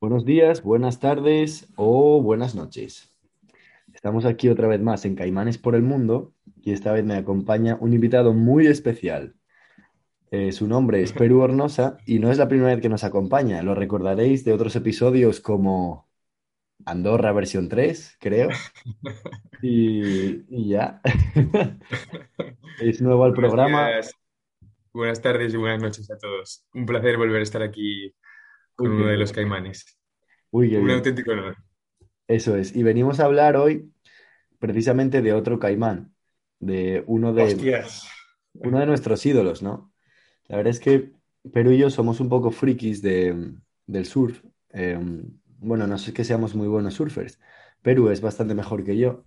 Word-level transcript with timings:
Buenos 0.00 0.24
días, 0.24 0.62
buenas 0.62 0.98
tardes 0.98 1.68
o 1.76 2.22
buenas 2.22 2.54
noches. 2.54 3.14
Estamos 3.92 4.24
aquí 4.24 4.48
otra 4.48 4.66
vez 4.66 4.80
más 4.80 5.04
en 5.04 5.14
Caimanes 5.14 5.58
por 5.58 5.74
el 5.74 5.82
Mundo 5.82 6.32
y 6.62 6.72
esta 6.72 6.90
vez 6.92 7.04
me 7.04 7.16
acompaña 7.16 7.76
un 7.78 7.92
invitado 7.92 8.32
muy 8.32 8.66
especial. 8.66 9.34
Eh, 10.30 10.52
su 10.52 10.66
nombre 10.66 11.02
es 11.02 11.12
Perú 11.12 11.42
Hornosa 11.42 11.98
y 12.06 12.18
no 12.18 12.30
es 12.30 12.38
la 12.38 12.48
primera 12.48 12.70
vez 12.70 12.80
que 12.80 12.88
nos 12.88 13.04
acompaña. 13.04 13.62
Lo 13.62 13.74
recordaréis 13.74 14.42
de 14.42 14.54
otros 14.54 14.74
episodios 14.74 15.38
como 15.40 16.08
Andorra 16.86 17.32
versión 17.32 17.68
3, 17.68 18.16
creo. 18.18 18.48
Y, 19.62 20.46
y 20.48 20.70
ya. 20.70 21.02
Es 22.80 23.02
nuevo 23.02 23.24
al 23.24 23.34
programa. 23.34 23.90
buenas 24.94 25.20
tardes 25.20 25.52
y 25.52 25.58
buenas 25.58 25.82
noches 25.82 26.10
a 26.10 26.16
todos. 26.16 26.64
Un 26.72 26.86
placer 26.86 27.18
volver 27.18 27.40
a 27.40 27.42
estar 27.42 27.60
aquí 27.62 28.14
con 28.80 28.92
uno 28.92 29.06
de 29.06 29.16
los 29.16 29.32
caimanes. 29.32 29.98
Uy, 30.50 30.76
Un 30.76 30.84
bien. 30.86 30.96
auténtico 30.98 31.32
honor. 31.32 31.56
Eso 32.28 32.56
es. 32.56 32.74
Y 32.76 32.82
venimos 32.82 33.20
a 33.20 33.24
hablar 33.26 33.56
hoy 33.56 33.92
precisamente 34.58 35.22
de 35.22 35.32
otro 35.32 35.58
caimán, 35.58 36.14
de 36.60 37.04
uno 37.06 37.32
de, 37.32 37.44
Hostias. 37.44 38.08
uno 38.54 38.78
de 38.80 38.86
nuestros 38.86 39.24
ídolos, 39.26 39.62
¿no? 39.62 39.92
La 40.48 40.56
verdad 40.56 40.70
es 40.72 40.80
que 40.80 41.12
Perú 41.52 41.72
y 41.72 41.78
yo 41.78 41.90
somos 41.90 42.20
un 42.20 42.28
poco 42.28 42.50
frikis 42.50 43.02
de, 43.02 43.54
del 43.86 44.06
surf. 44.06 44.42
Eh, 44.70 44.98
bueno, 45.58 45.86
no 45.86 45.98
sé 45.98 46.12
que 46.12 46.24
seamos 46.24 46.54
muy 46.54 46.68
buenos 46.68 46.94
surfers. 46.94 47.40
Perú 47.82 48.10
es 48.10 48.20
bastante 48.20 48.54
mejor 48.54 48.84
que 48.84 48.96
yo, 48.98 49.24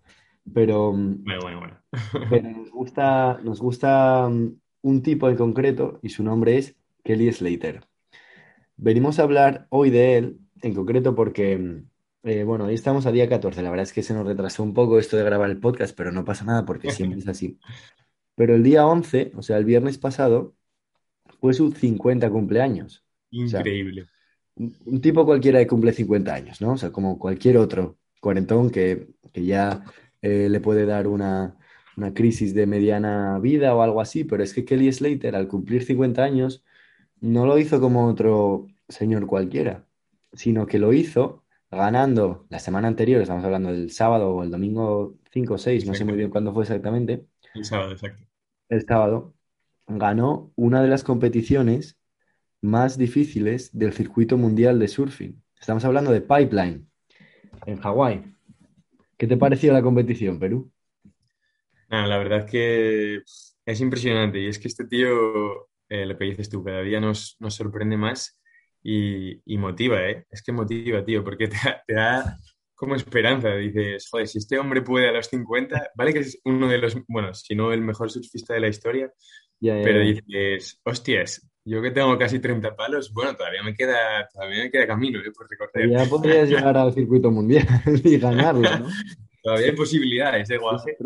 pero, 0.53 0.91
Bueno, 0.91 1.39
bueno, 1.41 1.59
bueno. 1.59 1.79
pero 2.29 2.49
nos 2.51 2.69
gusta, 2.71 3.39
nos 3.43 3.59
gusta 3.61 4.29
mm, 4.29 4.55
un 4.83 5.01
tipo 5.03 5.29
en 5.29 5.37
concreto 5.37 5.99
y 6.03 6.09
su 6.09 6.23
nombre 6.23 6.57
es 6.57 6.75
Kelly 7.03 7.31
Slater. 7.31 7.81
Venimos 8.77 9.19
a 9.19 9.23
hablar 9.23 9.67
hoy 9.69 9.89
de 9.89 10.17
él 10.17 10.39
en 10.61 10.73
concreto 10.73 11.15
porque, 11.15 11.57
mm, 11.57 11.89
eh, 12.23 12.43
bueno, 12.43 12.65
hoy 12.65 12.73
estamos 12.73 13.05
a 13.05 13.11
día 13.11 13.29
14. 13.29 13.61
La 13.61 13.69
verdad 13.69 13.83
es 13.83 13.93
que 13.93 14.03
se 14.03 14.13
nos 14.13 14.25
retrasó 14.25 14.63
un 14.63 14.73
poco 14.73 14.99
esto 14.99 15.17
de 15.17 15.23
grabar 15.23 15.49
el 15.49 15.59
podcast, 15.59 15.95
pero 15.95 16.11
no 16.11 16.25
pasa 16.25 16.45
nada 16.45 16.65
porque 16.65 16.89
siempre 16.91 17.19
es 17.19 17.27
así. 17.27 17.59
Pero 18.35 18.55
el 18.55 18.63
día 18.63 18.85
11, 18.85 19.31
o 19.35 19.41
sea, 19.41 19.57
el 19.57 19.65
viernes 19.65 19.97
pasado, 19.97 20.55
fue 21.39 21.53
su 21.53 21.71
50 21.71 22.29
cumpleaños. 22.29 23.03
O 23.33 23.47
sea, 23.47 23.59
Increíble. 23.59 24.07
un, 24.55 24.75
un 24.85 25.01
tipo 25.01 25.25
cualquiera 25.25 25.59
que 25.59 25.67
cumple 25.67 25.93
50 25.93 26.33
años, 26.33 26.61
¿no? 26.61 26.73
O 26.73 26.77
sea, 26.77 26.91
como 26.91 27.19
cualquier 27.19 27.57
otro 27.57 27.97
cuarentón 28.21 28.69
que, 28.71 29.09
que 29.33 29.45
ya 29.45 29.83
eh, 30.21 30.47
le 30.49 30.61
puede 30.61 30.85
dar 30.85 31.07
una, 31.07 31.57
una 31.97 32.13
crisis 32.13 32.53
de 32.55 32.65
mediana 32.65 33.37
vida 33.39 33.75
o 33.75 33.81
algo 33.81 33.99
así, 34.01 34.23
pero 34.23 34.41
es 34.43 34.53
que 34.53 34.65
Kelly 34.65 34.91
Slater 34.91 35.35
al 35.35 35.49
cumplir 35.49 35.83
50 35.83 36.23
años 36.23 36.63
no 37.19 37.45
lo 37.45 37.57
hizo 37.57 37.81
como 37.81 38.07
otro 38.07 38.67
señor 38.93 39.27
cualquiera, 39.27 39.85
sino 40.31 40.65
que 40.65 40.79
lo 40.79 40.93
hizo 40.93 41.43
ganando 41.69 42.45
la 42.49 42.59
semana 42.59 42.87
anterior, 42.87 43.21
estamos 43.21 43.43
hablando 43.43 43.71
del 43.71 43.91
sábado 43.91 44.33
o 44.33 44.43
el 44.43 44.51
domingo 44.51 45.17
5 45.31 45.53
o 45.55 45.57
6, 45.57 45.85
no 45.85 45.93
sé 45.93 46.05
muy 46.05 46.15
bien 46.15 46.29
cuándo 46.29 46.53
fue 46.53 46.63
exactamente, 46.63 47.25
El 47.53 47.65
sábado, 47.65 47.91
exacto. 47.91 48.23
el 48.69 48.85
sábado, 48.85 49.33
ganó 49.87 50.51
una 50.55 50.81
de 50.81 50.87
las 50.87 51.03
competiciones 51.03 51.97
más 52.61 52.97
difíciles 52.97 53.77
del 53.77 53.91
circuito 53.93 54.37
mundial 54.37 54.79
de 54.79 54.87
surfing. 54.87 55.43
Estamos 55.59 55.83
hablando 55.83 56.11
de 56.11 56.21
Pipeline, 56.21 56.87
en 57.65 57.79
Hawái. 57.79 58.35
¿Qué 59.17 59.27
te 59.27 59.37
pareció 59.37 59.73
la 59.73 59.81
competición, 59.81 60.39
Perú? 60.39 60.71
La 61.89 62.17
verdad 62.17 62.47
que 62.49 63.21
es 63.65 63.81
impresionante. 63.81 64.39
Y 64.39 64.47
es 64.47 64.59
que 64.59 64.67
este 64.67 64.85
tío, 64.85 65.69
eh, 65.89 66.05
lo 66.05 66.17
que 66.17 66.25
dices 66.25 66.49
tú, 66.49 66.63
cada 66.63 66.81
día 66.81 66.99
nos, 66.99 67.37
nos 67.39 67.55
sorprende 67.55 67.97
más 67.97 68.41
y, 68.83 69.41
y 69.45 69.57
motiva, 69.57 70.01
¿eh? 70.07 70.25
Es 70.29 70.43
que 70.43 70.51
motiva, 70.51 71.03
tío, 71.03 71.23
porque 71.23 71.47
te 71.47 71.55
da, 71.55 71.83
te 71.87 71.93
da 71.93 72.39
como 72.75 72.95
esperanza. 72.95 73.55
Dices, 73.55 74.07
joder, 74.09 74.27
si 74.27 74.39
este 74.39 74.59
hombre 74.59 74.81
puede 74.81 75.09
a 75.09 75.13
los 75.13 75.27
50, 75.27 75.91
vale 75.95 76.13
que 76.13 76.19
es 76.19 76.39
uno 76.43 76.67
de 76.67 76.77
los, 76.77 76.97
bueno, 77.07 77.33
si 77.33 77.55
no 77.55 77.71
el 77.71 77.81
mejor 77.81 78.11
surfista 78.11 78.53
de 78.53 78.59
la 78.59 78.67
historia, 78.67 79.11
pero 79.59 79.99
dices, 80.01 80.81
hostias, 80.83 81.49
yo 81.65 81.81
que 81.81 81.91
tengo 81.91 82.17
casi 82.17 82.39
30 82.39 82.75
palos, 82.75 83.13
bueno, 83.13 83.35
todavía 83.35 83.63
me 83.63 83.73
queda, 83.73 84.27
todavía 84.33 84.63
me 84.63 84.71
queda 84.71 84.87
camino, 84.87 85.19
¿eh? 85.19 85.31
por 85.31 85.49
recorrer. 85.49 85.89
Ya 85.89 86.05
podrías 86.05 86.49
llegar 86.49 86.75
al 86.75 86.93
circuito 86.93 87.31
mundial 87.31 87.65
y 88.03 88.17
ganarlo, 88.17 88.69
¿no? 88.69 88.87
Todavía 89.41 89.67
hay 89.67 89.75
posibilidades, 89.75 90.47
de 90.49 90.57
guaje. 90.57 90.97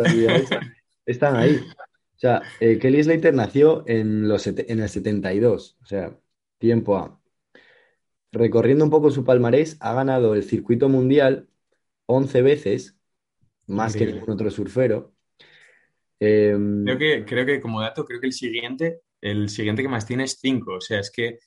están 1.05 1.35
ahí. 1.35 1.55
O 1.55 2.19
sea, 2.19 2.41
eh, 2.59 2.79
Kelly 2.79 3.03
Slater 3.03 3.33
nació 3.33 3.83
en, 3.87 4.27
los, 4.27 4.47
en 4.47 4.79
el 4.79 4.89
72, 4.89 5.77
o 5.81 5.85
sea, 5.85 6.17
tiempo 6.57 6.97
A. 6.97 7.16
Recorriendo 8.31 8.83
un 8.85 8.91
poco 8.91 9.11
su 9.11 9.23
palmarés, 9.25 9.77
ha 9.79 9.93
ganado 9.93 10.35
el 10.35 10.43
circuito 10.43 10.89
mundial 10.89 11.49
11 12.07 12.41
veces, 12.41 12.97
más 13.67 13.95
que 13.95 14.07
ningún 14.07 14.31
otro 14.31 14.51
surfero. 14.51 15.13
Eh, 16.19 16.55
Creo 16.83 16.97
que, 16.97 17.25
creo 17.25 17.45
que 17.45 17.61
como 17.61 17.81
dato, 17.81 18.05
creo 18.05 18.19
que 18.21 18.27
el 18.27 18.33
siguiente, 18.33 19.01
el 19.21 19.49
siguiente 19.49 19.81
que 19.81 19.89
más 19.89 20.05
tiene 20.05 20.23
es 20.23 20.37
5. 20.39 20.75
O 20.75 20.81
sea, 20.81 20.99
es 20.99 21.11
que 21.11 21.39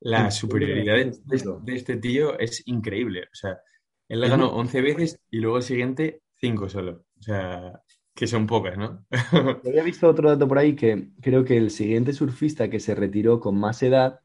la 0.00 0.30
superioridad 0.30 0.96
de, 0.96 1.04
de- 1.24 1.50
de 1.58 1.76
este 1.76 1.96
tío 1.96 2.38
es 2.38 2.62
increíble. 2.66 3.24
O 3.24 3.34
sea, 3.34 3.60
él 4.08 4.20
la 4.20 4.28
ganó 4.28 4.50
muy- 4.50 4.60
11 4.60 4.80
veces 4.80 5.20
y 5.30 5.38
luego 5.40 5.58
el 5.58 5.62
siguiente 5.62 6.22
5 6.36 6.68
solo. 6.68 7.04
O 7.18 7.22
sea, 7.22 7.82
que 8.14 8.26
son 8.26 8.46
pocas, 8.46 8.76
¿no? 8.78 9.06
Yo 9.62 9.70
había 9.70 9.82
visto 9.82 10.08
otro 10.08 10.30
dato 10.30 10.48
por 10.48 10.58
ahí 10.58 10.74
que 10.74 11.10
creo 11.20 11.44
que 11.44 11.56
el 11.56 11.70
siguiente 11.70 12.12
surfista 12.12 12.70
que 12.70 12.80
se 12.80 12.94
retiró 12.94 13.40
con 13.40 13.58
más 13.58 13.82
edad, 13.82 14.20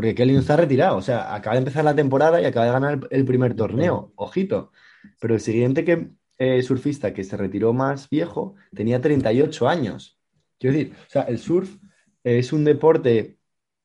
porque 0.00 0.14
Kelly 0.14 0.32
no 0.32 0.40
está 0.40 0.56
retirado, 0.56 0.96
o 0.96 1.02
sea, 1.02 1.34
acaba 1.34 1.56
de 1.56 1.58
empezar 1.58 1.84
la 1.84 1.94
temporada 1.94 2.40
y 2.40 2.46
acaba 2.46 2.64
de 2.64 2.72
ganar 2.72 2.92
el, 2.94 3.06
el 3.10 3.24
primer 3.26 3.54
torneo, 3.54 4.14
ojito. 4.16 4.72
Pero 5.20 5.34
el 5.34 5.40
siguiente 5.40 5.84
que, 5.84 6.08
eh, 6.38 6.62
surfista 6.62 7.12
que 7.12 7.22
se 7.22 7.36
retiró 7.36 7.74
más 7.74 8.08
viejo 8.08 8.54
tenía 8.74 9.02
38 9.02 9.68
años. 9.68 10.18
Quiero 10.58 10.74
decir, 10.74 10.94
o 11.06 11.10
sea, 11.10 11.22
el 11.24 11.38
surf 11.38 11.76
es 12.24 12.50
un 12.54 12.64
deporte 12.64 13.36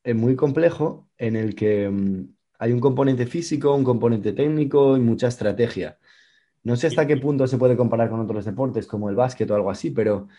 eh, 0.06 0.14
muy 0.14 0.38
complejo 0.38 1.10
en 1.18 1.36
el 1.36 1.54
que 1.54 1.90
mm, 1.90 2.34
hay 2.60 2.72
un 2.72 2.80
componente 2.80 3.26
físico, 3.28 3.76
un 3.76 3.84
componente 3.84 4.32
técnico 4.32 4.96
y 4.96 5.02
mucha 5.02 5.28
estrategia. 5.28 6.00
No 6.64 6.78
sé 6.78 6.88
hasta 6.88 7.06
qué 7.06 7.18
punto 7.18 7.46
se 7.46 7.58
puede 7.58 7.76
comparar 7.76 8.10
con 8.10 8.22
otros 8.22 8.46
deportes 8.46 8.88
como 8.88 9.10
el 9.10 9.18
básquet 9.18 9.52
o 9.52 9.56
algo 9.56 9.70
así, 9.70 9.92
pero 9.92 10.30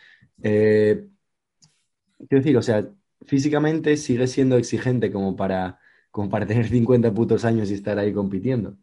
eh, 0.42 1.06
quiero 2.16 2.42
decir, 2.42 2.56
o 2.56 2.62
sea, 2.62 2.88
físicamente 3.26 3.96
sigue 3.96 4.26
siendo 4.26 4.56
exigente 4.56 5.12
como 5.12 5.36
para, 5.36 5.78
como 6.10 6.28
para 6.30 6.46
tener 6.46 6.68
50 6.68 7.12
putos 7.12 7.44
años 7.44 7.70
y 7.70 7.74
estar 7.74 7.98
ahí 7.98 8.12
compitiendo. 8.12 8.76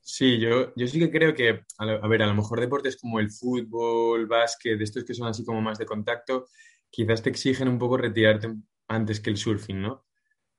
Sí, 0.00 0.38
yo, 0.38 0.72
yo 0.76 0.86
sí 0.86 0.98
que 0.98 1.10
creo 1.10 1.34
que, 1.34 1.64
a, 1.78 2.08
ver, 2.08 2.22
a 2.22 2.26
lo 2.26 2.34
mejor 2.34 2.60
deportes 2.60 2.96
como 2.96 3.20
el 3.20 3.30
fútbol, 3.30 4.26
básquet, 4.26 4.80
estos 4.80 5.04
que 5.04 5.14
son 5.14 5.28
así 5.28 5.44
como 5.44 5.60
más 5.60 5.78
de 5.78 5.86
contacto, 5.86 6.46
quizás 6.90 7.22
te 7.22 7.30
exigen 7.30 7.68
un 7.68 7.78
poco 7.78 7.96
retirarte 7.96 8.48
antes 8.88 9.20
que 9.20 9.30
el 9.30 9.36
surfing, 9.36 9.80
¿no? 9.82 10.06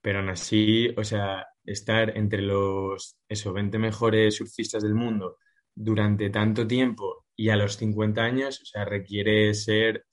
Pero 0.00 0.20
aún 0.20 0.28
así, 0.28 0.88
o 0.96 1.04
sea, 1.04 1.46
estar 1.64 2.16
entre 2.16 2.42
los, 2.42 3.16
eso, 3.28 3.52
20 3.52 3.78
mejores 3.78 4.36
surfistas 4.36 4.82
del 4.82 4.94
mundo 4.94 5.38
durante 5.74 6.30
tanto 6.30 6.66
tiempo 6.66 7.26
y 7.36 7.50
a 7.50 7.56
los 7.56 7.76
50 7.76 8.22
años, 8.22 8.60
o 8.62 8.64
sea, 8.64 8.84
requiere 8.84 9.52
ser 9.54 10.06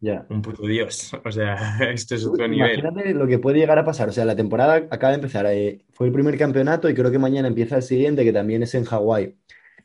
Ya. 0.00 0.26
un 0.30 0.40
puto 0.42 0.66
dios. 0.66 1.12
O 1.24 1.30
sea, 1.32 1.78
esto 1.92 2.14
es 2.14 2.24
otro 2.26 2.48
nivel. 2.48 2.78
Imagínate 2.78 3.14
lo 3.14 3.26
que 3.26 3.38
puede 3.38 3.58
llegar 3.58 3.78
a 3.78 3.84
pasar. 3.84 4.08
O 4.08 4.12
sea, 4.12 4.24
la 4.24 4.36
temporada 4.36 4.74
acaba 4.90 5.10
de 5.10 5.16
empezar. 5.16 5.46
eh, 5.46 5.84
fue 5.92 6.06
el 6.06 6.12
primer 6.12 6.38
campeonato 6.38 6.88
y 6.88 6.94
creo 6.94 7.10
que 7.10 7.18
mañana 7.18 7.48
empieza 7.48 7.76
el 7.76 7.82
siguiente, 7.82 8.24
que 8.24 8.32
también 8.32 8.62
es 8.62 8.74
en 8.74 8.84
Hawái, 8.84 9.36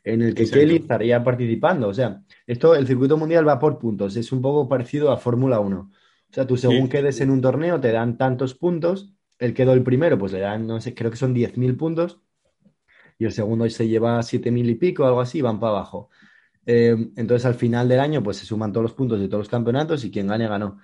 en 0.04 0.22
el 0.22 0.34
que 0.34 0.42
Exacto. 0.42 0.60
Kelly 0.60 0.76
estaría 0.76 1.22
participando. 1.22 1.88
O 1.88 1.94
sea, 1.94 2.22
esto, 2.46 2.74
el 2.74 2.86
circuito 2.86 3.16
mundial 3.16 3.46
va 3.46 3.58
por 3.58 3.78
puntos. 3.78 4.16
Es 4.16 4.32
un 4.32 4.40
poco 4.42 4.68
parecido 4.68 5.10
a 5.12 5.18
Fórmula 5.18 5.60
1. 5.60 5.90
O 6.30 6.32
sea, 6.32 6.46
tú 6.46 6.56
según 6.56 6.84
Sí. 6.84 6.88
quedes 6.88 7.20
en 7.20 7.30
un 7.30 7.40
torneo 7.40 7.80
te 7.80 7.92
dan 7.92 8.16
tantos 8.18 8.54
puntos. 8.54 9.12
El 9.38 9.52
quedó 9.52 9.74
el 9.74 9.82
primero, 9.82 10.16
pues 10.18 10.32
le 10.32 10.40
dan, 10.40 10.66
no 10.66 10.80
sé, 10.80 10.94
creo 10.94 11.10
que 11.10 11.16
son 11.18 11.34
10.000 11.34 11.76
puntos. 11.76 12.20
Y 13.18 13.24
el 13.26 13.32
segundo 13.32 13.68
se 13.70 13.88
lleva 13.88 14.22
7.000 14.22 14.68
y 14.70 14.74
pico, 14.76 15.04
algo 15.06 15.20
así, 15.20 15.40
van 15.42 15.58
para 15.60 15.72
abajo. 15.72 16.08
Eh, 16.66 16.96
entonces 17.16 17.46
al 17.46 17.54
final 17.54 17.88
del 17.88 18.00
año 18.00 18.22
pues 18.22 18.38
se 18.38 18.46
suman 18.46 18.72
todos 18.72 18.82
los 18.84 18.94
puntos 18.94 19.20
de 19.20 19.28
todos 19.28 19.42
los 19.42 19.48
campeonatos 19.48 20.04
y 20.04 20.10
quien 20.10 20.26
gane 20.28 20.48
ganó. 20.48 20.78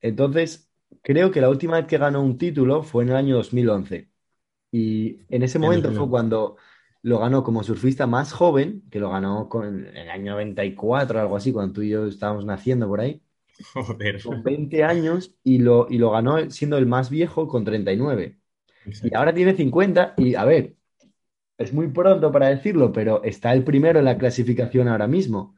Entonces 0.00 0.70
creo 1.02 1.30
que 1.30 1.40
la 1.40 1.50
última 1.50 1.76
vez 1.78 1.86
que 1.86 1.98
ganó 1.98 2.22
un 2.22 2.38
título 2.38 2.82
fue 2.82 3.04
en 3.04 3.10
el 3.10 3.16
año 3.16 3.36
2011 3.36 4.10
y 4.72 5.20
en 5.28 5.42
ese 5.42 5.58
En 5.60 5.60
momento 5.60 5.92
fue 5.92 6.08
2011. 6.08 6.10
cuando 6.10 6.56
lo 7.02 7.18
ganó 7.20 7.44
como 7.44 7.62
surfista 7.64 8.06
más 8.06 8.32
joven, 8.32 8.84
que 8.90 9.00
lo 9.00 9.10
ganó 9.10 9.48
con, 9.48 9.86
en 9.88 9.96
el 9.96 10.10
año 10.10 10.32
94 10.32 11.20
algo 11.20 11.36
así, 11.36 11.52
cuando 11.52 11.74
tú 11.74 11.82
y 11.82 11.90
yo 11.90 12.06
estábamos 12.06 12.44
naciendo 12.44 12.88
por 12.88 13.00
ahí, 13.00 13.22
Joder. 13.74 14.20
con 14.22 14.42
20 14.42 14.84
años 14.84 15.36
y 15.44 15.58
lo, 15.58 15.86
y 15.90 15.98
lo 15.98 16.10
ganó 16.10 16.50
siendo 16.50 16.78
el 16.78 16.86
más 16.86 17.10
viejo 17.10 17.48
con 17.48 17.64
39. 17.64 18.40
Y 19.02 19.14
ahora 19.16 19.34
tiene 19.34 19.56
50 19.56 20.14
y 20.18 20.36
a 20.36 20.46
ver, 20.46 20.77
es 21.58 21.72
muy 21.72 21.88
pronto 21.88 22.30
para 22.30 22.48
decirlo, 22.48 22.92
pero 22.92 23.22
está 23.24 23.52
el 23.52 23.64
primero 23.64 23.98
en 23.98 24.04
la 24.04 24.16
clasificación 24.16 24.86
ahora 24.86 25.08
mismo. 25.08 25.56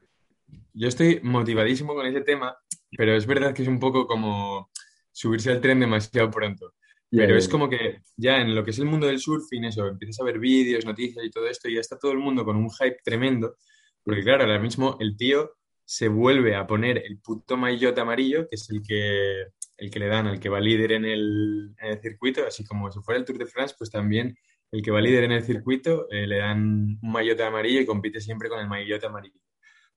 Yo 0.72 0.88
estoy 0.88 1.20
motivadísimo 1.22 1.94
con 1.94 2.06
ese 2.06 2.22
tema, 2.22 2.56
pero 2.96 3.14
es 3.14 3.26
verdad 3.26 3.52
que 3.52 3.62
es 3.62 3.68
un 3.68 3.78
poco 3.78 4.06
como 4.06 4.70
subirse 5.12 5.50
al 5.50 5.60
tren 5.60 5.78
demasiado 5.78 6.30
pronto. 6.30 6.74
Pero 7.10 7.36
es 7.36 7.48
como 7.48 7.68
que 7.68 8.02
ya 8.16 8.40
en 8.40 8.54
lo 8.54 8.64
que 8.64 8.70
es 8.70 8.78
el 8.78 8.86
mundo 8.86 9.08
del 9.08 9.18
surfing, 9.18 9.64
eso, 9.64 9.88
empiezas 9.88 10.20
a 10.20 10.24
ver 10.24 10.38
vídeos, 10.38 10.86
noticias 10.86 11.24
y 11.24 11.30
todo 11.30 11.48
esto, 11.48 11.68
y 11.68 11.74
ya 11.74 11.80
está 11.80 11.98
todo 11.98 12.12
el 12.12 12.18
mundo 12.18 12.44
con 12.44 12.56
un 12.56 12.70
hype 12.70 12.98
tremendo. 13.04 13.56
Porque 14.04 14.22
claro, 14.22 14.44
ahora 14.44 14.60
mismo 14.60 14.96
el 15.00 15.16
tío 15.16 15.56
se 15.84 16.06
vuelve 16.06 16.54
a 16.54 16.68
poner 16.68 16.98
el 17.04 17.18
puto 17.18 17.56
maillot 17.56 17.98
amarillo, 17.98 18.48
que 18.48 18.54
es 18.54 18.70
el 18.70 18.80
que, 18.80 19.46
el 19.76 19.90
que 19.90 19.98
le 19.98 20.06
dan 20.06 20.28
al 20.28 20.38
que 20.38 20.48
va 20.48 20.60
líder 20.60 20.92
en 20.92 21.04
el, 21.04 21.74
en 21.80 21.90
el 21.90 22.00
circuito, 22.00 22.46
así 22.46 22.64
como 22.64 22.90
si 22.92 23.00
fuera 23.00 23.18
el 23.18 23.26
Tour 23.26 23.38
de 23.38 23.46
France, 23.46 23.74
pues 23.76 23.90
también 23.90 24.36
el 24.72 24.82
que 24.82 24.90
va 24.90 25.00
líder 25.00 25.24
en 25.24 25.32
el 25.32 25.42
circuito 25.42 26.06
eh, 26.10 26.26
le 26.26 26.38
dan 26.38 26.98
un 27.02 27.12
maillot 27.12 27.40
amarillo 27.40 27.80
y 27.80 27.86
compite 27.86 28.20
siempre 28.20 28.48
con 28.48 28.60
el 28.60 28.68
maillot 28.68 29.02
amarillo. 29.04 29.40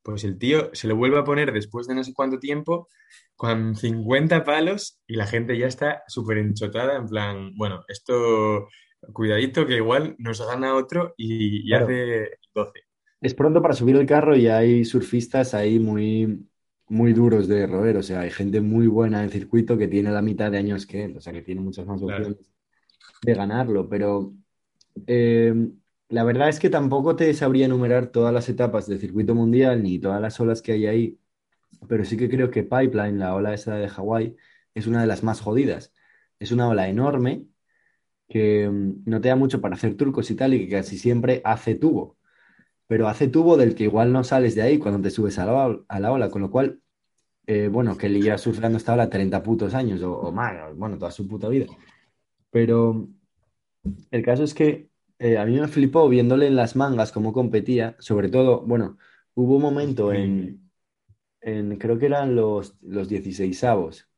Pues 0.01 0.23
el 0.23 0.37
tío 0.37 0.69
se 0.73 0.87
lo 0.87 0.95
vuelve 0.95 1.19
a 1.19 1.23
poner 1.23 1.53
después 1.53 1.87
de 1.87 1.95
no 1.95 2.03
sé 2.03 2.13
cuánto 2.13 2.39
tiempo, 2.39 2.89
con 3.35 3.75
50 3.75 4.43
palos, 4.43 4.99
y 5.07 5.15
la 5.15 5.27
gente 5.27 5.57
ya 5.57 5.67
está 5.67 6.03
súper 6.07 6.39
enchotada, 6.39 6.97
en 6.97 7.07
plan, 7.07 7.55
bueno, 7.55 7.85
esto, 7.87 8.67
cuidadito, 9.13 9.65
que 9.65 9.77
igual 9.77 10.15
nos 10.17 10.45
gana 10.45 10.75
otro 10.75 11.13
y, 11.15 11.69
y 11.69 11.73
hace 11.73 12.31
12. 12.53 12.71
Es 13.21 13.33
pronto 13.33 13.61
para 13.61 13.73
subir 13.73 13.95
el 13.95 14.05
carro 14.05 14.35
y 14.35 14.47
hay 14.47 14.83
surfistas 14.83 15.53
ahí 15.53 15.79
muy, 15.79 16.49
muy 16.89 17.13
duros 17.13 17.47
de 17.47 17.65
roer, 17.65 17.95
o 17.95 18.03
sea, 18.03 18.21
hay 18.21 18.29
gente 18.29 18.59
muy 18.59 18.87
buena 18.87 19.23
en 19.23 19.29
circuito 19.29 19.77
que 19.77 19.87
tiene 19.87 20.11
la 20.11 20.21
mitad 20.21 20.51
de 20.51 20.57
años 20.57 20.85
que 20.85 21.05
él, 21.05 21.15
o 21.15 21.21
sea, 21.21 21.31
que 21.31 21.41
tiene 21.41 21.61
muchas 21.61 21.85
más 21.85 22.01
opciones 22.01 22.35
de 23.21 23.33
ganarlo, 23.33 23.87
pero 23.87 24.33
eh, 25.07 25.53
la 26.09 26.23
verdad 26.23 26.49
es 26.49 26.59
que 26.59 26.69
tampoco 26.69 27.15
te 27.15 27.33
sabría 27.33 27.65
enumerar 27.65 28.07
todas 28.07 28.33
las 28.33 28.49
etapas 28.49 28.87
del 28.87 28.99
circuito 28.99 29.35
mundial 29.35 29.83
ni 29.83 29.99
todas 29.99 30.21
las 30.21 30.39
olas 30.39 30.61
que 30.61 30.73
hay 30.73 30.85
ahí, 30.87 31.19
pero 31.87 32.05
sí 32.05 32.17
que 32.17 32.29
creo 32.29 32.51
que 32.51 32.63
Pipeline, 32.63 33.19
la 33.19 33.35
ola 33.35 33.53
esa 33.53 33.75
de 33.75 33.89
Hawái, 33.89 34.35
es 34.73 34.87
una 34.87 35.01
de 35.01 35.07
las 35.07 35.23
más 35.23 35.41
jodidas. 35.41 35.93
Es 36.39 36.51
una 36.51 36.67
ola 36.69 36.87
enorme 36.89 37.45
que 38.29 38.69
mm, 38.69 39.03
no 39.05 39.21
te 39.21 39.29
da 39.29 39.35
mucho 39.35 39.61
para 39.61 39.75
hacer 39.75 39.95
turcos 39.97 40.31
y 40.31 40.35
tal 40.35 40.53
y 40.53 40.59
que 40.67 40.77
casi 40.77 40.97
siempre 40.97 41.41
hace 41.45 41.75
tubo, 41.75 42.17
pero 42.87 43.07
hace 43.07 43.27
tubo 43.27 43.57
del 43.57 43.75
que 43.75 43.85
igual 43.85 44.13
no 44.13 44.23
sales 44.23 44.55
de 44.55 44.63
ahí 44.63 44.79
cuando 44.79 45.01
te 45.01 45.11
subes 45.11 45.39
a 45.39 45.45
la, 45.45 45.79
a 45.87 45.99
la 45.99 46.11
ola, 46.11 46.29
con 46.29 46.41
lo 46.43 46.51
cual, 46.51 46.81
eh, 47.47 47.69
bueno, 47.69 47.97
que 47.97 48.09
lleva 48.09 48.37
surfeando 48.37 48.77
esta 48.77 48.93
ola 48.93 49.09
30 49.09 49.43
putos 49.43 49.73
años 49.75 50.01
o, 50.03 50.13
o 50.19 50.31
más, 50.31 50.75
bueno, 50.75 50.97
toda 50.97 51.11
su 51.11 51.27
puta 51.27 51.49
vida. 51.49 51.67
Pero 52.51 53.09
el 54.11 54.23
caso 54.23 54.43
es 54.43 54.53
que 54.53 54.89
eh, 55.19 55.37
a 55.37 55.45
mí 55.45 55.59
me 55.59 55.67
flipó 55.67 56.07
viéndole 56.09 56.47
en 56.47 56.55
las 56.55 56.75
mangas 56.75 57.11
cómo 57.11 57.33
competía, 57.33 57.95
sobre 57.99 58.29
todo, 58.29 58.61
bueno, 58.61 58.97
hubo 59.35 59.55
un 59.57 59.61
momento 59.61 60.13
en, 60.13 60.69
en 61.41 61.77
creo 61.77 61.99
que 61.99 62.07
eran 62.07 62.35
los, 62.35 62.77
los 62.81 63.09
16avos, 63.09 64.09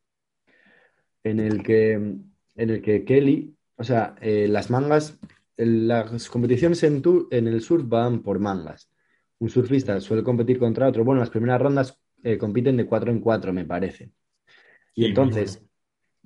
en 1.24 1.40
el 1.40 1.64
que, 1.64 1.94
en 1.94 2.34
el 2.56 2.82
que 2.82 3.04
Kelly, 3.06 3.56
o 3.78 3.84
sea, 3.84 4.16
eh, 4.22 4.48
las 4.48 4.70
mangas, 4.70 5.20
el- 5.58 5.88
las 5.88 6.30
competiciones 6.30 6.84
en, 6.84 7.02
en 7.32 7.48
el 7.48 7.62
surf 7.62 7.88
van 7.88 8.22
por 8.24 8.40
mangas. 8.40 8.90
Un 9.40 9.50
surfista 9.50 10.00
suele 10.02 10.24
competir 10.24 10.60
contra 10.60 10.88
otro. 10.88 11.04
Bueno, 11.04 11.20
las 11.20 11.30
primeras 11.30 11.62
rondas 11.62 12.00
eh, 12.24 12.38
compiten 12.38 12.78
de 12.78 12.86
cuatro 12.86 13.12
en 13.12 13.20
cuatro, 13.20 13.54
me 13.54 13.66
parece. 13.66 14.12
Y 14.96 15.06
Sí, 15.06 15.06
entonces 15.06 15.64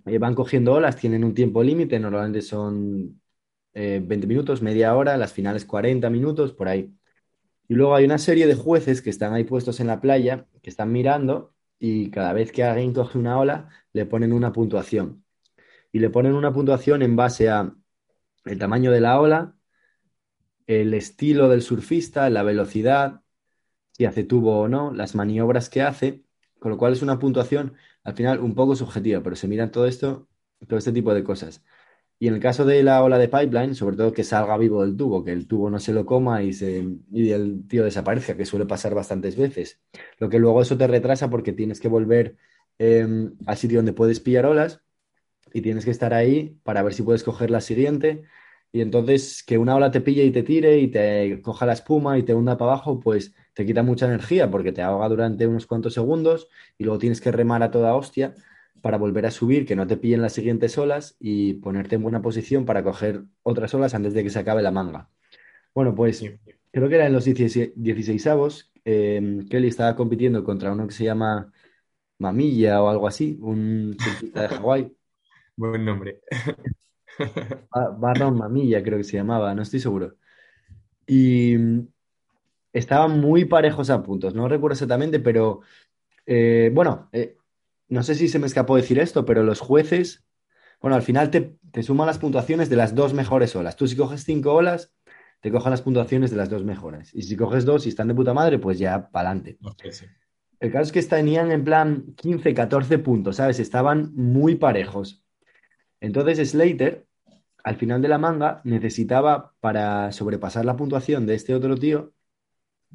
eh, 0.05 0.17
van 0.19 0.35
cogiendo 0.35 0.73
olas, 0.73 0.97
tienen 0.97 1.23
un 1.23 1.33
tiempo 1.33 1.63
límite, 1.63 1.99
normalmente 1.99 2.41
son 2.41 3.21
eh, 3.73 4.01
20 4.03 4.27
minutos, 4.27 4.61
media 4.61 4.95
hora, 4.95 5.17
las 5.17 5.33
finales 5.33 5.65
40 5.65 6.09
minutos, 6.09 6.53
por 6.53 6.67
ahí. 6.67 6.93
Y 7.67 7.75
luego 7.75 7.95
hay 7.95 8.05
una 8.05 8.17
serie 8.17 8.47
de 8.47 8.55
jueces 8.55 9.01
que 9.01 9.09
están 9.09 9.33
ahí 9.33 9.43
puestos 9.43 9.79
en 9.79 9.87
la 9.87 10.01
playa, 10.01 10.47
que 10.61 10.69
están 10.69 10.91
mirando 10.91 11.53
y 11.79 12.11
cada 12.11 12.33
vez 12.33 12.51
que 12.51 12.63
alguien 12.63 12.93
coge 12.93 13.17
una 13.17 13.39
ola, 13.39 13.69
le 13.93 14.05
ponen 14.05 14.33
una 14.33 14.51
puntuación. 14.53 15.25
Y 15.91 15.99
le 15.99 16.09
ponen 16.09 16.33
una 16.35 16.53
puntuación 16.53 17.01
en 17.03 17.15
base 17.15 17.49
a 17.49 17.75
el 18.45 18.59
tamaño 18.59 18.91
de 18.91 19.01
la 19.01 19.19
ola, 19.19 19.55
el 20.67 20.93
estilo 20.93 21.49
del 21.49 21.61
surfista, 21.61 22.29
la 22.29 22.43
velocidad, 22.43 23.23
si 23.91 24.05
hace 24.05 24.23
tubo 24.23 24.59
o 24.61 24.67
no, 24.67 24.93
las 24.93 25.15
maniobras 25.15 25.69
que 25.69 25.81
hace, 25.81 26.23
con 26.59 26.71
lo 26.71 26.77
cual 26.77 26.93
es 26.93 27.01
una 27.01 27.19
puntuación 27.19 27.75
al 28.03 28.15
final 28.15 28.39
un 28.39 28.55
poco 28.55 28.75
subjetiva, 28.75 29.21
pero 29.23 29.35
se 29.35 29.47
miran 29.47 29.71
todo 29.71 29.85
esto, 29.87 30.29
todo 30.67 30.77
este 30.79 30.91
tipo 30.91 31.13
de 31.13 31.23
cosas. 31.23 31.63
Y 32.19 32.27
en 32.27 32.33
el 32.33 32.41
caso 32.41 32.65
de 32.65 32.83
la 32.83 33.01
ola 33.01 33.17
de 33.17 33.29
pipeline, 33.29 33.75
sobre 33.75 33.95
todo 33.95 34.11
que 34.11 34.25
salga 34.25 34.57
vivo 34.57 34.83
del 34.83 34.97
tubo, 34.97 35.23
que 35.23 35.31
el 35.31 35.47
tubo 35.47 35.69
no 35.69 35.79
se 35.79 35.93
lo 35.93 36.05
coma 36.05 36.43
y, 36.43 36.51
se, 36.51 36.85
y 37.11 37.31
el 37.31 37.65
tío 37.67 37.85
desaparezca, 37.85 38.35
que 38.35 38.45
suele 38.45 38.65
pasar 38.65 38.93
bastantes 38.93 39.37
veces. 39.37 39.79
Lo 40.17 40.27
que 40.29 40.37
luego 40.39 40.61
eso 40.61 40.77
te 40.77 40.87
retrasa 40.87 41.29
porque 41.29 41.53
tienes 41.53 41.79
que 41.79 41.87
volver 41.87 42.35
eh, 42.77 43.07
al 43.45 43.57
sitio 43.57 43.79
donde 43.79 43.93
puedes 43.93 44.19
pillar 44.19 44.45
olas 44.45 44.81
y 45.53 45.61
tienes 45.61 45.85
que 45.85 45.91
estar 45.91 46.13
ahí 46.13 46.57
para 46.63 46.83
ver 46.83 46.93
si 46.93 47.03
puedes 47.03 47.23
coger 47.23 47.51
la 47.51 47.61
siguiente. 47.61 48.23
Y 48.71 48.81
entonces 48.81 49.43
que 49.43 49.57
una 49.57 49.75
ola 49.75 49.91
te 49.91 50.01
pille 50.01 50.23
y 50.25 50.31
te 50.31 50.43
tire 50.43 50.77
y 50.79 50.89
te 50.89 51.41
coja 51.41 51.65
la 51.65 51.73
espuma 51.73 52.17
y 52.19 52.23
te 52.23 52.33
hunda 52.35 52.57
para 52.57 52.73
abajo, 52.73 52.99
pues 52.99 53.33
te 53.53 53.65
quita 53.65 53.81
mucha 53.81 54.05
energía 54.05 54.51
porque 54.51 54.71
te 54.71 54.81
ahoga 54.81 55.09
durante 55.09 55.47
unos 55.47 55.65
cuantos 55.65 55.93
segundos 55.93 56.49
y 56.77 56.83
luego 56.83 56.99
tienes 56.99 57.21
que 57.21 57.31
remar 57.31 57.63
a 57.63 57.71
toda 57.71 57.95
hostia 57.95 58.35
para 58.81 58.97
volver 58.97 59.25
a 59.25 59.31
subir, 59.31 59.65
que 59.65 59.75
no 59.75 59.87
te 59.87 59.97
pillen 59.97 60.21
las 60.21 60.33
siguientes 60.33 60.77
olas 60.77 61.15
y 61.19 61.55
ponerte 61.55 61.95
en 61.95 62.03
buena 62.03 62.21
posición 62.21 62.65
para 62.65 62.83
coger 62.83 63.23
otras 63.43 63.73
olas 63.73 63.93
antes 63.95 64.13
de 64.13 64.23
que 64.23 64.29
se 64.29 64.39
acabe 64.39 64.61
la 64.61 64.71
manga. 64.71 65.09
Bueno, 65.75 65.95
pues 65.95 66.23
creo 66.71 66.89
que 66.89 66.95
era 66.95 67.07
en 67.07 67.13
los 67.13 67.25
16 67.25 68.27
avos, 68.27 68.71
eh, 68.85 69.21
Kelly 69.49 69.67
estaba 69.69 69.95
compitiendo 69.95 70.43
contra 70.43 70.71
uno 70.73 70.87
que 70.87 70.93
se 70.93 71.05
llama 71.05 71.51
Mamilla 72.19 72.81
o 72.83 72.89
algo 72.89 73.07
así, 73.07 73.37
un 73.41 73.97
surfista 73.99 74.43
de 74.43 74.49
Hawái. 74.49 74.95
Buen 75.57 75.85
nombre. 75.85 76.21
Ba- 77.71 77.89
Barron 77.99 78.37
Mamilla 78.37 78.83
creo 78.83 78.97
que 78.97 79.03
se 79.03 79.17
llamaba, 79.17 79.53
no 79.55 79.61
estoy 79.63 79.79
seguro. 79.79 80.15
Y 81.07 81.57
mm, 81.57 81.87
estaban 82.73 83.19
muy 83.21 83.45
parejos 83.45 83.89
a 83.91 84.03
puntos, 84.03 84.35
no 84.35 84.49
recuerdo 84.49 84.73
exactamente, 84.73 85.19
pero 85.21 85.61
eh, 86.27 86.71
bueno, 86.73 87.09
eh, 87.13 87.38
no 87.89 88.03
sé 88.03 88.15
si 88.15 88.27
se 88.27 88.39
me 88.39 88.47
escapó 88.47 88.75
decir 88.75 88.99
esto, 88.99 89.25
pero 89.25 89.43
los 89.43 89.59
jueces, 89.59 90.23
bueno, 90.81 90.95
al 90.95 91.01
final 91.01 91.29
te, 91.31 91.57
te 91.71 91.83
suman 91.83 92.07
las 92.07 92.19
puntuaciones 92.19 92.69
de 92.69 92.75
las 92.75 92.95
dos 92.95 93.13
mejores 93.13 93.55
olas. 93.55 93.75
Tú 93.75 93.87
si 93.87 93.95
coges 93.95 94.23
cinco 94.23 94.53
olas, 94.53 94.93
te 95.41 95.51
cojan 95.51 95.71
las 95.71 95.81
puntuaciones 95.81 96.31
de 96.31 96.37
las 96.37 96.49
dos 96.49 96.63
mejores. 96.63 97.13
Y 97.13 97.23
si 97.23 97.35
coges 97.35 97.65
dos 97.65 97.85
y 97.85 97.89
están 97.89 98.07
de 98.07 98.15
puta 98.15 98.33
madre, 98.33 98.59
pues 98.59 98.77
ya 98.79 99.09
para 99.09 99.31
adelante. 99.31 99.57
Sí. 99.91 100.05
El 100.59 100.71
caso 100.71 100.83
es 100.83 100.91
que 100.91 101.01
tenían 101.03 101.51
en 101.51 101.63
plan 101.63 102.13
15, 102.15 102.53
14 102.53 102.99
puntos, 102.99 103.37
¿sabes? 103.37 103.59
Estaban 103.59 104.13
muy 104.15 104.55
parejos. 104.55 105.23
Entonces 106.01 106.49
Slater, 106.49 107.07
al 107.63 107.75
final 107.75 108.01
de 108.01 108.07
la 108.07 108.17
manga, 108.17 108.61
necesitaba 108.63 109.53
para 109.59 110.11
sobrepasar 110.11 110.65
la 110.65 110.75
puntuación 110.75 111.25
de 111.25 111.35
este 111.35 111.53
otro 111.55 111.77
tío 111.77 112.13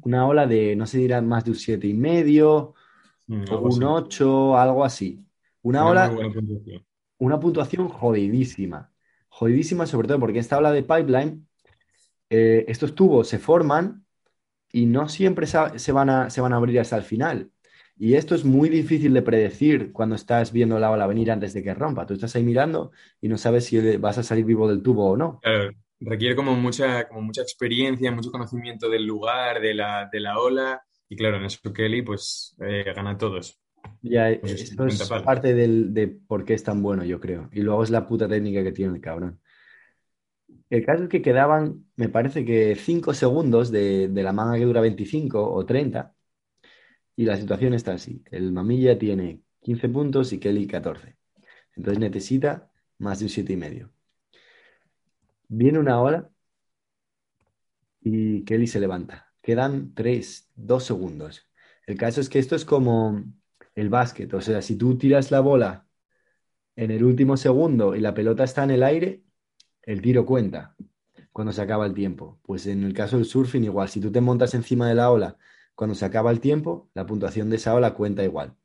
una 0.01 0.27
ola 0.27 0.47
de, 0.47 0.75
no 0.75 0.85
sé, 0.85 0.99
dirá 0.99 1.21
más 1.21 1.45
de 1.45 1.51
un 1.51 1.57
siete 1.57 1.87
y 1.87 1.93
medio 1.93 2.74
Mm, 3.27 3.43
o 3.51 3.59
un 3.59 3.83
así. 3.83 3.83
8, 3.83 4.57
algo 4.57 4.85
así. 4.85 5.25
Una 5.61 5.83
puntuación. 5.83 6.85
una 7.17 7.39
puntuación 7.39 7.89
jodidísima. 7.89 8.91
Jodidísima 9.29 9.85
sobre 9.85 10.07
todo 10.07 10.19
porque 10.19 10.39
esta 10.39 10.57
ola 10.57 10.71
de 10.71 10.83
pipeline, 10.83 11.47
eh, 12.29 12.65
estos 12.67 12.95
tubos 12.95 13.27
se 13.27 13.39
forman 13.39 14.05
y 14.71 14.85
no 14.85 15.09
siempre 15.09 15.47
se 15.47 15.91
van 15.91 16.09
a, 16.09 16.29
se 16.29 16.41
van 16.41 16.53
a 16.53 16.57
abrir 16.57 16.79
hasta 16.79 16.97
el 16.97 17.03
final. 17.03 17.51
Y 17.97 18.15
esto 18.15 18.35
es 18.35 18.43
muy 18.43 18.67
difícil 18.67 19.13
de 19.13 19.21
predecir 19.21 19.93
cuando 19.93 20.15
estás 20.15 20.51
viendo 20.51 20.77
la 20.79 20.91
ola 20.91 21.07
venir 21.07 21.31
antes 21.31 21.53
de 21.53 21.63
que 21.63 21.73
rompa. 21.73 22.05
Tú 22.05 22.13
estás 22.13 22.35
ahí 22.35 22.43
mirando 22.43 22.91
y 23.21 23.29
no 23.29 23.37
sabes 23.37 23.65
si 23.65 23.97
vas 23.97 24.17
a 24.17 24.23
salir 24.23 24.43
vivo 24.43 24.67
del 24.67 24.83
tubo 24.83 25.11
o 25.11 25.17
no. 25.17 25.39
Claro, 25.41 25.71
requiere 26.01 26.35
como 26.35 26.55
mucha, 26.55 27.07
como 27.07 27.21
mucha 27.21 27.41
experiencia, 27.41 28.11
mucho 28.11 28.31
conocimiento 28.31 28.89
del 28.89 29.05
lugar, 29.05 29.61
de 29.61 29.73
la, 29.73 30.09
de 30.11 30.19
la 30.19 30.39
ola. 30.39 30.84
Y 31.09 31.15
claro, 31.15 31.37
en 31.37 31.45
eso 31.45 31.59
Kelly 31.73 32.01
pues 32.01 32.55
eh, 32.59 32.83
gana 32.95 33.11
a 33.11 33.17
todos. 33.17 33.59
Ya, 34.01 34.31
eh, 34.31 34.41
Pues 34.41 34.53
esto 34.53 34.87
es 34.87 34.97
50 34.99 35.07
palos. 35.07 35.23
parte 35.23 35.53
del, 35.53 35.93
de 35.93 36.07
por 36.07 36.45
qué 36.45 36.53
es 36.53 36.63
tan 36.63 36.81
bueno, 36.81 37.03
yo 37.03 37.19
creo. 37.19 37.49
Y 37.51 37.61
luego 37.61 37.83
es 37.83 37.89
la 37.89 38.07
puta 38.07 38.27
técnica 38.27 38.63
que 38.63 38.71
tiene 38.71 38.95
el 38.95 39.01
cabrón. 39.01 39.41
El 40.69 40.85
caso 40.85 41.03
es 41.03 41.09
que 41.09 41.21
quedaban, 41.21 41.85
me 41.95 42.09
parece 42.09 42.45
que 42.45 42.75
5 42.75 43.13
segundos 43.13 43.71
de, 43.71 44.07
de 44.09 44.23
la 44.23 44.33
manga 44.33 44.57
que 44.57 44.65
dura 44.65 44.81
25 44.81 45.51
o 45.53 45.65
30. 45.65 46.15
Y 47.15 47.25
la 47.25 47.37
situación 47.37 47.73
está 47.73 47.93
así. 47.93 48.23
El 48.31 48.51
Mamilla 48.53 48.97
tiene 48.97 49.41
15 49.61 49.89
puntos 49.89 50.33
y 50.33 50.39
Kelly 50.39 50.67
14. 50.67 51.17
Entonces 51.75 51.99
necesita 51.99 52.71
más 52.99 53.19
de 53.19 53.25
un 53.25 53.29
siete 53.29 53.53
y 53.53 53.57
medio. 53.57 53.91
Viene 55.47 55.79
una 55.79 55.99
ola 56.01 56.29
y 58.01 58.43
Kelly 58.45 58.67
se 58.67 58.79
levanta. 58.79 59.33
Quedan 59.45 59.93
3, 59.93 60.49
2 60.55 60.83
segundos. 60.83 61.47
El 61.85 61.99
caso 61.99 62.19
es 62.19 62.29
que 62.29 62.39
esto 62.39 62.55
es 62.55 62.65
como 62.65 63.23
el 63.75 63.89
básquet. 63.89 64.33
O 64.33 64.41
sea, 64.41 64.63
si 64.63 64.75
tú 64.75 64.97
tiras 64.97 65.29
la 65.29 65.39
bola 65.39 65.87
en 66.75 66.89
el 66.89 67.03
último 67.03 67.37
segundo 67.37 67.95
y 67.95 67.99
la 67.99 68.15
pelota 68.15 68.43
está 68.43 68.63
en 68.63 68.71
el 68.71 68.81
aire, 68.81 69.23
el 69.83 70.01
tiro 70.01 70.25
cuenta 70.25 70.75
cuando 71.31 71.53
se 71.53 71.61
acaba 71.61 71.85
el 71.85 71.93
tiempo. 71.93 72.39
Pues 72.41 72.65
en 72.65 72.83
el 72.83 72.95
caso 72.95 73.17
del 73.17 73.27
surfing, 73.27 73.63
igual. 73.65 73.87
Si 73.87 73.99
tú 74.01 74.11
te 74.11 74.19
montas 74.19 74.55
encima 74.55 74.89
de 74.89 74.95
la 74.95 75.11
ola 75.11 75.37
cuando 75.75 75.93
se 75.93 76.05
acaba 76.05 76.31
el 76.31 76.39
tiempo, 76.39 76.89
la 76.95 77.05
puntuación 77.05 77.51
de 77.51 77.57
esa 77.57 77.75
ola 77.75 77.93
cuenta 77.93 78.23
igual. 78.23 78.55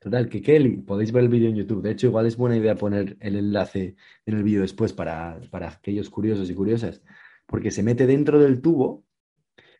Total, 0.00 0.30
que 0.30 0.40
Kelly, 0.40 0.78
podéis 0.78 1.12
ver 1.12 1.24
el 1.24 1.28
vídeo 1.28 1.50
en 1.50 1.56
YouTube. 1.56 1.82
De 1.82 1.90
hecho, 1.90 2.06
igual 2.06 2.24
es 2.24 2.38
buena 2.38 2.56
idea 2.56 2.76
poner 2.76 3.18
el 3.20 3.36
enlace 3.36 3.96
en 4.24 4.36
el 4.38 4.42
vídeo 4.42 4.62
después 4.62 4.94
para, 4.94 5.38
para 5.50 5.68
aquellos 5.68 6.08
curiosos 6.08 6.48
y 6.48 6.54
curiosas, 6.54 7.02
porque 7.46 7.70
se 7.70 7.82
mete 7.82 8.06
dentro 8.06 8.38
del 8.40 8.62
tubo 8.62 9.05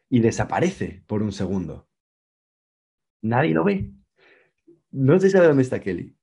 y 0.09 0.21
desaparece 0.21 1.03
por 1.07 1.23
un 1.23 1.33
segundo. 1.33 1.89
Nadie 3.23 3.55
lo 3.55 3.65
ve. 3.65 3.93
No 4.91 5.19
se 5.19 5.31
sabe 5.31 5.47
dónde 5.49 5.63
está 5.63 5.81
Kelly. 5.81 6.17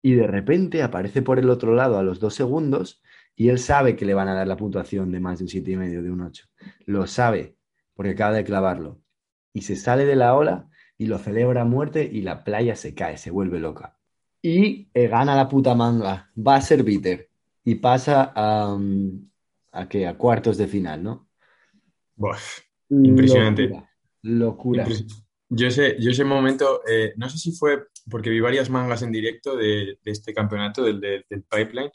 Y 0.00 0.14
de 0.14 0.26
repente 0.26 0.82
aparece 0.82 1.22
por 1.22 1.38
el 1.38 1.50
otro 1.50 1.74
lado 1.74 1.98
a 1.98 2.02
los 2.02 2.20
dos 2.20 2.34
segundos 2.34 3.02
y 3.34 3.48
él 3.48 3.58
sabe 3.58 3.96
que 3.96 4.04
le 4.04 4.14
van 4.14 4.28
a 4.28 4.34
dar 4.34 4.46
la 4.46 4.56
puntuación 4.56 5.10
de 5.12 5.20
más 5.20 5.38
de 5.38 5.44
un 5.44 5.48
siete 5.48 5.72
y 5.72 5.76
medio, 5.76 6.02
de 6.02 6.10
un 6.10 6.20
8. 6.20 6.44
Lo 6.86 7.06
sabe, 7.06 7.56
porque 7.94 8.12
acaba 8.12 8.34
de 8.34 8.44
clavarlo. 8.44 9.00
Y 9.52 9.62
se 9.62 9.76
sale 9.76 10.04
de 10.04 10.16
la 10.16 10.34
ola 10.34 10.68
y 10.96 11.06
lo 11.06 11.18
celebra 11.18 11.62
a 11.62 11.64
muerte 11.64 12.08
y 12.10 12.22
la 12.22 12.44
playa 12.44 12.74
se 12.76 12.94
cae, 12.94 13.16
se 13.16 13.30
vuelve 13.30 13.60
loca. 13.60 13.96
Y 14.42 14.88
eh, 14.94 15.08
gana 15.08 15.36
la 15.36 15.48
puta 15.48 15.74
manga, 15.74 16.30
va 16.36 16.56
a 16.56 16.60
ser 16.60 16.82
bitter 16.82 17.28
y 17.64 17.76
pasa 17.76 18.32
a, 18.34 18.76
mm, 18.76 19.30
a, 19.72 19.88
¿qué? 19.88 20.06
a 20.06 20.16
cuartos 20.16 20.56
de 20.56 20.66
final, 20.66 21.02
¿no? 21.02 21.28
Impresionante. 22.90 23.70
Locura. 24.22 24.84
locura. 24.84 24.86
Yo 25.50 25.70
sé, 25.70 25.96
yo 25.98 26.10
ese 26.10 26.24
momento, 26.24 26.82
eh, 26.86 27.14
no 27.16 27.28
sé 27.30 27.38
si 27.38 27.52
fue 27.52 27.86
porque 28.10 28.30
vi 28.30 28.40
varias 28.40 28.68
mangas 28.68 29.02
en 29.02 29.12
directo 29.12 29.56
de, 29.56 29.98
de 30.02 30.10
este 30.10 30.34
campeonato, 30.34 30.82
del, 30.82 31.00
del, 31.00 31.24
del 31.28 31.42
Pipeline, 31.42 31.90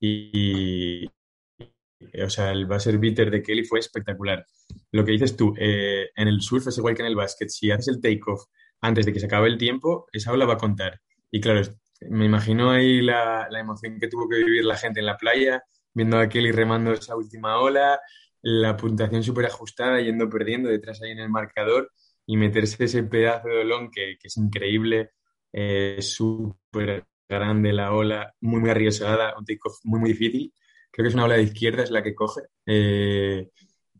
y, 0.00 1.06
o 1.06 2.28
sea, 2.28 2.50
el 2.50 2.66
buzzer 2.66 2.98
beater 2.98 3.30
de 3.30 3.42
Kelly 3.42 3.64
fue 3.64 3.78
espectacular. 3.78 4.44
Lo 4.90 5.04
que 5.04 5.12
dices 5.12 5.36
tú, 5.36 5.54
eh, 5.56 6.10
en 6.16 6.26
el 6.26 6.40
surf 6.40 6.66
es 6.66 6.78
igual 6.78 6.96
que 6.96 7.02
en 7.02 7.08
el 7.08 7.14
básquet. 7.14 7.48
Si 7.48 7.70
haces 7.70 7.88
el 7.88 8.00
take-off 8.00 8.46
antes 8.80 9.06
de 9.06 9.12
que 9.12 9.20
se 9.20 9.26
acabe 9.26 9.48
el 9.48 9.58
tiempo, 9.58 10.06
esa 10.12 10.32
ola 10.32 10.44
va 10.44 10.54
a 10.54 10.58
contar. 10.58 11.00
Y 11.30 11.40
claro, 11.40 11.62
me 12.10 12.24
imagino 12.24 12.72
ahí 12.72 13.00
la, 13.00 13.46
la 13.48 13.60
emoción 13.60 14.00
que 14.00 14.08
tuvo 14.08 14.28
que 14.28 14.38
vivir 14.38 14.64
la 14.64 14.76
gente 14.76 14.98
en 14.98 15.06
la 15.06 15.16
playa, 15.16 15.62
viendo 15.94 16.18
a 16.18 16.28
Kelly 16.28 16.50
remando 16.50 16.92
esa 16.92 17.14
última 17.14 17.58
ola, 17.58 18.00
la 18.42 18.76
puntuación 18.76 19.22
súper 19.22 19.46
ajustada, 19.46 20.00
yendo 20.00 20.28
perdiendo 20.28 20.68
detrás 20.68 21.00
ahí 21.02 21.12
en 21.12 21.20
el 21.20 21.30
marcador 21.30 21.90
y 22.26 22.36
meterse 22.36 22.84
ese 22.84 23.02
pedazo 23.04 23.48
de 23.48 23.60
olón 23.60 23.90
que, 23.90 24.16
que 24.20 24.28
es 24.28 24.36
increíble, 24.36 25.10
eh, 25.52 25.98
súper 26.00 27.04
grande 27.28 27.72
la 27.72 27.92
ola, 27.92 28.34
muy, 28.40 28.60
muy 28.60 28.70
arriesgada, 28.70 29.34
un 29.38 29.44
take-off 29.44 29.78
muy, 29.84 30.00
muy 30.00 30.10
difícil. 30.10 30.52
Creo 30.90 31.04
que 31.04 31.08
es 31.08 31.14
una 31.14 31.24
ola 31.24 31.36
de 31.36 31.44
izquierda, 31.44 31.82
es 31.82 31.90
la 31.90 32.02
que 32.02 32.14
coge. 32.14 32.42
Eh, 32.66 33.48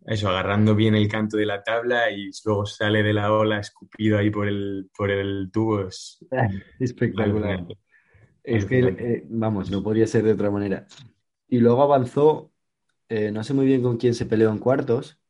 eso, 0.06 0.28
agarrando 0.28 0.74
bien 0.74 0.94
el 0.94 1.08
canto 1.08 1.36
de 1.36 1.46
la 1.46 1.62
tabla 1.62 2.10
y 2.10 2.30
luego 2.44 2.66
sale 2.66 3.02
de 3.02 3.12
la 3.12 3.32
ola 3.32 3.60
escupido 3.60 4.18
ahí 4.18 4.30
por 4.30 4.48
el, 4.48 4.90
por 4.96 5.10
el 5.10 5.50
tubo. 5.52 5.88
Es 5.88 6.18
espectacular. 6.80 7.66
Es 8.42 8.66
que, 8.66 8.80
eh, 8.80 9.24
vamos, 9.28 9.70
no 9.70 9.82
podía 9.82 10.06
ser 10.06 10.24
de 10.24 10.32
otra 10.32 10.50
manera. 10.50 10.86
Y 11.48 11.58
luego 11.58 11.82
avanzó, 11.82 12.51
eh, 13.14 13.30
no 13.30 13.44
sé 13.44 13.52
muy 13.52 13.66
bien 13.66 13.82
con 13.82 13.98
quién 13.98 14.14
se 14.14 14.24
peleó 14.24 14.50
en 14.50 14.58
cuartos. 14.58 15.20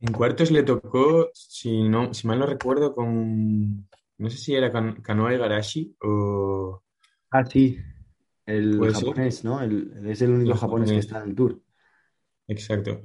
En 0.00 0.14
cuartos 0.14 0.50
le 0.50 0.62
tocó, 0.62 1.28
si, 1.34 1.86
no, 1.86 2.14
si 2.14 2.26
mal 2.26 2.38
no 2.38 2.46
recuerdo, 2.46 2.94
con, 2.94 3.86
no 4.16 4.30
sé 4.30 4.38
si 4.38 4.54
era 4.54 4.72
Kan 4.72 5.02
Kanoa 5.02 5.34
Igarashi 5.34 5.94
o... 6.00 6.82
Ah, 7.30 7.44
sí, 7.44 7.78
el 8.46 8.80
japonés, 8.94 9.44
¿no? 9.44 9.60
El, 9.60 9.92
es 10.06 10.22
el 10.22 10.30
único 10.30 10.52
el 10.52 10.58
japonés, 10.58 10.88
japonés, 10.88 10.90
que 10.90 10.98
está 10.98 11.22
en 11.22 11.28
el 11.28 11.36
tour. 11.36 11.60
Exacto. 12.48 13.02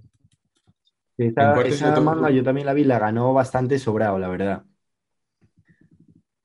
Esa, 1.18 1.62
esa 1.64 2.00
manga 2.00 2.32
yo 2.32 2.44
también 2.44 2.66
la 2.66 2.74
vi, 2.74 2.86
la 2.86 2.98
ganó 2.98 3.34
bastante 3.34 3.78
sobrado, 3.78 4.18
la 4.20 4.30
verdad. 4.30 4.64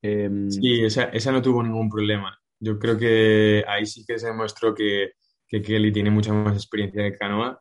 Eh, 0.03 0.29
sí, 0.49 0.83
esa, 0.83 1.05
esa, 1.05 1.31
no 1.31 1.41
tuvo 1.41 1.63
ningún 1.63 1.89
problema. 1.89 2.37
Yo 2.59 2.77
creo 2.77 2.99
que 2.99 3.65
ahí 3.69 3.87
sí 3.87 4.05
que 4.05 4.19
se 4.19 4.27
demostró 4.27 4.75
que, 4.75 5.13
que 5.51 5.61
Kelly 5.61 5.93
tiene 5.93 6.11
mucha 6.11 6.33
más 6.33 6.55
experiencia 6.55 7.03
de 7.03 7.17
canoa. 7.17 7.61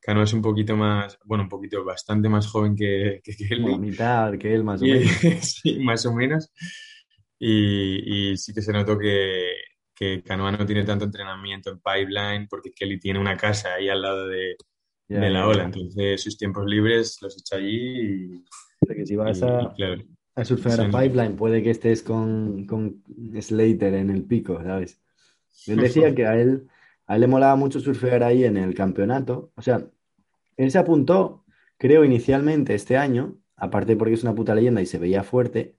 Canoa 0.00 0.24
es 0.24 0.32
un 0.32 0.40
poquito 0.40 0.76
más, 0.76 1.18
bueno, 1.24 1.44
un 1.44 1.50
poquito, 1.50 1.84
bastante 1.84 2.28
más 2.28 2.46
joven 2.46 2.74
que, 2.74 3.20
que 3.22 3.36
Kelly. 3.36 3.70
La 3.70 3.78
mitad 3.78 4.38
que 4.38 4.54
él, 4.54 4.64
más 4.64 4.80
o 4.80 4.86
menos. 4.86 5.10
sí, 5.62 5.78
más 5.80 6.06
o 6.06 6.14
menos. 6.14 6.50
Y, 7.38 8.30
y 8.30 8.36
sí 8.38 8.54
que 8.54 8.62
se 8.62 8.72
notó 8.72 8.98
que, 8.98 9.50
que 9.94 10.22
Canoa 10.22 10.52
no 10.52 10.64
tiene 10.64 10.84
tanto 10.84 11.04
entrenamiento 11.04 11.70
en 11.70 11.80
pipeline 11.80 12.46
porque 12.48 12.70
Kelly 12.70 12.98
tiene 12.98 13.18
una 13.18 13.36
casa 13.36 13.74
ahí 13.74 13.90
al 13.90 14.00
lado 14.00 14.28
de, 14.28 14.56
yeah, 15.08 15.20
de 15.20 15.30
la 15.30 15.46
ola. 15.46 15.64
Entonces, 15.64 16.22
sus 16.22 16.38
tiempos 16.38 16.64
libres 16.66 17.18
los 17.20 17.36
echa 17.36 17.56
allí 17.56 18.00
y. 18.00 18.44
O 18.80 18.86
sea, 18.86 18.96
que 18.96 19.06
si 19.06 19.16
vas 19.16 19.38
y, 19.38 19.44
a, 19.44 19.72
claro, 19.74 20.02
a 20.34 20.44
surfear 20.44 20.80
a 20.80 20.84
pipeline, 20.84 21.34
puede 21.34 21.62
que 21.62 21.70
estés 21.70 22.02
con, 22.02 22.66
con, 22.66 23.02
Slater 23.40 23.94
en 23.94 24.10
el 24.10 24.24
pico, 24.24 24.62
¿sabes? 24.62 25.00
Él 25.66 25.78
decía 25.78 26.14
que 26.14 26.26
a 26.26 26.38
él, 26.38 26.68
a 27.06 27.14
él 27.14 27.20
le 27.20 27.26
molaba 27.26 27.56
mucho 27.56 27.80
surfear 27.80 28.22
ahí 28.22 28.44
en 28.44 28.56
el 28.56 28.74
campeonato. 28.74 29.52
O 29.56 29.62
sea, 29.62 29.86
él 30.56 30.70
se 30.70 30.78
apuntó, 30.78 31.44
creo, 31.78 32.04
inicialmente 32.04 32.74
este 32.74 32.96
año, 32.96 33.38
aparte 33.56 33.96
porque 33.96 34.14
es 34.14 34.22
una 34.22 34.34
puta 34.34 34.54
leyenda 34.54 34.82
y 34.82 34.86
se 34.86 34.98
veía 34.98 35.22
fuerte, 35.22 35.76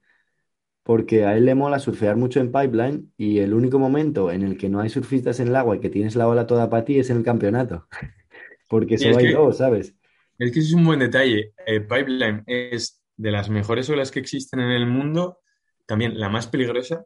porque 0.82 1.26
a 1.26 1.36
él 1.36 1.44
le 1.44 1.54
mola 1.54 1.78
surfear 1.78 2.16
mucho 2.16 2.40
en 2.40 2.50
pipeline 2.50 3.12
y 3.18 3.40
el 3.40 3.52
único 3.52 3.78
momento 3.78 4.30
en 4.30 4.42
el 4.42 4.56
que 4.56 4.70
no 4.70 4.80
hay 4.80 4.88
surfistas 4.88 5.38
en 5.38 5.48
el 5.48 5.56
agua 5.56 5.76
y 5.76 5.80
que 5.80 5.90
tienes 5.90 6.16
la 6.16 6.26
ola 6.26 6.46
toda 6.46 6.70
para 6.70 6.84
ti 6.84 6.98
es 6.98 7.10
en 7.10 7.18
el 7.18 7.24
campeonato. 7.24 7.86
porque 8.68 8.96
sí, 8.96 9.04
solo 9.04 9.18
hay 9.18 9.26
que, 9.26 9.32
dos, 9.32 9.58
¿sabes? 9.58 9.94
Es 10.38 10.52
que 10.52 10.60
es 10.60 10.72
un 10.72 10.84
buen 10.84 11.00
detalle. 11.00 11.52
El 11.66 11.86
pipeline 11.86 12.42
es 12.46 13.02
de 13.16 13.30
las 13.30 13.50
mejores 13.50 13.90
olas 13.90 14.10
que 14.10 14.20
existen 14.20 14.60
en 14.60 14.70
el 14.70 14.86
mundo, 14.86 15.40
también 15.86 16.18
la 16.18 16.28
más 16.28 16.46
peligrosa, 16.46 17.04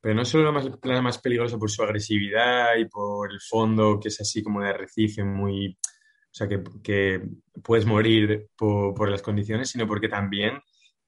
pero 0.00 0.14
no 0.14 0.24
solo 0.24 0.44
la 0.44 0.52
más, 0.52 0.70
la 0.82 1.02
más 1.02 1.18
peligrosa 1.18 1.58
por 1.58 1.70
su 1.70 1.82
agresividad 1.82 2.76
y 2.76 2.86
por 2.86 3.30
el 3.30 3.40
fondo, 3.40 4.00
que 4.00 4.08
es 4.08 4.20
así 4.20 4.42
como 4.42 4.62
de 4.62 4.70
arrecife, 4.70 5.22
muy. 5.24 5.76
O 5.78 6.32
sea, 6.32 6.48
que, 6.48 6.62
que 6.82 7.22
puedes 7.62 7.86
morir 7.86 8.48
por, 8.56 8.94
por 8.94 9.10
las 9.10 9.20
condiciones, 9.20 9.68
sino 9.68 9.86
porque 9.86 10.08
también 10.08 10.60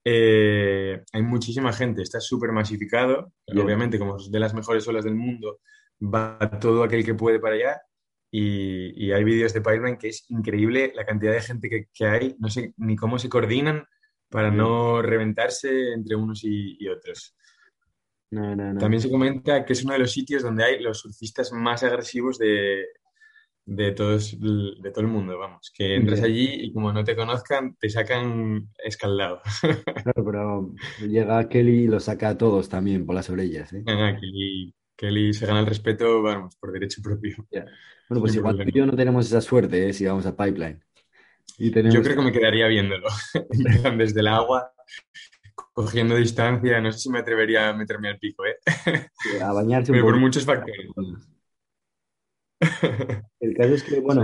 eh, 0.05 1.01
hay 1.13 1.21
muchísima 1.21 1.71
gente, 1.71 2.01
está 2.01 2.19
súper 2.19 2.51
masificado. 2.51 3.31
Yeah. 3.47 3.63
Obviamente, 3.63 3.97
como 3.97 4.17
es 4.17 4.29
de 4.29 4.39
las 4.39 4.53
mejores 4.53 4.87
olas 4.87 5.05
del 5.05 5.15
mundo, 5.15 5.59
va 6.01 6.37
todo 6.59 6.83
aquel 6.83 7.05
que 7.05 7.15
puede 7.15 7.39
para 7.39 7.55
allá. 7.55 7.81
Y, 8.29 9.05
y 9.05 9.11
hay 9.11 9.23
vídeos 9.23 9.53
de 9.53 9.61
Pipeline 9.61 9.97
que 9.97 10.09
es 10.09 10.25
increíble 10.29 10.91
la 10.95 11.05
cantidad 11.05 11.33
de 11.33 11.41
gente 11.41 11.69
que, 11.69 11.87
que, 11.93 12.05
hay. 12.05 12.35
No 12.39 12.49
sé 12.49 12.73
ni 12.77 12.95
cómo 12.95 13.17
se 13.17 13.29
coordinan 13.29 13.85
para 14.29 14.49
yeah. 14.49 14.57
no 14.57 15.01
reventarse 15.01 15.93
entre 15.93 16.15
unos 16.15 16.43
y, 16.43 16.77
y 16.79 16.89
otros. 16.89 17.35
No, 18.33 18.55
no, 18.55 18.73
no. 18.73 18.79
También 18.79 18.99
se 18.99 19.11
comenta 19.11 19.63
que 19.63 19.73
es 19.73 19.83
uno 19.83 19.93
de 19.93 19.99
los 19.99 20.11
sitios 20.11 20.41
donde 20.41 20.63
hay 20.63 20.81
los 20.81 21.01
surfistas 21.01 21.51
más 21.51 21.83
agresivos 21.83 22.39
de, 22.39 22.83
de, 23.63 23.91
todos, 23.91 24.35
de 24.39 24.89
todo 24.89 25.01
el 25.01 25.07
mundo, 25.07 25.37
vamos. 25.37 25.71
Que 25.71 25.95
entras 25.95 26.23
allí 26.23 26.49
y 26.49 26.73
como 26.73 26.91
no 26.91 27.03
te 27.03 27.15
conozcan, 27.15 27.75
te 27.75 27.89
sacan 27.89 28.69
escaldado. 28.83 29.41
Claro, 30.03 30.25
pero 30.25 30.73
llega 31.07 31.47
Kelly 31.47 31.83
y 31.83 31.87
lo 31.87 31.99
saca 31.99 32.29
a 32.29 32.37
todos 32.37 32.69
también 32.69 33.05
por 33.05 33.13
las 33.13 33.29
orejas. 33.29 33.71
¿eh? 33.71 33.83
Ah, 33.87 34.17
Kelly, 34.19 34.73
Kelly, 34.97 35.33
se 35.33 35.45
gana 35.45 35.59
el 35.59 35.67
respeto, 35.67 36.23
vamos, 36.23 36.55
por 36.55 36.71
derecho 36.71 37.01
propio. 37.03 37.35
Yeah. 37.51 37.65
Bueno, 38.09 38.21
pues 38.21 38.35
igual 38.35 38.57
tú 38.57 38.63
y 38.65 38.71
yo 38.71 38.87
no 38.87 38.95
tenemos 38.95 39.27
esa 39.27 39.41
suerte 39.41 39.89
¿eh? 39.89 39.93
si 39.93 40.05
vamos 40.05 40.25
a 40.25 40.35
Pipeline. 40.35 40.83
Y 41.59 41.69
tenemos... 41.69 41.93
Yo 41.93 42.01
creo 42.01 42.15
que 42.15 42.23
me 42.23 42.31
quedaría 42.31 42.67
viéndolo. 42.67 43.07
Desde 43.97 44.21
el 44.21 44.27
agua, 44.27 44.73
cogiendo 45.73 46.15
distancia, 46.15 46.79
no 46.79 46.91
sé 46.91 46.99
si 46.99 47.09
me 47.09 47.19
atrevería 47.19 47.69
a 47.69 47.73
meterme 47.73 48.09
al 48.09 48.19
pico, 48.19 48.45
¿eh? 48.45 48.57
Sí, 49.19 49.39
a 49.41 49.51
bañarse 49.51 49.91
Pero 49.91 50.05
por 50.05 50.17
muchos 50.17 50.45
factores. 50.45 50.87
El 53.39 53.55
caso 53.55 53.73
es 53.73 53.83
que, 53.83 53.99
bueno, 53.99 54.23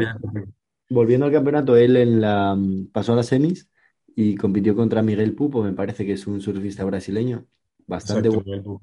volviendo 0.89 1.25
al 1.25 1.31
campeonato, 1.31 1.75
él 1.75 1.97
en 1.97 2.21
la, 2.21 2.57
pasó 2.93 3.13
a 3.13 3.17
las 3.17 3.27
semis 3.27 3.69
y 4.15 4.35
compitió 4.35 4.75
contra 4.75 5.01
Miguel 5.01 5.35
Pupo, 5.35 5.63
me 5.63 5.73
parece 5.73 6.05
que 6.05 6.13
es 6.13 6.27
un 6.27 6.39
surfista 6.39 6.85
brasileño. 6.85 7.45
Bastante 7.85 8.29
Exacto, 8.29 8.79
bueno. 8.79 8.81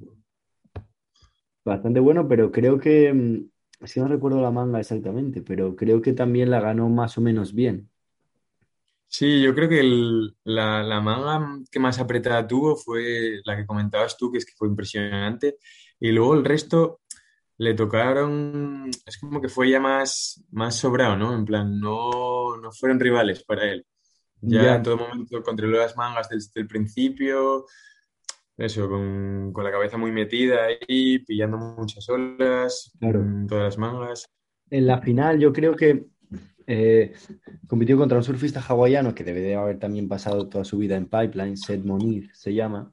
Bastante 1.64 2.00
bueno, 2.00 2.28
pero 2.28 2.52
creo 2.52 2.78
que, 2.78 3.48
si 3.84 4.00
no 4.00 4.08
recuerdo 4.08 4.40
la 4.40 4.50
manga 4.50 4.78
exactamente, 4.78 5.42
pero 5.42 5.74
creo 5.74 6.02
que 6.02 6.12
también 6.12 6.50
la 6.50 6.60
ganó 6.60 6.88
más 6.88 7.16
o 7.18 7.20
menos 7.20 7.54
bien. 7.54 7.90
Sí, 9.08 9.40
yo 9.40 9.54
creo 9.54 9.68
que 9.68 9.80
el, 9.80 10.36
la, 10.44 10.82
la, 10.82 11.00
manga 11.00 11.60
que 11.70 11.78
más 11.78 11.98
apretada 11.98 12.46
tuvo 12.46 12.76
fue 12.76 13.40
la 13.44 13.56
que 13.56 13.66
comentabas 13.66 14.16
tú, 14.16 14.30
que 14.30 14.38
es 14.38 14.44
que 14.44 14.54
fue 14.56 14.68
impresionante. 14.68 15.56
Y 16.00 16.10
luego 16.10 16.34
el 16.34 16.44
resto, 16.44 17.00
le 17.58 17.74
tocaron, 17.74 18.90
es 19.06 19.18
como 19.18 19.40
que 19.40 19.48
fue 19.48 19.70
ya 19.70 19.80
más, 19.80 20.44
más 20.50 20.76
sobrado, 20.76 21.16
¿no? 21.16 21.34
En 21.34 21.44
plan, 21.44 21.78
no, 21.80 22.56
no 22.58 22.70
fueron 22.72 23.00
rivales 23.00 23.44
para 23.44 23.70
él. 23.70 23.86
Ya, 24.42 24.62
ya. 24.62 24.74
en 24.76 24.82
todo 24.82 24.98
momento 24.98 25.42
controló 25.42 25.78
las 25.78 25.96
mangas 25.96 26.28
desde 26.28 26.60
el 26.60 26.66
principio, 26.66 27.64
eso, 28.56 28.88
con, 28.88 29.52
con, 29.52 29.64
la 29.64 29.70
cabeza 29.70 29.96
muy 29.96 30.12
metida 30.12 30.66
ahí, 30.66 31.20
pillando 31.20 31.56
muchas 31.56 32.06
olas, 32.08 32.92
claro. 33.00 33.24
todas 33.48 33.64
las 33.64 33.78
mangas. 33.78 34.30
En 34.68 34.86
la 34.86 35.00
final 35.00 35.38
yo 35.38 35.52
creo 35.52 35.74
que 35.74 36.06
eh, 36.66 37.12
compitió 37.68 37.96
contra 37.98 38.18
un 38.18 38.24
surfista 38.24 38.60
hawaiano 38.60 39.14
que 39.14 39.24
debe 39.24 39.40
de 39.40 39.54
haber 39.56 39.78
también 39.78 40.08
pasado 40.08 40.48
toda 40.48 40.64
su 40.64 40.78
vida 40.78 40.96
en 40.96 41.06
pipeline, 41.08 41.56
Seth 41.56 41.84
Monir 41.84 42.30
se 42.34 42.54
llama, 42.54 42.92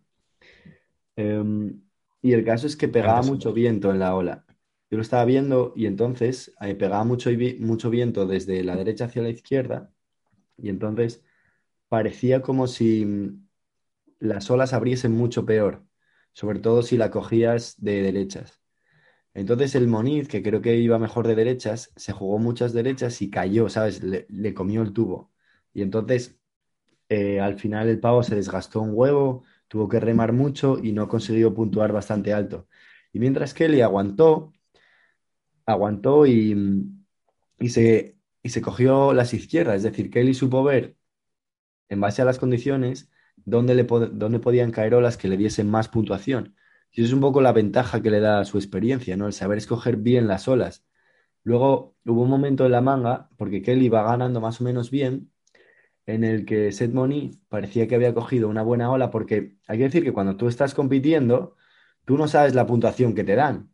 Em, 1.15 1.82
y 2.22 2.34
el 2.34 2.44
caso 2.46 2.68
es 2.68 2.75
que 2.75 2.88
pegaba 2.88 3.22
Antes. 3.22 3.27
mucho 3.32 3.53
viento 3.53 3.92
en 3.92 4.00
la 4.00 4.15
ola. 4.15 4.46
Yo 4.89 4.98
lo 4.98 5.01
estaba 5.01 5.25
viendo 5.25 5.74
y 5.75 5.86
entonces 5.88 6.53
eh, 6.62 6.75
pegaba 6.75 7.03
mucho, 7.03 7.30
mucho 7.60 7.89
viento 7.89 8.25
desde 8.27 8.63
la 8.63 8.75
derecha 8.75 9.06
hacia 9.06 9.22
la 9.24 9.30
izquierda 9.30 9.92
y 10.58 10.70
entonces 10.70 11.24
parecía 11.89 12.44
como 12.44 12.68
si 12.68 13.06
mm, 13.06 13.48
las 14.22 14.51
olas 14.51 14.74
abriesen 14.74 15.13
mucho 15.13 15.46
peor, 15.46 15.86
sobre 16.34 16.60
todo 16.62 16.84
si 16.84 16.98
la 16.98 17.12
cogías 17.12 17.75
de 17.80 18.03
derechas. 18.03 18.62
Entonces 19.34 19.75
el 19.75 19.88
Moniz, 19.88 20.28
que 20.28 20.44
creo 20.44 20.62
que 20.62 20.75
iba 20.78 21.00
mejor 21.00 21.28
de 21.28 21.36
derechas, 21.36 21.92
se 21.96 22.12
jugó 22.13 22.38
muchas 22.40 22.74
derechas 22.74 23.22
y 23.22 23.30
cayó, 23.32 23.70
¿sabes? 23.70 24.04
Le, 24.04 24.25
le 24.30 24.54
comió 24.54 24.82
el 24.84 24.94
tubo. 24.94 25.32
Y 25.74 25.82
entonces 25.82 26.40
eh, 27.10 27.40
al 27.42 27.60
final 27.60 27.90
el 27.90 28.00
pavo 28.00 28.24
se 28.24 28.36
desgastó 28.36 28.82
un 28.82 28.92
huevo, 28.94 29.44
tuvo 29.68 29.90
que 29.90 30.00
remar 30.00 30.34
mucho 30.34 30.80
y 30.84 30.94
no 30.94 31.08
consiguió 31.08 31.54
puntuar 31.54 31.92
bastante 31.94 32.34
alto. 32.34 32.68
Y 33.13 33.20
mientras 33.20 33.54
Kelly 33.54 33.82
aguantó, 33.82 34.54
aguantó 35.66 36.25
y, 36.25 36.56
y 37.60 37.70
se, 37.70 38.18
y 38.44 38.50
se 38.50 38.62
cogió 38.62 39.13
las 39.13 39.34
izquierdas, 39.34 39.78
es 39.78 39.84
decir, 39.84 40.10
Kelly 40.12 40.34
supo 40.34 40.63
ver, 40.63 40.98
en 41.90 42.02
base 42.02 42.22
a 42.22 42.25
las 42.25 42.40
condiciones, 42.40 43.12
dónde, 43.46 43.75
le 43.75 43.84
dónde 43.86 44.40
podían 44.40 44.72
caer 44.72 44.96
olas 44.96 45.18
que 45.18 45.28
le 45.28 45.38
diesen 45.38 45.70
más 45.70 45.90
puntuación. 45.90 46.56
Y 46.94 47.04
es 47.04 47.12
un 47.14 47.22
poco 47.22 47.42
la 47.42 47.54
ventaja 47.54 48.02
que 48.02 48.12
le 48.12 48.20
da 48.20 48.46
su 48.46 48.58
experiencia, 48.58 49.18
¿no? 49.18 49.28
El 49.28 49.34
saber 49.34 49.58
escoger 49.58 49.98
bien 49.98 50.28
las 50.28 50.48
olas. 50.48 50.86
Luego 51.44 51.96
hubo 52.06 52.22
un 52.24 52.30
momento 52.30 52.66
en 52.66 52.72
la 52.72 52.82
manga, 52.82 53.30
porque 53.38 53.62
Kelly 53.64 53.90
va 53.90 54.04
ganando 54.04 54.42
más 54.42 54.62
o 54.62 54.64
menos 54.64 54.92
bien, 54.92 55.32
en 56.06 56.24
el 56.24 56.46
que 56.46 56.72
Seth 56.72 56.94
Moniz 56.94 57.40
parecía 57.50 57.88
que 57.88 57.96
había 57.96 58.14
cogido 58.14 58.50
una 58.50 58.64
buena 58.64 58.92
ola, 58.92 59.12
porque 59.12 59.58
hay 59.68 59.78
que 59.80 59.86
decir 59.86 60.04
que 60.04 60.14
cuando 60.14 60.38
tú 60.38 60.48
estás 60.48 60.74
compitiendo, 60.76 61.56
tú 62.06 62.18
no 62.18 62.28
sabes 62.28 62.56
la 62.56 62.68
puntuación 62.68 63.16
que 63.16 63.24
te 63.24 63.36
dan, 63.36 63.72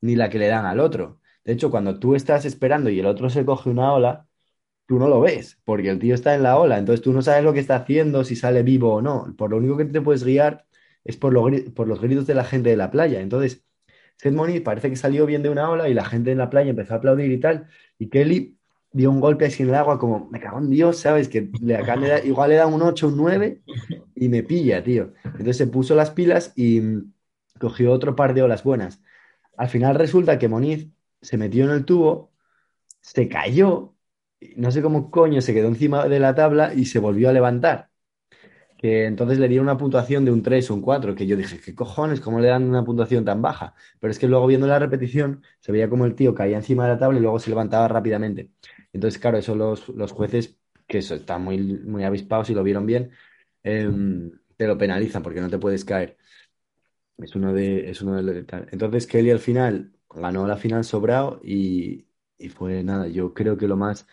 ni 0.00 0.16
la 0.16 0.30
que 0.30 0.38
le 0.38 0.48
dan 0.48 0.66
al 0.66 0.80
otro. 0.80 1.20
De 1.44 1.52
hecho, 1.52 1.70
cuando 1.70 1.98
tú 1.98 2.14
estás 2.14 2.44
esperando 2.44 2.90
y 2.90 3.00
el 3.00 3.06
otro 3.06 3.30
se 3.30 3.44
coge 3.44 3.70
una 3.70 3.92
ola, 3.92 4.28
tú 4.86 4.98
no 4.98 5.08
lo 5.08 5.20
ves, 5.20 5.60
porque 5.64 5.90
el 5.90 5.98
tío 5.98 6.14
está 6.14 6.34
en 6.34 6.42
la 6.44 6.58
ola, 6.58 6.78
entonces 6.78 7.02
tú 7.02 7.12
no 7.12 7.22
sabes 7.22 7.44
lo 7.44 7.52
que 7.52 7.60
está 7.60 7.76
haciendo, 7.76 8.24
si 8.24 8.36
sale 8.36 8.62
vivo 8.62 8.94
o 8.94 9.02
no. 9.02 9.34
Por 9.36 9.50
lo 9.50 9.58
único 9.58 9.76
que 9.76 9.84
te 9.86 10.00
puedes 10.00 10.24
guiar 10.24 10.66
es 11.04 11.16
por, 11.16 11.34
por 11.74 11.88
los 11.88 12.00
gritos 12.00 12.26
de 12.26 12.34
la 12.34 12.44
gente 12.44 12.70
de 12.70 12.76
la 12.76 12.90
playa. 12.90 13.20
Entonces, 13.20 13.64
Seth 14.16 14.34
Moniz 14.34 14.60
parece 14.62 14.90
que 14.90 14.96
salió 14.96 15.26
bien 15.26 15.42
de 15.42 15.50
una 15.50 15.68
ola 15.70 15.88
y 15.88 15.94
la 15.94 16.04
gente 16.04 16.32
en 16.32 16.38
la 16.38 16.50
playa 16.50 16.70
empezó 16.70 16.94
a 16.94 16.96
aplaudir 16.98 17.30
y 17.32 17.40
tal, 17.40 17.68
y 17.98 18.08
Kelly 18.08 18.58
dio 18.92 19.10
un 19.10 19.20
golpe 19.20 19.46
así 19.46 19.62
en 19.62 19.70
el 19.70 19.74
agua 19.76 19.98
como, 19.98 20.28
me 20.30 20.40
cago 20.40 20.58
en 20.58 20.70
Dios, 20.70 20.98
¿sabes? 20.98 21.28
Que 21.28 21.50
le 21.60 21.74
dar- 21.82 22.24
igual 22.26 22.50
le 22.50 22.56
da 22.56 22.66
un 22.66 22.82
8 22.82 23.08
un 23.08 23.16
9 23.16 23.62
y 24.14 24.28
me 24.28 24.42
pilla, 24.42 24.82
tío. 24.84 25.14
Entonces 25.24 25.56
se 25.56 25.66
puso 25.66 25.94
las 25.94 26.10
pilas 26.10 26.52
y 26.56 26.80
mm, 26.80 27.12
cogió 27.60 27.92
otro 27.92 28.14
par 28.16 28.34
de 28.34 28.42
olas 28.42 28.64
buenas. 28.64 29.02
Al 29.56 29.68
final 29.68 29.94
resulta 29.96 30.38
que 30.38 30.48
Moniz 30.48 30.88
se 31.22 31.36
metió 31.38 31.64
en 31.64 31.70
el 31.70 31.84
tubo, 31.84 32.32
se 33.02 33.28
cayó, 33.28 33.96
no 34.56 34.70
sé 34.72 34.82
cómo 34.82 35.10
coño, 35.10 35.40
se 35.42 35.54
quedó 35.54 35.68
encima 35.68 36.08
de 36.08 36.20
la 36.20 36.34
tabla 36.34 36.74
y 36.74 36.86
se 36.86 36.98
volvió 37.00 37.30
a 37.30 37.34
levantar. 37.34 37.91
Entonces 38.82 39.38
le 39.38 39.48
dieron 39.48 39.66
una 39.66 39.76
puntuación 39.78 40.24
de 40.24 40.32
un 40.32 40.42
3 40.42 40.70
o 40.70 40.74
un 40.74 40.82
4 40.82 41.14
que 41.14 41.26
yo 41.26 41.36
dije, 41.36 41.60
¿qué 41.60 41.74
cojones? 41.74 42.20
¿Cómo 42.20 42.40
le 42.40 42.48
dan 42.48 42.64
una 42.68 42.84
puntuación 42.84 43.24
tan 43.24 43.40
baja? 43.40 43.74
Pero 44.00 44.10
es 44.10 44.18
que 44.18 44.26
luego 44.26 44.46
viendo 44.46 44.66
la 44.66 44.78
repetición 44.78 45.42
se 45.60 45.70
veía 45.72 45.88
como 45.88 46.04
el 46.04 46.14
tío 46.16 46.34
caía 46.34 46.56
encima 46.56 46.84
de 46.84 46.90
la 46.94 46.98
tabla 46.98 47.18
y 47.18 47.22
luego 47.22 47.38
se 47.38 47.50
levantaba 47.50 47.86
rápidamente. 47.88 48.50
Entonces, 48.92 49.20
claro, 49.20 49.38
eso 49.38 49.54
los, 49.54 49.88
los 49.90 50.10
jueces, 50.12 50.58
que 50.88 50.98
eso, 50.98 51.14
están 51.14 51.42
muy, 51.44 51.58
muy 51.58 52.04
avispados 52.04 52.50
y 52.50 52.54
lo 52.54 52.62
vieron 52.64 52.84
bien, 52.86 53.12
em, 53.62 54.32
te 54.56 54.66
lo 54.66 54.76
penalizan 54.78 55.22
porque 55.22 55.40
no 55.40 55.48
te 55.50 55.58
puedes 55.58 55.84
caer. 55.84 56.18
Es 57.18 57.34
uno 57.36 57.52
de, 57.52 57.90
es 57.90 58.02
uno 58.02 58.22
de 58.22 58.44
tal. 58.44 58.68
Entonces 58.72 59.06
Kelly 59.06 59.30
al 59.30 59.38
final 59.38 59.92
ganó 60.10 60.46
la 60.46 60.56
final 60.56 60.84
sobrado 60.84 61.40
y, 61.44 62.06
y 62.38 62.48
fue 62.48 62.82
nada, 62.82 63.06
yo 63.08 63.32
creo 63.34 63.56
que 63.56 63.68
lo 63.68 63.76
más 63.76 64.06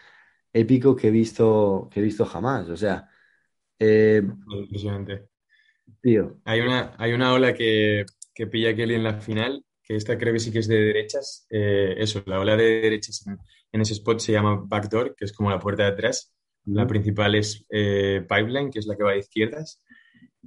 épico 0.54 0.96
que 0.96 1.08
he 1.10 1.12
visto, 1.12 1.90
que 1.92 2.00
he 2.02 2.04
visto 2.04 2.26
jamás. 2.26 2.70
O 2.70 2.78
sea, 2.78 3.10
eh, 3.80 4.22
Impresionante. 4.52 5.30
tío, 6.02 6.40
Hay 6.46 6.62
una, 6.62 6.96
hay 6.98 7.14
una 7.14 7.34
ola 7.34 7.54
que, 7.54 8.06
que 8.34 8.48
pilla 8.48 8.72
a 8.72 8.76
Kelly 8.76 8.96
en 8.96 9.04
la 9.04 9.20
final, 9.22 9.66
que 9.84 9.96
esta 9.96 10.18
creo 10.18 10.34
que 10.34 10.40
sí 10.40 10.52
que 10.52 10.60
es 10.60 10.68
de 10.68 10.78
derechas. 10.80 11.46
Eh, 11.50 11.96
eso, 11.98 12.24
la 12.26 12.40
ola 12.40 12.56
de 12.56 12.82
derechas 12.82 13.26
en, 13.28 13.38
en 13.72 13.82
ese 13.82 13.94
spot 13.94 14.20
se 14.20 14.32
llama 14.34 14.62
backdoor, 14.66 15.16
que 15.16 15.26
es 15.26 15.34
como 15.34 15.50
la 15.50 15.60
puerta 15.60 15.84
de 15.84 15.90
atrás. 15.90 16.34
La 16.66 16.88
principal 16.88 17.36
es 17.36 17.66
eh, 17.70 18.22
pipeline, 18.28 18.72
que 18.72 18.80
es 18.80 18.88
la 18.88 18.96
que 18.96 19.04
va 19.04 19.12
de 19.14 19.20
izquierdas. 19.20 19.84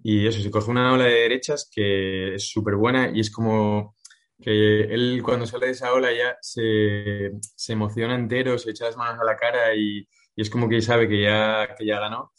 Y 0.02 0.26
eso, 0.26 0.40
se 0.40 0.50
coge 0.50 0.70
una 0.70 0.92
ola 0.92 1.04
de 1.04 1.12
derechas 1.14 1.68
que 1.72 2.34
es 2.34 2.48
súper 2.50 2.76
buena 2.76 3.10
y 3.14 3.20
es 3.20 3.30
como 3.30 3.96
que 4.40 4.82
él 4.82 5.22
cuando 5.24 5.46
sale 5.46 5.66
de 5.66 5.72
esa 5.72 5.92
ola 5.94 6.12
ya 6.12 6.36
se, 6.40 7.30
se 7.56 7.72
emociona 7.74 8.14
entero, 8.16 8.58
se 8.58 8.70
echa 8.70 8.86
las 8.86 8.96
manos 8.96 9.20
a 9.20 9.24
la 9.24 9.36
cara 9.36 9.74
y, 9.76 10.00
y 10.34 10.42
es 10.42 10.50
como 10.50 10.68
que 10.68 10.80
sabe 10.82 11.08
que 11.08 11.22
ya, 11.22 11.74
que 11.78 11.86
ya 11.86 12.00
ganó. 12.00 12.32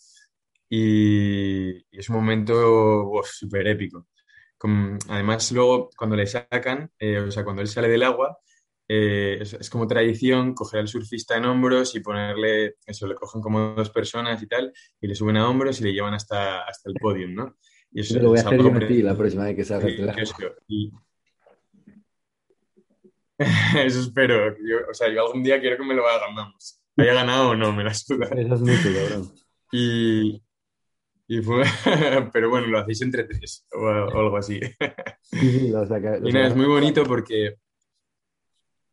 Y, 0.76 1.70
y 1.92 2.00
es 2.00 2.10
un 2.10 2.16
momento 2.16 3.22
súper 3.26 3.68
épico. 3.68 4.08
Además, 5.08 5.52
luego 5.52 5.92
cuando 5.96 6.16
le 6.16 6.26
sacan, 6.26 6.90
eh, 6.98 7.20
o 7.20 7.30
sea, 7.30 7.44
cuando 7.44 7.62
él 7.62 7.68
sale 7.68 7.88
del 7.90 8.02
agua, 8.02 8.40
eh, 8.88 9.38
es, 9.40 9.54
es 9.54 9.70
como 9.70 9.86
tradición 9.86 10.56
coger 10.56 10.80
al 10.80 10.88
surfista 10.88 11.38
en 11.38 11.46
hombros 11.46 11.94
y 11.94 12.00
ponerle, 12.00 12.78
eso, 12.88 13.06
le 13.06 13.14
cogen 13.14 13.40
como 13.40 13.76
dos 13.76 13.92
personas 13.92 14.42
y 14.42 14.48
tal, 14.48 14.74
y 15.00 15.06
le 15.06 15.14
suben 15.14 15.38
a 15.38 15.48
hombros 15.48 15.80
y 15.80 15.84
le 15.84 15.94
llevan 15.94 16.16
hasta, 16.16 16.64
hasta 16.64 16.90
el 16.90 16.96
podium, 16.96 17.36
¿no? 17.36 17.56
Y 17.92 18.02
eso 18.02 18.18
lo 18.18 18.30
voy 18.30 18.40
a 18.40 18.42
hacer 18.42 18.60
yo 18.60 18.74
a 18.74 18.80
ti 18.80 19.04
la 19.04 19.16
próxima 19.16 19.44
vez 19.46 19.56
que 19.58 19.74
agua. 19.74 20.14
precioso. 20.16 20.56
Y 20.68 20.92
eso 23.86 24.00
espero. 24.00 24.56
Yo- 24.58 24.90
o 24.90 24.94
sea, 24.96 25.08
yo 25.14 25.24
algún 25.24 25.44
día 25.44 25.60
quiero 25.62 25.78
que 25.78 25.84
me 25.84 25.94
lo 25.94 26.08
hagan, 26.08 26.34
vamos. 26.34 26.82
Haya 26.98 27.14
ganado 27.14 27.52
o 27.52 27.56
no, 27.56 27.72
me 27.74 27.84
la 27.84 27.94
suda. 27.94 28.28
Eso 28.36 28.56
es 28.56 28.62
mucho, 28.62 28.90
cabrón. 28.96 29.32
Y, 29.72 30.42
y 31.28 31.42
fue, 31.42 31.64
pero 32.34 32.50
bueno, 32.50 32.68
lo 32.68 32.80
hacéis 32.80 33.02
entre 33.02 33.24
tres 33.24 33.66
o, 33.72 33.80
o 33.80 34.20
algo 34.20 34.38
así. 34.38 34.60
Sí, 35.22 35.52
sí, 35.52 35.70
lo 35.70 35.86
saca, 35.86 36.18
lo 36.18 36.28
Y 36.30 36.32
nada, 36.32 36.48
es 36.48 36.56
muy 36.56 36.66
bonito 36.66 37.04
porque 37.04 37.58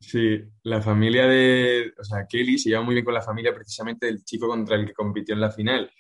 Sí, 0.01 0.43
la 0.63 0.81
familia 0.81 1.27
de, 1.27 1.93
o 1.99 2.03
sea, 2.03 2.27
Kelly 2.27 2.59
se 2.59 2.71
lleva 2.71 2.83
muy 2.83 2.95
bien 2.95 3.05
con 3.05 3.13
la 3.13 3.21
familia 3.21 3.55
precisamente 3.55 4.07
del 4.07 4.25
chico 4.25 4.49
contra 4.49 4.77
el 4.77 4.87
que 4.87 4.95
compitió 4.95 5.35
en 5.35 5.43
la 5.43 5.51
final, 5.51 5.91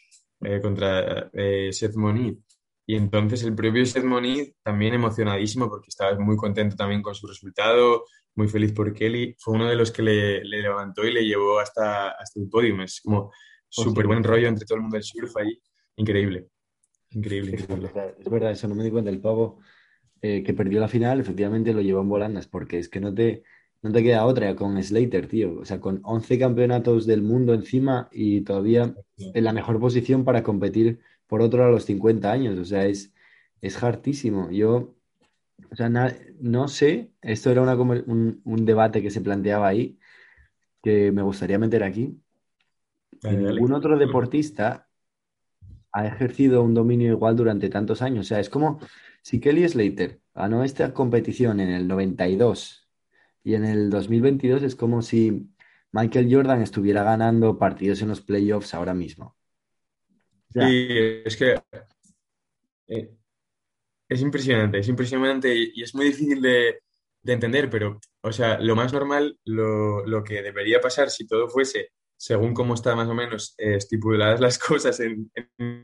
eh, 0.40 0.59
contra 0.61 1.31
eh, 1.35 1.71
Seth 1.71 1.97
Moniz. 1.97 2.38
Y 2.87 2.97
entonces 2.97 3.43
el 3.45 3.55
propio 3.55 3.85
Seth 3.85 4.05
Moniz 4.05 4.55
también 4.62 4.95
emocionadísimo 4.95 5.69
porque 5.69 5.88
estaba 5.88 6.19
muy 6.19 6.37
contento 6.37 6.77
también 6.77 7.03
con 7.03 7.14
su 7.14 7.27
resultado, 7.27 8.07
muy 8.35 8.49
feliz 8.49 8.73
por 8.73 8.95
Kelly. 8.95 9.37
Fue 9.38 9.55
uno 9.55 9.69
de 9.69 9.77
los 9.77 9.93
que 9.93 10.03
le, 10.03 10.45
le 10.45 10.62
levantó 10.62 11.05
y 11.05 11.12
le 11.12 11.25
llevó 11.25 11.61
hasta, 11.61 12.12
hasta 12.12 12.40
el 12.40 12.49
podio. 12.49 12.83
Es 12.83 13.03
como 13.03 13.31
súper 13.69 14.07
buen 14.07 14.25
rollo 14.25 14.49
entre 14.49 14.64
todo 14.64 14.77
el 14.77 14.83
mundo 14.83 14.95
del 14.97 15.05
surf 15.05 15.37
ahí. 15.37 15.61
Increíble, 16.01 16.49
increíble, 17.11 17.55
es 17.57 17.67
verdad, 17.69 18.15
es 18.19 18.29
verdad, 18.31 18.53
eso 18.53 18.69
no 18.69 18.75
me 18.77 18.85
di 18.85 18.91
cuenta. 18.91 19.11
El 19.11 19.21
pavo 19.21 19.61
eh, 20.23 20.43
que 20.45 20.55
perdió 20.55 20.81
la 20.81 20.89
final, 20.89 21.21
efectivamente 21.21 21.73
lo 21.75 21.83
llevó 21.83 22.03
en 22.03 22.09
volandas, 22.11 22.49
porque 22.49 22.79
es 22.79 22.89
que 22.89 23.01
no 23.01 23.15
te, 23.15 23.45
no 23.83 23.93
te 23.93 24.03
queda 24.05 24.27
otra 24.27 24.57
con 24.57 24.83
Slater, 24.83 25.29
tío. 25.29 25.61
O 25.61 25.67
sea, 25.67 25.81
con 25.81 26.01
11 26.05 26.39
campeonatos 26.39 27.07
del 27.07 27.23
mundo 27.23 27.55
encima 27.55 28.09
y 28.13 28.43
todavía 28.43 28.99
en 29.35 29.45
la 29.45 29.53
mejor 29.55 29.81
posición 29.81 30.25
para 30.25 30.43
competir 30.45 31.01
por 31.29 31.43
otro 31.43 31.65
a 31.65 31.71
los 31.71 31.85
50 31.87 32.33
años. 32.33 32.59
O 32.59 32.65
sea, 32.67 32.87
es, 32.87 33.15
es 33.63 33.83
hartísimo. 33.83 34.51
Yo, 34.53 34.97
o 35.73 35.77
sea, 35.77 35.89
na- 35.91 36.15
no 36.41 36.69
sé, 36.69 37.13
esto 37.23 37.51
era 37.53 37.63
una 37.63 37.77
un, 37.77 38.43
un 38.45 38.67
debate 38.67 39.03
que 39.03 39.11
se 39.13 39.23
planteaba 39.23 39.69
ahí, 39.69 39.99
que 40.83 41.13
me 41.13 41.23
gustaría 41.23 41.59
meter 41.61 41.85
aquí, 41.85 42.21
Dale, 43.23 43.43
dale. 43.43 43.61
ningún 43.61 43.73
otro 43.73 43.99
deportista 43.99 44.89
ha 45.92 46.07
ejercido 46.07 46.62
un 46.62 46.74
dominio 46.74 47.12
igual 47.12 47.37
durante 47.37 47.68
tantos 47.70 48.03
años. 48.03 48.26
O 48.26 48.29
sea, 48.29 48.40
es 48.40 48.50
como 48.50 48.81
si 49.22 49.40
Kelly 49.40 49.68
Slater 49.68 50.20
ganó 50.35 50.64
esta 50.64 50.92
competición 50.94 51.61
en 51.61 51.70
el 51.70 51.88
92 51.88 52.88
y 53.44 53.55
en 53.55 53.64
el 53.64 53.90
2022 53.90 54.62
es 54.62 54.76
como 54.76 55.03
si 55.03 55.50
Michael 55.92 56.29
Jordan 56.33 56.62
estuviera 56.62 57.03
ganando 57.05 57.59
partidos 57.59 58.03
en 58.03 58.09
los 58.09 58.20
playoffs 58.20 58.74
ahora 58.74 58.94
mismo. 58.94 59.37
Sí, 60.53 60.61
es 61.24 61.37
que 61.37 61.55
eh, 62.88 63.11
Es 64.09 64.22
impresionante, 64.22 64.79
es 64.81 64.88
impresionante 64.88 65.55
y, 65.55 65.72
y 65.74 65.83
es 65.85 65.94
muy 65.94 66.07
difícil 66.07 66.42
de, 66.42 66.81
de 67.22 67.33
entender, 67.33 67.70
pero, 67.70 68.00
o 68.22 68.33
sea, 68.33 68.59
lo 68.61 68.76
más 68.76 68.92
normal, 68.92 69.38
lo, 69.44 70.07
lo 70.07 70.24
que 70.24 70.42
debería 70.42 70.81
pasar 70.81 71.11
si 71.11 71.26
todo 71.26 71.48
fuese 71.48 71.90
según 72.20 72.52
cómo 72.52 72.74
están 72.74 72.98
más 72.98 73.09
o 73.09 73.14
menos 73.14 73.54
eh, 73.56 73.76
estipuladas 73.76 74.40
las 74.40 74.59
cosas 74.68 75.00
en, 75.00 75.33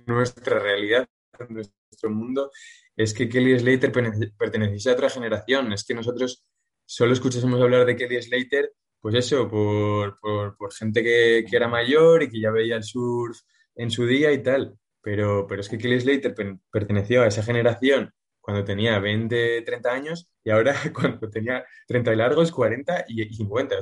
nuestra 0.07 0.59
realidad, 0.59 1.09
en 1.39 1.55
nuestro 1.55 2.11
mundo, 2.11 2.51
es 2.95 3.15
que 3.15 3.27
Kelly 3.27 3.59
Slater 3.59 3.91
perteneciese 4.37 4.91
a 4.91 4.93
otra 4.93 5.09
generación. 5.09 5.73
Es 5.73 5.85
que 5.85 5.95
nosotros 5.95 6.45
solo 6.85 7.15
escuchásemos 7.15 7.59
hablar 7.59 7.87
de 7.87 7.97
Kelly 7.97 8.21
Slater, 8.21 8.71
pues 9.01 9.15
eso, 9.15 9.49
por, 9.49 10.21
por, 10.21 10.59
por 10.59 10.75
gente 10.75 11.03
que, 11.03 11.47
que 11.49 11.57
era 11.57 11.69
mayor 11.69 12.23
y 12.23 12.29
que 12.29 12.41
ya 12.41 12.51
veía 12.51 12.77
el 12.77 12.85
surf 12.85 13.39
en 13.75 13.91
su 13.91 14.05
día 14.05 14.31
y 14.31 14.43
tal. 14.43 14.79
Pero, 15.01 15.47
pero 15.47 15.63
es 15.63 15.71
que 15.71 15.79
Kelly 15.79 16.01
Slater 16.01 16.35
per- 16.35 16.59
perteneció 16.71 17.23
a 17.23 17.29
esa 17.29 17.43
generación 17.43 18.13
cuando 18.43 18.63
tenía 18.63 18.99
20, 18.99 19.63
30 19.63 19.91
años 19.91 20.31
y 20.45 20.51
ahora 20.51 20.75
cuando 20.95 21.31
tenía 21.31 21.65
30 21.89 22.13
y 22.13 22.17
largos, 22.17 22.53
40 22.53 23.07
y, 23.09 23.35
50, 23.35 23.77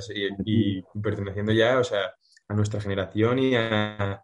y, 0.44 0.82
perteneciendo 1.02 1.52
ya, 1.52 1.80
o 1.80 1.84
sea, 1.84 2.14
a 2.48 2.54
nuestra 2.54 2.80
generación 2.80 3.38
y, 3.38 3.54
al 3.54 4.20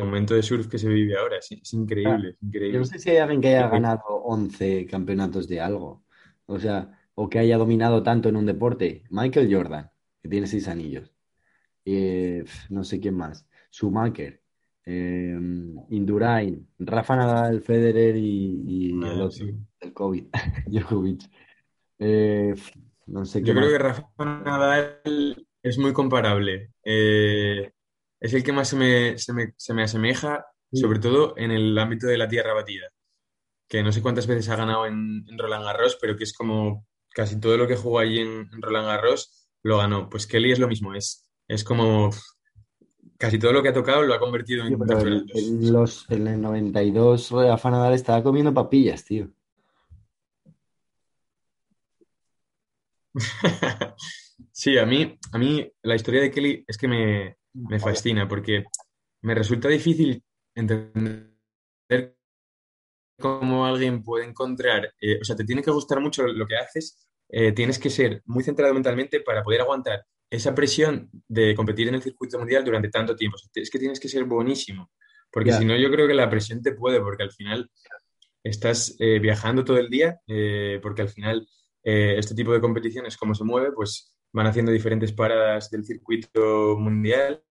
momento 0.00 0.34
de 0.34 0.42
surf 0.42 0.68
que 0.68 0.78
se 0.78 0.88
vive 0.88 1.16
ahora. 1.16 1.38
Es, 1.38 1.72
increíble, 1.72 2.36
increíble. 2.40 2.72
Yo 2.74 2.78
no 2.80 2.84
sé 2.84 2.98
si 2.98 3.10
hay 3.10 3.18
alguien 3.18 3.40
que 3.40 3.48
haya 3.48 3.68
ganado 3.68 4.02
11 4.06 4.86
campeonatos 4.86 5.48
de 5.48 5.60
algo, 5.60 6.04
o 6.46 6.58
sea, 6.58 6.98
o 7.14 7.28
que 7.28 7.38
haya 7.38 7.56
dominado 7.56 8.02
tanto 8.02 8.28
en 8.28 8.36
un 8.36 8.46
deporte. 8.46 9.04
Michael 9.10 9.52
Jordan, 9.52 9.90
que 10.22 10.28
tiene 10.28 10.46
seis 10.46 10.68
anillos. 10.68 11.12
Eh, 11.84 12.44
no 12.68 12.84
sé 12.84 13.00
quién 13.00 13.14
más. 13.14 13.46
Schumacher, 13.70 14.42
eh, 14.84 15.38
Indurain, 15.90 16.68
Rafa 16.78 17.16
Nadal, 17.16 17.60
Federer 17.62 18.16
y, 18.16 18.98
ah, 19.04 19.28
el 19.80 19.92
COVID, 19.92 20.26
Djokovic. 20.66 21.22
Eh, 21.98 22.54
no 23.06 23.24
sé 23.24 23.42
Yo 23.42 23.54
creo 23.54 23.68
que 23.70 23.78
Rafa 23.78 24.08
Nadal 24.18 25.47
es 25.62 25.78
muy 25.78 25.92
comparable. 25.92 26.72
Eh, 26.84 27.70
es 28.20 28.34
el 28.34 28.42
que 28.42 28.52
más 28.52 28.68
se 28.68 28.76
me, 28.76 29.18
se 29.18 29.32
me, 29.32 29.54
se 29.56 29.74
me 29.74 29.82
asemeja, 29.82 30.46
sobre 30.72 30.98
todo 30.98 31.34
en 31.36 31.50
el 31.50 31.78
ámbito 31.78 32.06
de 32.06 32.18
la 32.18 32.28
tierra 32.28 32.54
batida. 32.54 32.88
Que 33.68 33.82
no 33.82 33.92
sé 33.92 34.02
cuántas 34.02 34.26
veces 34.26 34.48
ha 34.48 34.56
ganado 34.56 34.86
en, 34.86 35.24
Roland 35.36 35.64
Garros, 35.64 35.98
pero 36.00 36.16
que 36.16 36.24
es 36.24 36.32
como 36.32 36.86
casi 37.10 37.40
todo 37.40 37.56
lo 37.56 37.66
que 37.66 37.76
jugó 37.76 37.98
allí 37.98 38.20
en, 38.20 38.48
en 38.52 38.62
Roland 38.62 38.86
Garros 38.86 39.48
lo 39.62 39.78
ganó. 39.78 40.08
Pues 40.08 40.26
Kelly 40.26 40.52
es 40.52 40.58
lo 40.58 40.68
mismo, 40.68 40.94
es 40.94 41.28
es 41.48 41.64
como 41.64 42.10
casi 43.16 43.38
todo 43.38 43.52
lo 43.52 43.62
que 43.62 43.70
ha 43.70 43.72
tocado 43.72 44.02
lo 44.02 44.14
ha 44.14 44.20
convertido 44.20 44.64
en, 44.66 44.74
en, 44.74 45.72
los, 45.72 46.08
en 46.10 46.28
el 46.28 46.40
92 46.40 47.30
Rafa 47.30 47.70
Nadal 47.70 47.94
estaba 47.94 48.22
comiendo 48.22 48.54
papillas, 48.54 49.04
tío. 49.04 49.30
sí, 54.58 54.76
a 54.76 54.84
mí, 54.84 55.16
a 55.32 55.38
mí 55.38 55.72
la 55.82 55.94
historia 55.94 56.20
de 56.20 56.32
Kelly 56.32 56.64
es 56.66 56.76
que 56.76 56.88
me, 56.88 57.78
fascina 57.78 58.26
porque 58.26 58.64
me 59.22 59.34
resulta 59.34 59.68
difícil 59.68 60.22
entender 60.52 62.16
cómo 63.20 63.64
alguien 63.64 64.02
puede 64.02 64.26
encontrar, 64.26 64.92
eh, 65.00 65.18
o 65.20 65.24
sea, 65.24 65.36
te 65.36 65.44
tiene 65.44 65.62
que 65.62 65.70
gustar 65.70 66.00
mucho 66.00 66.26
lo 66.26 66.44
que 66.46 66.56
haces, 66.56 67.08
eh, 67.28 67.52
tienes 67.52 67.78
que 67.78 67.88
ser 67.88 68.22
muy 68.26 68.42
centrado 68.42 68.74
mentalmente 68.74 69.20
para 69.20 69.44
poder 69.44 69.60
aguantar 69.60 70.04
esa 70.28 70.52
presión 70.56 71.08
de 71.28 71.54
competir 71.54 71.86
en 71.86 71.94
el 71.94 72.02
circuito 72.02 72.38
mundial 72.38 72.64
durante 72.64 72.88
tanto 72.88 73.14
tiempo. 73.14 73.38
Es 73.54 73.70
que 73.70 73.78
tienes 73.78 74.00
que 74.00 74.08
ser 74.08 74.24
buenísimo, 74.24 74.90
porque 75.30 75.52
si 75.52 75.64
no 75.64 75.76
yo 75.76 75.90
creo 75.90 76.08
que 76.08 76.14
la 76.14 76.28
presión 76.28 76.62
te 76.62 76.72
puede, 76.72 77.00
porque 77.00 77.22
al 77.22 77.30
final 77.30 77.70
estás 78.42 78.96
eh, 78.98 79.20
viajando 79.20 79.64
todo 79.64 79.78
el 79.78 79.88
día, 79.88 80.20
porque 80.82 81.02
al 81.02 81.08
final 81.08 81.48
este 81.82 82.34
tipo 82.34 82.52
de 82.52 82.60
competiciones, 82.60 83.16
como 83.16 83.34
se 83.34 83.44
mueve, 83.44 83.72
pues 83.72 84.17
van 84.32 84.46
haciendo 84.46 84.72
diferentes 84.72 85.12
paradas 85.12 85.70
del 85.70 85.84
circuito 85.84 86.76
mundial 86.78 87.42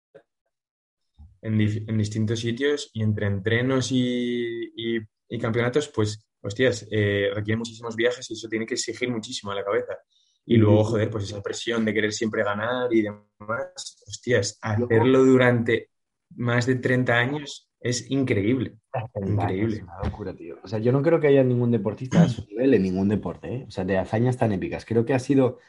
en, 1.41 1.57
distintos 1.97 2.39
sitios 2.39 2.89
y 2.93 3.03
entre 3.03 3.27
entrenos 3.27 3.91
y, 3.91 4.71
y 4.75 5.39
campeonatos, 5.39 5.89
pues, 5.89 6.27
hostias, 6.41 6.87
requiere 6.89 7.57
muchísimos 7.57 7.95
viajes 7.95 8.29
y 8.29 8.33
eso 8.33 8.47
tiene 8.47 8.65
que 8.65 8.75
exigir 8.75 9.09
muchísimo 9.09 9.51
a 9.51 9.55
la 9.55 9.63
cabeza. 9.63 9.97
Y 10.45 10.55
luego, 10.55 10.83
joder, 10.85 11.09
pues 11.09 11.25
esa 11.25 11.43
presión 11.43 11.83
de 11.83 11.93
querer 11.93 12.13
siempre 12.13 12.41
ganar 12.41 12.93
y 12.93 13.01
demás, 13.01 14.01
hostias, 14.07 14.57
hacerlo 14.61 15.25
durante 15.25 15.89
más 16.35 16.65
de 16.65 16.75
30 16.75 17.13
años 17.13 17.69
es 17.79 18.09
increíble. 18.09 18.77
Increíble. 19.15 19.77
Es 19.77 19.83
una 19.83 19.99
locura, 20.03 20.33
tío. 20.33 20.57
O 20.63 20.67
sea, 20.67 20.79
yo 20.79 20.91
no 20.91 21.01
creo 21.01 21.19
que 21.19 21.27
haya 21.27 21.43
ningún 21.43 21.71
deportista 21.71 22.23
a 22.23 22.29
su 22.29 22.45
nivel 22.49 22.73
en 22.73 22.83
ningún 22.83 23.09
deporte, 23.09 23.53
¿eh? 23.53 23.65
O 23.67 23.71
sea, 23.71 23.85
de 23.85 23.97
hazañas 23.97 24.37
tan 24.37 24.51
épicas. 24.51 24.85
Creo 24.85 25.05
que 25.05 25.13
ha 25.13 25.19
sido, 25.19 25.59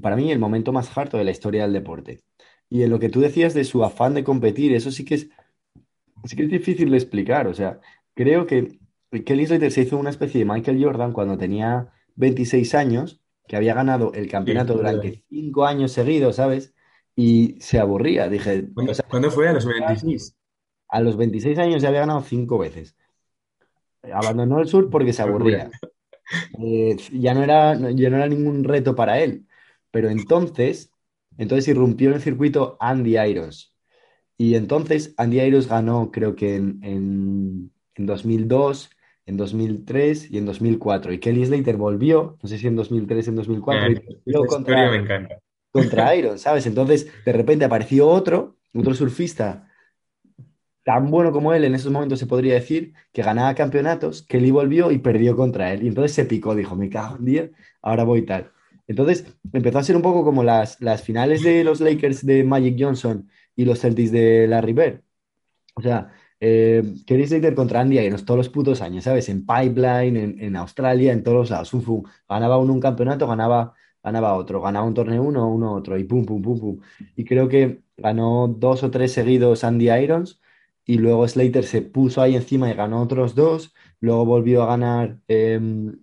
para 0.00 0.16
mí, 0.16 0.30
el 0.30 0.38
momento 0.38 0.72
más 0.72 0.96
harto 0.96 1.16
de 1.18 1.24
la 1.24 1.30
historia 1.30 1.62
del 1.62 1.72
deporte. 1.72 2.22
Y 2.70 2.82
en 2.82 2.90
lo 2.90 2.98
que 2.98 3.08
tú 3.08 3.20
decías 3.20 3.54
de 3.54 3.64
su 3.64 3.84
afán 3.84 4.14
de 4.14 4.24
competir, 4.24 4.72
eso 4.72 4.90
sí 4.90 5.04
que 5.04 5.14
es, 5.14 5.30
sí 6.24 6.36
que 6.36 6.44
es 6.44 6.50
difícil 6.50 6.90
de 6.90 6.96
explicar. 6.96 7.46
O 7.46 7.54
sea, 7.54 7.80
creo 8.14 8.46
que 8.46 8.78
Kelly 9.10 9.46
Slater 9.46 9.72
se 9.72 9.82
hizo 9.82 9.96
una 9.96 10.10
especie 10.10 10.40
de 10.40 10.50
Michael 10.50 10.82
Jordan 10.82 11.12
cuando 11.12 11.38
tenía 11.38 11.90
26 12.16 12.74
años 12.74 13.22
que 13.46 13.56
había 13.56 13.74
ganado 13.74 14.12
el 14.12 14.28
campeonato 14.28 14.74
durante 14.74 15.24
cinco 15.30 15.64
años 15.64 15.92
seguidos, 15.92 16.36
¿sabes? 16.36 16.74
Y 17.20 17.56
se 17.58 17.80
aburría. 17.80 18.28
Dije, 18.28 18.68
¿cuándo, 19.08 19.30
fue? 19.32 19.48
¿A 19.48 19.52
los 19.52 19.66
26? 19.66 20.36
A 20.88 21.00
los 21.00 21.16
26 21.16 21.58
años 21.58 21.82
ya 21.82 21.88
había 21.88 22.02
ganado 22.02 22.22
cinco 22.22 22.58
veces. 22.58 22.94
Abandonó 24.12 24.60
el 24.60 24.68
sur 24.68 24.88
porque 24.88 25.12
se 25.12 25.22
aburría. 25.22 25.68
Eh, 26.62 26.96
ya, 27.10 27.34
no 27.34 27.42
era, 27.42 27.74
ya 27.74 28.10
no 28.10 28.18
era 28.18 28.28
ningún 28.28 28.62
reto 28.62 28.94
para 28.94 29.18
él. 29.18 29.46
Pero 29.90 30.10
entonces, 30.10 30.92
entonces 31.38 31.66
irrumpió 31.66 32.10
en 32.10 32.16
el 32.16 32.20
circuito 32.20 32.76
Andy 32.78 33.18
Irons. 33.18 33.74
Y 34.36 34.54
entonces 34.54 35.14
Andy 35.16 35.40
Irons 35.40 35.66
ganó, 35.66 36.12
creo 36.12 36.36
que 36.36 36.54
en, 36.54 36.78
en, 36.84 37.72
en 37.94 38.06
2002 38.06 38.90
en 39.26 39.36
2003 39.36 40.30
y 40.30 40.38
en 40.38 40.46
2004. 40.46 41.12
Y 41.12 41.18
Kelly 41.18 41.44
Slater 41.44 41.76
volvió, 41.76 42.38
no 42.40 42.48
sé 42.48 42.58
si 42.58 42.66
en 42.66 42.76
2003, 42.76 43.28
en 43.28 43.36
2004, 43.36 43.90
y 44.24 44.32
contra, 44.46 44.90
me 44.90 44.98
encanta. 44.98 45.38
Contra 45.70 46.14
Iron, 46.16 46.38
¿sabes? 46.38 46.66
Entonces, 46.66 47.08
de 47.24 47.32
repente 47.32 47.64
apareció 47.64 48.08
otro, 48.08 48.56
otro 48.74 48.94
surfista 48.94 49.68
tan 50.88 51.10
bueno 51.10 51.32
como 51.32 51.52
él, 51.52 51.64
en 51.64 51.74
esos 51.74 51.92
momentos 51.92 52.18
se 52.18 52.26
podría 52.26 52.54
decir, 52.54 52.94
que 53.12 53.22
ganaba 53.22 53.54
campeonatos, 53.54 54.22
Kelly 54.22 54.50
volvió 54.50 54.90
y 54.90 54.96
perdió 54.96 55.36
contra 55.36 55.70
él. 55.70 55.82
Y 55.82 55.88
entonces 55.88 56.12
se 56.12 56.24
picó, 56.24 56.54
dijo, 56.54 56.76
me 56.76 56.88
cago 56.88 57.18
en 57.18 57.24
día, 57.26 57.50
ahora 57.82 58.04
voy 58.04 58.22
tal. 58.22 58.52
Entonces 58.86 59.26
empezó 59.52 59.80
a 59.80 59.82
ser 59.82 59.96
un 59.96 60.02
poco 60.02 60.24
como 60.24 60.42
las, 60.42 60.80
las 60.80 61.02
finales 61.02 61.42
de 61.42 61.62
los 61.62 61.80
Lakers 61.80 62.24
de 62.24 62.42
Magic 62.42 62.76
Johnson 62.78 63.28
y 63.54 63.66
los 63.66 63.80
Celtics 63.80 64.10
de 64.12 64.46
Larry 64.48 64.72
Bird. 64.72 65.02
O 65.74 65.82
sea, 65.82 66.10
eh, 66.40 66.82
Kerry 67.06 67.26
Slater 67.26 67.54
contra 67.54 67.80
Andy 67.80 67.98
Irons 67.98 68.24
todos 68.24 68.38
los 68.38 68.48
putos 68.48 68.80
años, 68.80 69.04
¿sabes? 69.04 69.28
En 69.28 69.44
Pipeline, 69.44 70.38
en, 70.40 70.56
Australia, 70.56 71.12
en 71.12 71.22
todos 71.22 71.36
los 71.36 71.50
lados. 71.50 71.70
Ganaba 72.26 72.56
uno 72.56 72.72
un 72.72 72.80
campeonato, 72.80 73.26
ganaba, 73.26 73.74
ganaba 74.08 74.34
otro. 74.36 74.60
Ganaba 74.60 74.86
un 74.86 74.94
torneo 74.94 75.22
uno, 75.22 75.48
uno 75.48 75.74
otro. 75.74 75.98
Y 75.98 76.04
pum, 76.04 76.24
pum, 76.26 76.42
pum, 76.42 76.60
pum. 76.60 76.80
Y 77.16 77.24
creo 77.24 77.48
que 77.48 77.82
ganó 77.96 78.48
dos 78.48 78.82
o 78.82 78.90
tres 78.90 79.12
seguidos 79.12 79.64
Andy 79.64 79.90
Irons. 79.90 80.40
Y 80.84 80.98
luego 80.98 81.26
Slater 81.28 81.64
se 81.64 81.82
puso 81.82 82.22
ahí 82.22 82.34
encima 82.36 82.70
y 82.70 82.74
ganó 82.74 83.02
otros 83.02 83.34
dos. 83.34 83.74
Luego 84.00 84.24
volvió 84.24 84.62
a 84.62 84.66
ganar 84.66 85.18
em, 85.28 85.98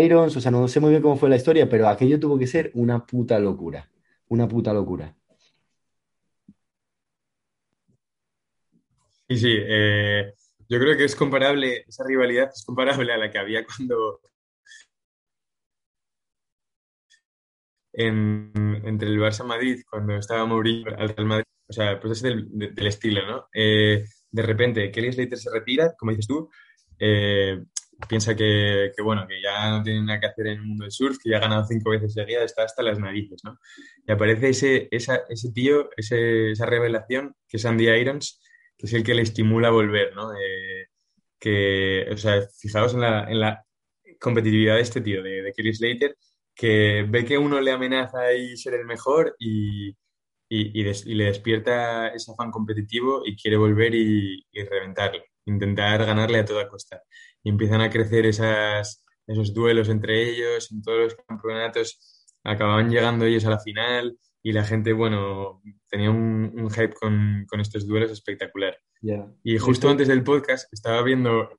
Irons. 0.00 0.36
O 0.36 0.40
sea, 0.40 0.50
no 0.50 0.68
sé 0.68 0.80
muy 0.80 0.90
bien 0.90 1.02
cómo 1.02 1.16
fue 1.16 1.28
la 1.30 1.36
historia, 1.36 1.68
pero 1.68 1.88
aquello 1.88 2.20
tuvo 2.20 2.38
que 2.38 2.46
ser 2.46 2.70
una 2.74 3.06
puta 3.06 3.38
locura. 3.38 3.90
Una 4.28 4.48
puta 4.48 4.72
locura. 4.72 5.14
Sí, 9.28 9.36
sí, 9.36 9.56
eh, 9.60 10.32
yo 10.68 10.78
creo 10.78 10.96
que 10.96 11.04
es 11.04 11.14
comparable, 11.14 11.84
esa 11.86 12.04
rivalidad 12.06 12.50
es 12.54 12.64
comparable 12.64 13.12
a 13.12 13.18
la 13.18 13.30
que 13.30 13.38
había 13.38 13.64
cuando 13.64 14.20
entre 18.06 19.08
el 19.08 19.18
Barça 19.18 19.44
Madrid, 19.44 19.82
cuando 19.88 20.16
estaba 20.16 20.46
Mourinho 20.46 20.90
al 20.96 21.08
Real 21.08 21.26
Madrid, 21.26 21.44
o 21.68 21.72
sea, 21.72 22.00
pues 22.00 22.18
es 22.18 22.22
del, 22.22 22.86
estilo, 22.86 23.26
¿no? 23.26 23.48
Eh, 23.52 24.04
de 24.30 24.42
repente, 24.42 24.90
Kelly 24.90 25.12
Slater 25.12 25.38
se 25.38 25.50
retira, 25.50 25.94
como 25.98 26.12
dices 26.12 26.26
tú, 26.26 26.48
eh, 26.98 27.60
piensa 28.08 28.36
que, 28.36 28.92
bueno, 29.02 29.26
que 29.28 29.42
ya 29.42 29.70
no 29.70 29.82
tiene 29.82 30.02
nada 30.02 30.20
que 30.20 30.26
hacer 30.26 30.46
en 30.46 30.52
el 30.54 30.62
mundo 30.62 30.84
del 30.84 30.92
surf, 30.92 31.18
que 31.22 31.30
ya 31.30 31.38
ha 31.38 31.40
ganado 31.40 31.64
cinco 31.66 31.90
veces 31.90 32.14
seguidas, 32.14 32.44
está 32.44 32.62
hasta 32.64 32.82
las 32.82 32.98
narices, 32.98 33.42
¿no? 33.44 33.58
Y 34.06 34.12
aparece 34.12 34.48
ese, 34.48 34.88
ese 34.90 35.52
tío, 35.52 35.90
esa 35.96 36.66
revelación, 36.66 37.34
que 37.48 37.56
es 37.56 37.66
Andy 37.66 37.88
Irons, 37.88 38.40
que 38.76 38.86
es 38.86 38.92
el 38.92 39.02
que 39.02 39.14
le 39.14 39.22
estimula 39.22 39.68
a 39.68 39.72
volver, 39.72 40.14
¿no? 40.14 40.30
que, 41.38 42.06
o 42.10 42.16
sea, 42.16 42.42
fijaos 42.60 42.94
en 42.94 43.00
la, 43.00 43.30
en 43.30 43.40
la 43.40 43.64
competitividad 44.20 44.76
de 44.76 44.80
este 44.82 45.00
tío, 45.00 45.22
de, 45.22 45.42
de 45.42 45.52
Kelly 45.52 45.74
Slater, 45.74 46.16
que 46.58 47.06
ve 47.08 47.24
que 47.24 47.38
uno 47.38 47.60
le 47.60 47.70
amenaza 47.70 48.32
y 48.34 48.56
ser 48.56 48.74
el 48.74 48.84
mejor 48.84 49.36
y, 49.38 49.96
y, 50.48 51.14
le 51.14 51.24
despierta 51.24 52.08
ese 52.08 52.32
afán 52.32 52.50
competitivo 52.50 53.22
y 53.24 53.36
quiere 53.36 53.56
volver 53.56 53.94
y, 53.94 54.44
reventarle, 54.68 55.26
intentar 55.44 56.04
ganarle 56.04 56.40
a 56.40 56.44
toda 56.44 56.68
costa. 56.68 57.00
Y 57.44 57.50
empiezan 57.50 57.80
a 57.80 57.90
crecer 57.90 58.26
esas, 58.26 59.04
esos 59.24 59.54
duelos 59.54 59.88
entre 59.88 60.28
ellos, 60.28 60.72
en 60.72 60.82
todos 60.82 60.98
los 60.98 61.14
campeonatos 61.14 62.26
acababan 62.42 62.90
llegando 62.90 63.24
ellos 63.24 63.44
a 63.44 63.50
la 63.50 63.60
final 63.60 64.18
y 64.42 64.50
la 64.50 64.64
gente, 64.64 64.92
bueno, 64.92 65.62
tenía 65.88 66.10
un, 66.10 66.70
hype 66.70 66.94
con, 66.94 67.46
estos 67.60 67.86
duelos 67.86 68.10
espectacular. 68.10 68.76
Y 69.44 69.58
justo 69.58 69.88
antes 69.88 70.08
del 70.08 70.24
podcast 70.24 70.72
estaba 70.72 71.02
viendo, 71.02 71.50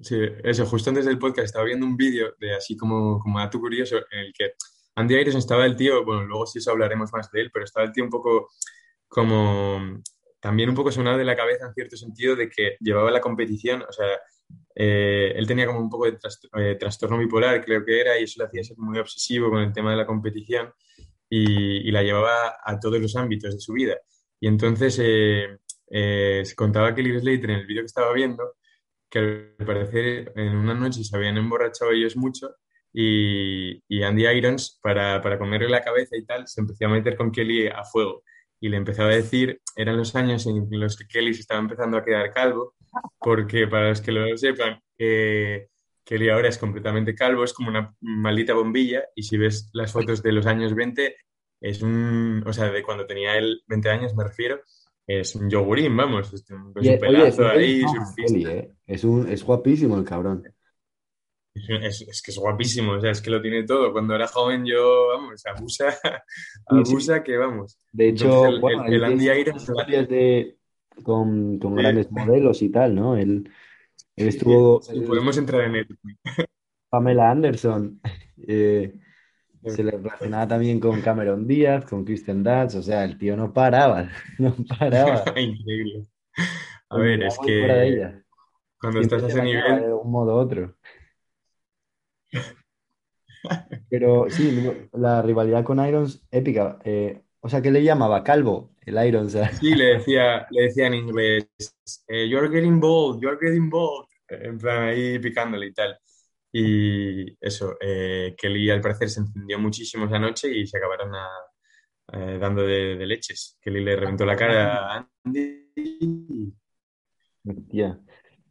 sí, 0.00 0.18
eso, 0.44 0.66
justo 0.66 0.90
antes 0.90 1.06
del 1.06 1.18
podcast 1.18 1.46
estaba 1.46 1.64
viendo 1.64 1.86
un 1.86 1.96
vídeo 1.96 2.34
de 2.38 2.54
así 2.54 2.76
como, 2.76 3.18
como 3.18 3.38
dato 3.38 3.58
curioso 3.58 3.98
en 4.10 4.20
el 4.20 4.32
que 4.32 4.52
Andy 4.94 5.14
Ayres 5.16 5.34
estaba 5.36 5.64
el 5.64 5.76
tío, 5.76 6.04
bueno, 6.04 6.24
luego 6.24 6.46
sí 6.46 6.58
eso 6.58 6.72
hablaremos 6.72 7.12
más 7.12 7.30
de 7.30 7.42
él, 7.42 7.50
pero 7.52 7.64
estaba 7.64 7.86
el 7.86 7.92
tío 7.92 8.04
un 8.04 8.10
poco 8.10 8.48
como 9.06 10.02
también 10.40 10.68
un 10.68 10.74
poco 10.74 10.92
sonado 10.92 11.18
de 11.18 11.24
la 11.24 11.36
cabeza 11.36 11.66
en 11.66 11.74
cierto 11.74 11.96
sentido 11.96 12.36
de 12.36 12.48
que 12.48 12.76
llevaba 12.80 13.10
la 13.10 13.20
competición, 13.20 13.82
o 13.82 13.92
sea, 13.92 14.06
eh, 14.74 15.32
él 15.34 15.46
tenía 15.46 15.66
como 15.66 15.80
un 15.80 15.90
poco 15.90 16.06
de 16.06 16.18
eh, 16.56 16.76
trastorno 16.76 17.18
bipolar, 17.18 17.64
creo 17.64 17.84
que 17.84 18.00
era, 18.00 18.18
y 18.18 18.24
eso 18.24 18.40
le 18.40 18.46
hacía 18.46 18.64
ser 18.64 18.78
muy 18.78 18.98
obsesivo 18.98 19.50
con 19.50 19.60
el 19.60 19.72
tema 19.72 19.90
de 19.90 19.96
la 19.96 20.06
competición 20.06 20.72
y, 21.28 21.90
la 21.90 22.02
llevaba 22.02 22.56
a 22.62 22.78
todos 22.78 23.00
los 23.00 23.16
ámbitos 23.16 23.54
de 23.54 23.60
su 23.60 23.72
vida. 23.72 23.96
Y 24.40 24.46
entonces 24.46 24.98
eh, 25.00 26.42
se 26.44 26.54
contaba 26.54 26.94
que 26.94 27.02
Liv 27.02 27.20
Slater 27.20 27.50
en 27.50 27.58
el 27.58 27.66
vídeo 27.66 27.82
que 27.82 27.86
estaba 27.86 28.12
viendo, 28.12 28.54
que 29.10 29.18
al 29.18 29.66
parecer 29.66 30.32
en 30.36 30.56
una 30.56 30.74
noche 30.74 31.04
se 31.04 31.16
habían 31.16 31.36
emborrachado 31.36 31.92
ellos 31.92 32.16
mucho 32.16 32.54
y, 32.92 33.82
y 33.88 34.02
Andy 34.02 34.26
Irons, 34.26 34.78
para, 34.82 35.20
para 35.20 35.38
comerle 35.38 35.68
la 35.68 35.82
cabeza 35.82 36.16
y 36.16 36.24
tal, 36.24 36.46
se 36.48 36.60
empezó 36.60 36.86
a 36.86 36.88
meter 36.88 37.16
con 37.16 37.30
Kelly 37.30 37.68
a 37.68 37.84
fuego. 37.84 38.22
Y 38.60 38.68
le 38.68 38.76
empezaba 38.76 39.10
a 39.10 39.14
decir, 39.14 39.60
eran 39.76 39.96
los 39.96 40.16
años 40.16 40.46
en 40.46 40.66
los 40.70 40.96
que 40.96 41.06
Kelly 41.06 41.34
se 41.34 41.42
estaba 41.42 41.60
empezando 41.60 41.96
a 41.96 42.04
quedar 42.04 42.32
calvo, 42.32 42.74
porque 43.20 43.68
para 43.68 43.90
los 43.90 44.00
que 44.00 44.12
lo 44.12 44.36
sepan, 44.36 44.80
eh, 44.98 45.68
Kelly 46.04 46.30
ahora 46.30 46.48
es 46.48 46.58
completamente 46.58 47.14
calvo, 47.14 47.44
es 47.44 47.52
como 47.52 47.68
una 47.68 47.94
maldita 48.00 48.54
bombilla, 48.54 49.04
y 49.14 49.22
si 49.22 49.36
ves 49.36 49.70
las 49.74 49.92
fotos 49.92 50.22
de 50.22 50.32
los 50.32 50.46
años 50.46 50.74
20, 50.74 51.16
es 51.60 51.82
un, 51.82 52.42
o 52.46 52.52
sea, 52.52 52.70
de 52.70 52.82
cuando 52.82 53.06
tenía 53.06 53.36
él 53.36 53.62
20 53.68 53.90
años 53.90 54.14
me 54.14 54.24
refiero, 54.24 54.60
es 55.08 55.34
un 55.34 55.48
yogurín, 55.48 55.96
vamos, 55.96 56.30
con 56.30 56.84
su 56.84 57.00
pelazo 57.00 57.48
ahí, 57.48 57.82
¿eh? 58.46 58.74
es, 58.86 59.04
un, 59.04 59.26
es 59.26 59.42
guapísimo 59.42 59.96
el 59.96 60.04
cabrón. 60.04 60.44
Es, 61.54 62.22
que 62.22 62.30
es 62.30 62.38
guapísimo, 62.38 62.92
o 62.92 63.00
sea, 63.00 63.10
es 63.10 63.22
que 63.22 63.30
lo 63.30 63.40
tiene 63.40 63.64
todo. 63.64 63.90
Cuando 63.90 64.14
era 64.14 64.28
joven 64.28 64.66
yo, 64.66 65.08
vamos, 65.08 65.42
abusa, 65.46 65.98
abusa 66.66 67.22
que 67.24 67.38
vamos. 67.38 67.80
De 67.90 68.10
hecho, 68.10 68.46
el, 68.46 69.02
Andy 69.02 69.26
de, 69.26 70.58
con, 71.02 71.58
con 71.58 71.74
grandes 71.74 72.12
modelos 72.12 72.60
y 72.60 72.68
tal, 72.68 72.94
¿no? 72.94 73.16
Él, 73.16 73.50
estuvo... 74.14 74.80
podemos 75.06 75.38
entrar 75.38 75.62
en 75.62 75.76
él. 75.76 75.98
Pamela 76.90 77.30
Anderson. 77.30 78.00
Eh, 78.50 78.94
se 79.68 79.84
le 79.84 79.92
relacionaba 79.92 80.48
también 80.48 80.80
con 80.80 81.00
Cameron 81.00 81.46
Díaz, 81.46 81.84
con 81.84 82.04
Kristen 82.04 82.42
Dutch, 82.42 82.74
o 82.76 82.82
sea, 82.82 83.04
el 83.04 83.18
tío 83.18 83.36
no 83.36 83.52
paraba, 83.52 84.08
no 84.38 84.54
paraba. 84.78 85.24
Increíble. 85.36 86.06
A 86.90 86.98
ver, 86.98 87.22
es 87.22 87.38
que 87.44 88.22
cuando 88.80 89.00
estás 89.00 89.24
a 89.24 89.28
ese 89.28 89.42
nivel... 89.42 89.80
De 89.80 89.92
un 89.92 90.10
modo 90.10 90.36
u 90.36 90.38
otro. 90.38 90.76
Pero 93.90 94.26
sí, 94.28 94.70
la 94.92 95.22
rivalidad 95.22 95.64
con 95.64 95.84
Irons, 95.86 96.22
épica. 96.30 96.78
Eh, 96.84 97.22
o 97.40 97.48
sea, 97.48 97.62
¿qué 97.62 97.70
le 97.70 97.82
llamaba? 97.82 98.24
Calvo, 98.24 98.70
el 98.84 99.06
Irons. 99.06 99.36
Sí, 99.60 99.74
le 99.74 99.96
decía, 99.96 100.46
le 100.50 100.62
decía 100.62 100.86
en 100.86 100.94
inglés, 100.94 101.48
eh, 102.08 102.28
you're 102.28 102.48
getting 102.48 102.80
bold, 102.80 103.20
you're 103.20 103.38
getting 103.40 103.70
bold. 103.70 104.06
En 104.28 104.58
plan, 104.58 104.84
ahí 104.84 105.18
picándole 105.18 105.66
y 105.66 105.72
tal. 105.72 105.98
Y 106.52 107.36
eso, 107.44 107.76
eh, 107.80 108.34
Kelly 108.36 108.70
al 108.70 108.80
parecer 108.80 109.10
se 109.10 109.20
encendió 109.20 109.58
muchísimo 109.58 110.06
esa 110.06 110.18
noche 110.18 110.48
y 110.56 110.66
se 110.66 110.78
acabaron 110.78 111.12
dando 112.40 112.62
de, 112.62 113.04
leches. 113.06 113.58
Kelly 113.60 113.84
le 113.84 113.96
reventó 113.96 114.24
la 114.24 114.36
cara 114.36 114.96
a 114.96 115.10
Andy. 115.24 115.68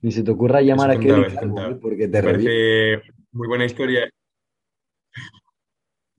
Ni 0.01 0.11
se 0.11 0.23
te 0.23 0.31
ocurra 0.31 0.61
llamar 0.61 0.91
a 0.91 0.99
Kelly 0.99 1.23
porque 1.81 2.07
te 2.07 2.21
parece 2.21 3.01
muy 3.31 3.47
buena 3.47 3.65
historia. 3.65 4.09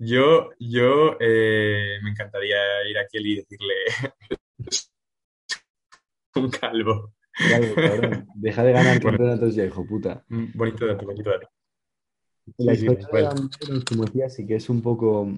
Yo, 0.00 0.50
yo 0.60 1.16
eh, 1.18 1.98
me 2.02 2.10
encantaría 2.10 2.88
ir 2.88 2.98
a 2.98 3.06
Kelly 3.10 3.32
y 3.32 3.36
decirle 3.36 3.74
un 6.36 6.50
calvo. 6.50 7.14
Deja 8.34 8.62
de 8.62 8.72
ganar 8.72 9.00
campeonatos 9.00 9.54
ya, 9.56 9.64
hijo 9.64 9.84
puta. 9.84 10.24
Mm, 10.28 10.46
bonito 10.54 10.86
dato, 10.86 11.04
bonito 11.04 11.30
dato. 11.30 11.48
La 12.56 12.74
historia 12.74 13.06
de 13.12 13.84
como 13.88 14.04
decía, 14.04 14.28
sí 14.30 14.46
que 14.46 14.56
es 14.56 14.68
un 14.68 14.80
poco, 14.80 15.28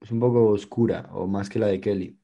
es 0.00 0.10
un 0.10 0.20
poco 0.20 0.48
oscura, 0.48 1.10
o 1.12 1.26
más 1.26 1.48
que 1.48 1.58
la 1.58 1.66
de 1.66 1.80
Kelly. 1.80 2.18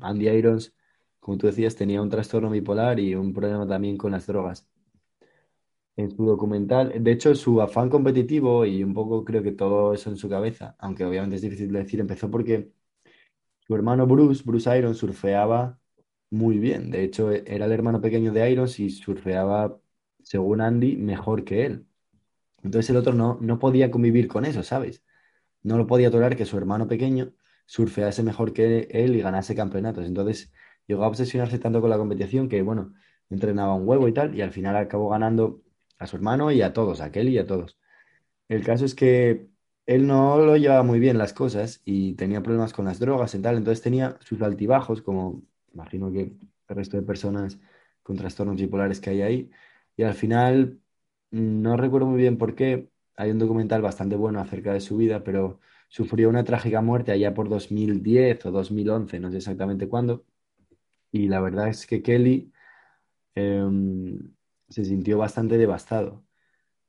Andy 0.00 0.28
Irons, 0.28 0.74
como 1.20 1.38
tú 1.38 1.46
decías, 1.46 1.76
tenía 1.76 2.02
un 2.02 2.10
trastorno 2.10 2.50
bipolar 2.50 3.00
y 3.00 3.14
un 3.14 3.32
problema 3.32 3.66
también 3.66 3.96
con 3.96 4.12
las 4.12 4.26
drogas 4.26 4.66
en 5.96 6.10
su 6.10 6.24
documental. 6.24 6.92
De 7.02 7.12
hecho, 7.12 7.34
su 7.34 7.60
afán 7.60 7.90
competitivo 7.90 8.64
y 8.64 8.82
un 8.82 8.94
poco 8.94 9.24
creo 9.24 9.42
que 9.42 9.52
todo 9.52 9.92
eso 9.94 10.10
en 10.10 10.16
su 10.16 10.28
cabeza, 10.28 10.76
aunque 10.78 11.04
obviamente 11.04 11.36
es 11.36 11.42
difícil 11.42 11.72
de 11.72 11.80
decir, 11.80 12.00
empezó 12.00 12.30
porque 12.30 12.72
su 13.60 13.74
hermano 13.74 14.06
Bruce, 14.06 14.42
Bruce 14.44 14.76
Irons, 14.76 14.98
surfeaba 14.98 15.78
muy 16.30 16.58
bien. 16.58 16.90
De 16.90 17.04
hecho, 17.04 17.30
era 17.30 17.66
el 17.66 17.72
hermano 17.72 18.00
pequeño 18.00 18.32
de 18.32 18.50
Irons 18.50 18.80
y 18.80 18.90
surfeaba, 18.90 19.78
según 20.22 20.60
Andy, 20.60 20.96
mejor 20.96 21.44
que 21.44 21.66
él. 21.66 21.86
Entonces 22.62 22.90
el 22.90 22.96
otro 22.96 23.12
no, 23.14 23.38
no 23.40 23.58
podía 23.58 23.90
convivir 23.90 24.28
con 24.28 24.44
eso, 24.44 24.62
¿sabes? 24.62 25.02
No 25.62 25.78
lo 25.78 25.86
podía 25.86 26.10
tolerar 26.10 26.36
que 26.36 26.46
su 26.46 26.56
hermano 26.58 26.88
pequeño 26.88 27.32
surfease 27.66 28.22
mejor 28.22 28.52
que 28.52 28.88
él 28.90 29.16
y 29.16 29.20
ganase 29.22 29.54
campeonatos. 29.54 30.06
Entonces 30.06 30.52
llegó 30.86 31.04
a 31.04 31.08
obsesionarse 31.08 31.58
tanto 31.58 31.80
con 31.80 31.90
la 31.90 31.98
competición 31.98 32.48
que, 32.48 32.62
bueno, 32.62 32.94
entrenaba 33.30 33.74
un 33.74 33.88
huevo 33.88 34.08
y 34.08 34.12
tal, 34.12 34.34
y 34.36 34.42
al 34.42 34.52
final 34.52 34.76
acabó 34.76 35.10
ganando 35.10 35.62
a 35.98 36.06
su 36.06 36.16
hermano 36.16 36.50
y 36.52 36.62
a 36.62 36.72
todos, 36.72 37.00
a 37.00 37.10
Kelly 37.12 37.32
y 37.32 37.38
a 37.38 37.46
todos. 37.46 37.78
El 38.48 38.64
caso 38.64 38.84
es 38.84 38.94
que 38.94 39.48
él 39.86 40.06
no 40.06 40.38
lo 40.38 40.56
llevaba 40.56 40.82
muy 40.82 41.00
bien 41.00 41.18
las 41.18 41.32
cosas 41.32 41.80
y 41.84 42.14
tenía 42.14 42.42
problemas 42.42 42.72
con 42.72 42.84
las 42.84 42.98
drogas 42.98 43.34
y 43.34 43.40
tal, 43.40 43.56
entonces 43.56 43.82
tenía 43.82 44.18
sus 44.20 44.42
altibajos, 44.42 45.02
como 45.02 45.42
imagino 45.72 46.12
que 46.12 46.20
el 46.68 46.76
resto 46.76 46.96
de 46.96 47.02
personas 47.02 47.58
con 48.02 48.16
trastornos 48.16 48.56
bipolares 48.56 49.00
que 49.00 49.10
hay 49.10 49.22
ahí, 49.22 49.50
y 49.96 50.02
al 50.02 50.14
final 50.14 50.81
no 51.32 51.76
recuerdo 51.76 52.06
muy 52.08 52.20
bien 52.20 52.38
por 52.38 52.54
qué, 52.54 52.88
hay 53.16 53.30
un 53.32 53.38
documental 53.38 53.82
bastante 53.82 54.16
bueno 54.16 54.40
acerca 54.40 54.72
de 54.72 54.80
su 54.80 54.96
vida, 54.96 55.24
pero 55.24 55.60
sufrió 55.88 56.28
una 56.28 56.44
trágica 56.44 56.80
muerte 56.82 57.12
allá 57.12 57.34
por 57.34 57.48
2010 57.48 58.46
o 58.46 58.50
2011, 58.52 59.20
no 59.20 59.30
sé 59.30 59.38
exactamente 59.38 59.88
cuándo, 59.88 60.24
y 61.12 61.28
la 61.28 61.40
verdad 61.40 61.68
es 61.68 61.86
que 61.86 62.02
Kelly... 62.02 62.52
Em, 63.34 64.18
se 64.72 64.84
sintió 64.84 65.18
bastante 65.18 65.58
devastado, 65.58 66.24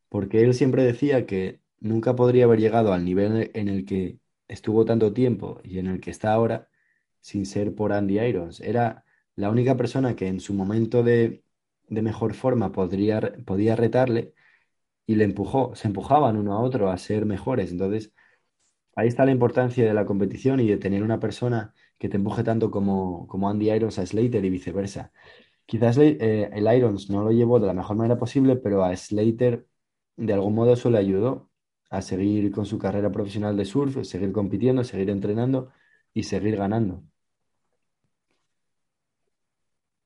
porque 0.10 0.44
él 0.44 0.54
siempre 0.54 0.84
decía 0.84 1.26
que 1.26 1.62
nunca 1.80 2.16
podría 2.16 2.46
haber 2.46 2.60
llegado 2.60 2.94
al 2.94 3.06
nivel 3.06 3.52
en 3.54 3.68
el 3.70 3.86
que 3.86 4.20
estuvo 4.48 4.86
tanto 4.86 5.14
tiempo 5.14 5.62
y 5.64 5.80
en 5.80 5.88
el 5.88 6.02
que 6.02 6.12
está 6.12 6.34
ahora 6.34 6.70
sin 7.22 7.46
ser 7.46 7.76
por 7.76 7.94
Andy 7.94 8.20
Irons. 8.20 8.62
Era 8.62 9.06
la 9.36 9.50
única 9.50 9.78
persona 9.78 10.16
que 10.16 10.28
en 10.28 10.40
su 10.40 10.54
momento 10.54 11.04
de, 11.04 11.43
mejor 11.90 12.34
forma 12.34 12.72
podría, 12.72 13.20
retarle 13.76 14.34
y 15.06 15.16
le 15.16 15.26
empujó, 15.26 15.76
se 15.76 15.88
empujaban 15.88 16.38
uno 16.38 16.54
a 16.54 16.62
otro 16.62 16.90
a 16.92 16.98
ser 16.98 17.26
mejores. 17.26 17.72
Entonces, 17.72 18.14
ahí 18.96 19.08
está 19.08 19.26
la 19.26 19.32
importancia 19.32 19.86
de 19.86 19.94
la 19.94 20.06
competición 20.06 20.60
y 20.60 20.68
de 20.68 20.78
tener 20.78 21.04
una 21.04 21.20
persona 21.20 21.74
que 21.98 22.10
te 22.10 22.18
empuje 22.18 22.44
tanto 22.44 22.72
como, 22.72 23.28
como 23.28 23.50
Andy 23.50 23.72
Irons 23.72 24.00
a 24.00 24.06
Slater 24.06 24.44
y 24.46 24.50
viceversa. 24.50 25.12
Quizás 25.66 25.98
eh, 25.98 26.50
el 26.54 26.68
Irons 26.78 27.10
no 27.10 27.24
lo 27.24 27.32
llevó 27.32 27.60
de 27.60 27.68
la 27.68 27.74
mejor 27.74 27.98
manera 27.98 28.18
posible, 28.20 28.58
pero 28.58 28.84
a 28.84 28.96
Slater 28.96 29.68
de 30.18 30.34
algún 30.34 30.56
modo 30.56 30.74
eso 30.74 30.90
le 30.90 31.00
ayudó 31.00 31.50
a 31.90 32.02
seguir 32.02 32.52
con 32.52 32.66
su 32.66 32.80
carrera 32.80 33.12
profesional 33.12 33.58
de 33.58 33.66
surf, 33.66 34.04
seguir 34.06 34.32
compitiendo, 34.34 34.84
seguir 34.84 35.10
entrenando 35.10 35.72
y 36.14 36.24
seguir 36.24 36.58
ganando. 36.58 37.04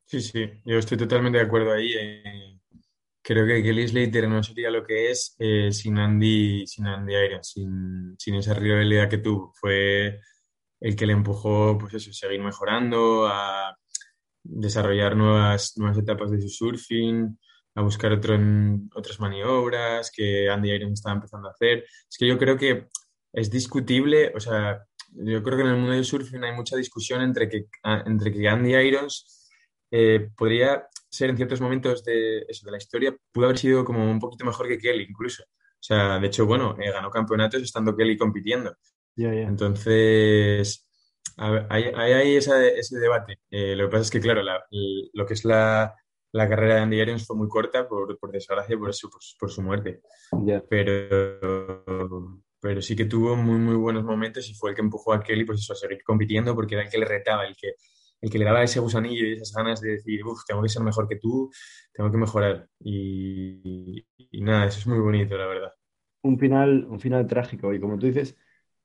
Sí, 0.09 0.21
sí, 0.21 0.49
yo 0.63 0.77
estoy 0.77 0.97
totalmente 0.97 1.37
de 1.37 1.43
acuerdo 1.43 1.73
ahí. 1.73 1.91
Eh, 1.99 2.61
creo 3.21 3.45
que 3.45 3.61
Kelly 3.61 3.87
Slater 3.89 4.29
no 4.29 4.41
sería 4.41 4.71
lo 4.71 4.85
que 4.85 5.11
es 5.11 5.35
eh, 5.37 5.69
sin 5.73 5.97
Andy, 5.97 6.65
sin 6.65 6.87
Andy 6.87 7.13
Irons, 7.13 7.49
sin, 7.49 8.15
sin 8.17 8.35
esa 8.35 8.53
rivalidad 8.53 9.09
que 9.09 9.17
tuvo. 9.17 9.51
Fue 9.59 10.21
el 10.79 10.95
que 10.95 11.05
le 11.05 11.11
empujó, 11.11 11.77
pues 11.77 11.95
eso, 11.95 12.13
seguir 12.13 12.41
mejorando, 12.41 13.27
a 13.27 13.77
desarrollar 14.43 15.17
nuevas, 15.17 15.73
nuevas 15.77 15.97
etapas 15.97 16.31
de 16.31 16.41
su 16.41 16.47
surfing, 16.47 17.37
a 17.75 17.81
buscar 17.81 18.13
otro, 18.13 18.39
otras 18.95 19.19
maniobras 19.19 20.09
que 20.09 20.49
Andy 20.49 20.71
Irons 20.71 20.93
estaba 20.93 21.15
empezando 21.15 21.49
a 21.49 21.51
hacer. 21.51 21.79
Es 22.09 22.17
que 22.17 22.27
yo 22.27 22.37
creo 22.37 22.57
que 22.57 22.87
es 23.33 23.51
discutible, 23.51 24.31
o 24.33 24.39
sea, 24.39 24.85
yo 25.11 25.43
creo 25.43 25.57
que 25.57 25.63
en 25.63 25.69
el 25.69 25.77
mundo 25.77 25.91
del 25.91 26.05
surfing 26.05 26.45
hay 26.45 26.55
mucha 26.55 26.77
discusión 26.77 27.21
entre 27.21 27.49
que, 27.49 27.65
entre 28.05 28.31
que 28.31 28.47
Andy 28.47 28.73
Irons 28.73 29.36
eh, 29.91 30.29
podría 30.35 30.87
ser 31.09 31.29
en 31.29 31.37
ciertos 31.37 31.61
momentos 31.61 32.03
de, 32.03 32.39
eso, 32.47 32.65
de 32.65 32.71
la 32.71 32.77
historia, 32.77 33.15
pudo 33.31 33.45
haber 33.45 33.57
sido 33.57 33.85
como 33.85 34.09
un 34.09 34.19
poquito 34.19 34.45
mejor 34.45 34.67
que 34.67 34.77
Kelly 34.77 35.05
incluso. 35.09 35.43
O 35.43 35.83
sea, 35.87 36.19
de 36.19 36.27
hecho, 36.27 36.45
bueno, 36.45 36.75
eh, 36.79 36.91
ganó 36.91 37.09
campeonatos 37.09 37.61
estando 37.61 37.95
Kelly 37.95 38.17
compitiendo. 38.17 38.75
Entonces, 39.15 40.87
hay, 41.37 41.85
hay 41.95 42.35
ese 42.35 42.99
debate. 42.99 43.39
Eh, 43.49 43.75
lo 43.75 43.85
que 43.85 43.91
pasa 43.91 44.01
es 44.03 44.11
que, 44.11 44.19
claro, 44.19 44.41
lo 44.41 45.25
que 45.25 45.33
es 45.33 45.45
la, 45.45 45.95
carrera 46.33 46.75
de 46.75 46.81
Andy 46.81 47.01
Irons 47.01 47.25
fue 47.25 47.35
muy 47.35 47.47
corta, 47.47 47.87
por, 47.87 48.17
desgracia, 48.31 48.77
por 48.77 48.93
su, 48.93 49.09
por, 49.39 49.51
su 49.51 49.61
muerte. 49.61 50.01
Pero, 50.69 51.79
pero 52.59 52.81
sí 52.81 52.95
que 52.95 53.05
tuvo 53.05 53.35
muy, 53.35 53.57
muy 53.57 53.75
buenos 53.75 54.03
momentos 54.03 54.47
y 54.49 54.53
fue 54.53 54.71
el 54.71 54.75
que 54.75 54.81
empujó 54.81 55.13
a 55.13 55.23
Kelly 55.23 55.45
pues 55.45 55.69
a 55.71 55.75
seguir 55.75 56.03
compitiendo 56.03 56.53
porque 56.53 56.75
era 56.75 56.83
el 56.83 56.89
que 56.89 56.97
le 56.97 57.05
retaba, 57.05 57.45
el 57.45 57.55
que, 57.55 57.73
el 58.21 58.29
que 58.29 58.39
le 58.39 58.45
daba 58.45 58.63
ese 58.63 58.79
gusanillo 58.79 59.25
y 59.25 59.33
esas 59.33 59.53
ganas 59.53 59.81
de 59.81 59.91
decir, 59.91 60.23
uff, 60.25 60.43
tengo 60.45 60.61
que 60.61 60.69
ser 60.69 60.83
mejor 60.83 61.07
que 61.07 61.17
tú, 61.17 61.51
tengo 61.93 62.11
que 62.11 62.17
mejorar. 62.17 62.67
Y, 62.79 64.05
nada, 64.33 64.65
eso 64.67 64.79
es 64.79 64.87
muy 64.87 64.99
bonito, 64.99 65.37
la 65.37 65.47
verdad. 65.47 65.73
Un 66.23 66.39
final, 66.39 66.85
un 66.89 66.99
final 66.99 67.27
trágico. 67.27 67.73
Y 67.73 67.79
como 67.79 67.97
tú 67.99 68.07
dices, 68.07 68.35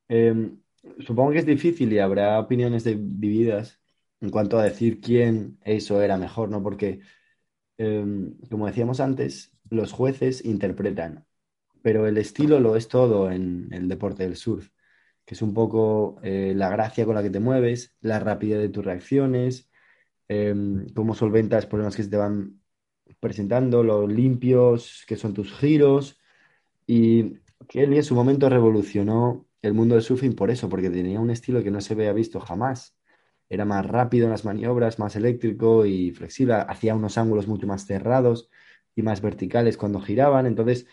em, 0.08 0.60
supongo 1.00 1.32
que 1.32 1.38
es 1.38 1.46
difícil 1.46 1.92
y 1.92 1.98
habrá 1.98 2.38
opiniones 2.38 2.84
divididas 2.84 3.80
en 4.20 4.30
cuanto 4.30 4.58
a 4.58 4.64
decir 4.64 5.00
quién 5.00 5.58
eso 5.64 6.02
era 6.02 6.16
mejor, 6.16 6.48
¿no? 6.50 6.62
Porque, 6.62 7.00
em, 7.78 8.36
como 8.50 8.66
decíamos 8.66 9.00
antes, 9.00 9.52
los 9.70 9.92
jueces 9.92 10.44
interpretan, 10.44 11.26
pero 11.82 12.06
el 12.06 12.18
estilo 12.18 12.60
lo 12.60 12.76
es 12.76 12.88
todo 12.88 13.30
en 13.30 13.68
el 13.72 13.88
deporte 13.88 14.24
del 14.24 14.36
surf 14.36 14.68
es 15.32 15.42
un 15.42 15.54
poco 15.54 16.18
eh, 16.22 16.52
la 16.56 16.70
gracia 16.70 17.04
con 17.06 17.14
la 17.14 17.22
que 17.22 17.30
te 17.30 17.40
mueves, 17.40 17.96
la 18.00 18.18
rapidez 18.20 18.60
de 18.60 18.68
tus 18.68 18.84
reacciones, 18.84 19.70
em, 20.28 20.86
cómo 20.94 21.14
solventas 21.14 21.66
problemas 21.66 21.96
que 21.96 22.02
se 22.04 22.10
te 22.10 22.16
van 22.16 22.60
presentando, 23.20 23.82
los 23.82 24.10
limpios 24.12 25.04
que 25.06 25.16
son 25.16 25.34
tus 25.34 25.52
giros. 25.54 26.18
Y 26.86 27.38
Kelly 27.68 27.98
en 27.98 28.04
su 28.04 28.14
momento 28.14 28.48
revolucionó 28.48 29.46
el 29.62 29.74
mundo 29.74 29.94
del 29.94 30.04
surfing 30.04 30.34
por 30.34 30.50
eso, 30.50 30.68
porque 30.68 30.90
tenía 30.90 31.20
un 31.20 31.30
estilo 31.30 31.62
que 31.62 31.70
no 31.70 31.80
se 31.80 31.94
había 31.94 32.12
visto 32.12 32.40
jamás. 32.40 32.96
Era 33.48 33.64
más 33.64 33.86
rápido 33.86 34.26
en 34.26 34.32
las 34.32 34.44
maniobras, 34.44 34.98
más 34.98 35.16
eléctrico 35.16 35.86
y 35.86 36.12
flexible, 36.12 36.54
hacía 36.54 36.94
unos 36.94 37.18
ángulos 37.18 37.46
mucho 37.48 37.66
más 37.66 37.86
cerrados 37.86 38.50
y 38.96 39.02
más 39.02 39.20
verticales 39.22 39.76
cuando 39.76 40.00
giraban. 40.00 40.46
Entonces, 40.46 40.86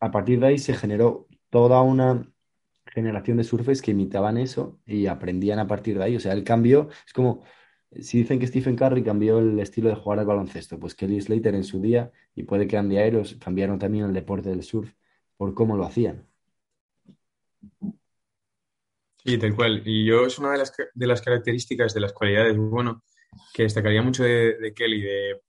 a 0.00 0.10
partir 0.10 0.40
de 0.40 0.48
ahí 0.48 0.58
se 0.58 0.74
generó 0.74 1.28
toda 1.50 1.82
una 1.82 2.28
generación 2.92 3.36
de 3.36 3.44
surfers 3.44 3.82
que 3.82 3.90
imitaban 3.92 4.38
eso 4.38 4.78
y 4.86 5.06
aprendían 5.06 5.58
a 5.58 5.66
partir 5.66 5.98
de 5.98 6.04
ahí. 6.04 6.16
O 6.16 6.20
sea, 6.20 6.32
el 6.32 6.44
cambio 6.44 6.88
es 7.06 7.12
como, 7.12 7.42
si 7.92 8.18
dicen 8.18 8.38
que 8.38 8.46
Stephen 8.46 8.76
Curry 8.76 9.02
cambió 9.02 9.38
el 9.38 9.58
estilo 9.60 9.88
de 9.88 9.96
jugar 9.96 10.18
al 10.18 10.26
baloncesto, 10.26 10.78
pues 10.78 10.94
Kelly 10.94 11.20
Slater 11.20 11.54
en 11.54 11.64
su 11.64 11.80
día 11.80 12.12
y 12.34 12.44
puede 12.44 12.66
que 12.66 12.76
Andy 12.76 12.98
Aeros 12.98 13.36
cambiaron 13.42 13.78
también 13.78 14.04
el 14.04 14.12
deporte 14.12 14.50
del 14.50 14.62
surf 14.62 14.92
por 15.36 15.54
cómo 15.54 15.76
lo 15.76 15.84
hacían. 15.84 16.26
Sí, 19.24 19.36
tal 19.38 19.54
cual. 19.54 19.82
Y 19.84 20.06
yo 20.06 20.26
es 20.26 20.38
una 20.38 20.52
de 20.52 20.58
las, 20.58 20.72
de 20.94 21.06
las 21.06 21.20
características, 21.20 21.92
de 21.92 22.00
las 22.00 22.12
cualidades, 22.12 22.56
bueno, 22.56 23.02
que 23.52 23.64
destacaría 23.64 24.02
mucho 24.02 24.24
de, 24.24 24.72
Kelly, 24.74 25.02
de 25.02 25.40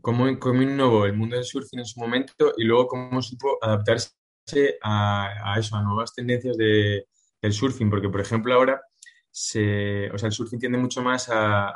cómo, 0.00 0.38
cómo 0.38 0.62
innovó 0.62 1.06
el 1.06 1.14
mundo 1.14 1.36
del 1.36 1.44
surfing 1.44 1.80
en 1.80 1.86
su 1.86 2.00
momento 2.00 2.52
y 2.56 2.64
luego 2.64 2.88
cómo 2.88 3.22
supo 3.22 3.58
adaptarse 3.62 4.10
a, 4.82 5.56
eso, 5.58 5.76
a 5.76 5.82
nuevas 5.82 6.14
tendencias 6.14 6.56
de, 6.56 7.06
del 7.40 7.52
surfing, 7.52 7.90
porque 7.90 8.08
por 8.08 8.20
ejemplo 8.20 8.54
ahora 8.54 8.80
se, 9.30 10.10
o 10.10 10.18
sea, 10.18 10.28
el 10.28 10.32
surfing 10.32 10.58
tiende 10.58 10.78
mucho 10.78 11.02
más 11.02 11.28
a, 11.30 11.74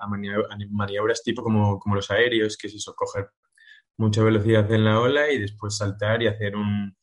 maniobras 0.70 1.22
tipo 1.22 1.42
como, 1.42 1.78
como, 1.78 1.94
los 1.94 2.10
aéreos, 2.10 2.56
que 2.56 2.66
es 2.66 2.74
eso, 2.74 2.94
coger 2.94 3.30
mucha 3.98 4.22
velocidad 4.22 4.70
en 4.72 4.84
la 4.84 5.00
ola 5.00 5.30
y 5.30 5.38
después 5.38 5.76
saltar 5.76 6.22
y 6.22 6.26
hacer 6.26 6.56
un, 6.56 6.96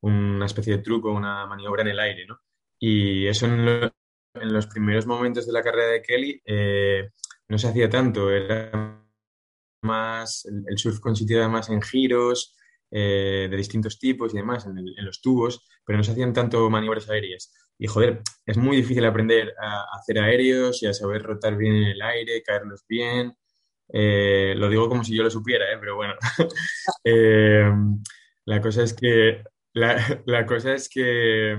una 0.00 0.46
especie 0.46 0.76
de 0.76 0.82
truco, 0.82 1.12
una 1.12 1.46
maniobra 1.46 1.82
en 1.82 1.88
el 1.88 2.00
aire, 2.00 2.26
¿no? 2.26 2.40
Y 2.78 3.26
eso 3.26 3.46
en, 3.46 3.90
los 4.34 4.66
primeros 4.66 5.06
momentos 5.06 5.46
de 5.46 5.52
la 5.52 5.62
carrera 5.62 5.92
de 5.92 6.02
Kelly 6.02 6.42
eh, 6.44 7.10
no 7.48 7.58
se 7.58 7.68
hacía 7.68 7.88
tanto, 7.88 8.30
era 8.30 9.02
más, 9.82 10.44
el, 10.44 10.64
el 10.68 10.78
surf 10.78 11.00
consistía 11.00 11.48
más 11.48 11.70
en 11.70 11.80
giros, 11.80 12.55
eh, 12.90 13.48
de 13.50 13.56
distintos 13.56 13.98
tipos 13.98 14.32
y 14.32 14.36
demás 14.36 14.66
en, 14.66 14.76
los 15.04 15.20
tubos, 15.20 15.66
pero 15.84 15.96
no 15.96 16.04
se 16.04 16.12
hacían 16.12 16.32
tanto 16.32 16.68
maniobras 16.70 17.08
aéreas. 17.10 17.52
Y 17.78 17.86
joder, 17.86 18.22
es 18.46 18.56
muy 18.56 18.76
difícil 18.76 19.04
aprender 19.04 19.54
a, 19.60 19.84
hacer 19.96 20.18
aéreos 20.18 20.82
y 20.82 20.86
a 20.86 20.94
saber 20.94 21.22
rotar 21.22 21.56
bien 21.56 21.74
en 21.74 21.84
el 21.84 22.02
aire, 22.02 22.42
caerlos 22.42 22.84
bien. 22.88 23.36
Eh, 23.92 24.54
lo 24.56 24.68
digo 24.68 24.88
como 24.88 25.04
si 25.04 25.14
yo 25.14 25.22
lo 25.22 25.30
supiera, 25.30 25.72
¿eh? 25.72 25.76
pero 25.78 25.96
bueno. 25.96 26.14
la 28.44 28.60
cosa 28.60 28.82
es 28.82 28.94
que 28.94 29.42
la, 29.72 30.46
cosa 30.46 30.74
es 30.74 30.88
que, 30.88 31.58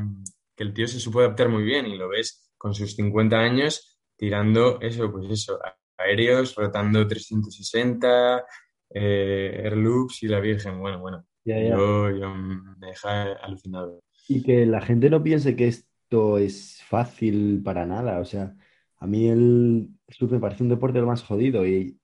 que, 0.55 0.63
el 0.63 0.73
tío 0.73 0.87
se 0.87 0.99
supo 0.99 1.19
adaptar 1.19 1.49
muy 1.49 1.63
bien 1.63 1.85
y 1.85 1.97
lo 1.97 2.09
ves 2.09 2.51
con 2.57 2.73
sus 2.73 2.95
50 2.95 3.37
años 3.37 3.99
tirando 4.17 4.79
eso, 4.81 5.11
pues 5.11 5.29
eso, 5.29 5.59
aéreos, 5.97 6.55
rotando 6.55 7.07
360, 7.07 8.43
eh, 8.89 9.61
Airloops 9.65 10.23
y 10.23 10.27
la 10.27 10.39
Virgen. 10.39 10.79
Bueno, 10.79 10.99
bueno, 10.99 11.25
Yo, 11.45 12.09
me 12.35 12.87
deja 12.87 13.33
alucinado. 13.33 14.01
Y 14.27 14.43
que 14.43 14.65
la 14.65 14.81
gente 14.81 15.09
no 15.09 15.23
piense 15.23 15.55
que 15.55 15.67
esto 15.67 16.37
es 16.37 16.81
fácil 16.87 17.61
para 17.63 17.85
nada. 17.85 18.19
O 18.19 18.25
sea, 18.25 18.55
a 18.97 19.07
mí 19.07 19.27
el 19.27 19.89
surf 20.09 20.31
me 20.31 20.39
parece 20.39 20.63
un 20.63 20.69
deporte 20.69 20.99
lo 20.99 21.07
más 21.07 21.23
jodido 21.23 21.65
y, 21.65 21.99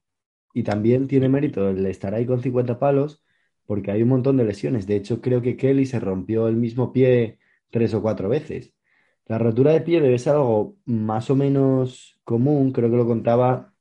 y 0.53 0.63
también 0.63 1.07
tiene 1.07 1.29
mérito 1.29 1.69
el 1.69 1.85
estar 1.85 2.13
ahí 2.13 2.25
con 2.25 2.41
50 2.41 2.79
palos 2.79 3.23
porque 3.65 3.91
hay 3.91 4.03
un 4.03 4.09
montón 4.09 4.37
de 4.37 4.45
lesiones. 4.45 4.87
De 4.87 4.95
hecho, 4.95 5.21
creo 5.21 5.41
que 5.41 5.57
Kelly 5.57 5.85
se 5.85 5.99
rompió 5.99 6.47
el 6.47 6.55
mismo 6.55 6.91
pie 6.93 7.39
tres 7.69 7.93
o 7.93 8.01
cuatro 8.01 8.29
veces. 8.29 8.73
La 9.25 9.37
rotura 9.37 9.71
de 9.71 9.81
pie 9.81 10.01
debe 10.01 10.19
ser 10.19 10.33
algo 10.35 10.77
más 10.85 11.29
o 11.29 11.35
menos 11.35 12.19
común, 12.23 12.71
creo 12.71 12.89
que 12.89 12.97
lo 12.97 13.07
contaba 13.07 13.72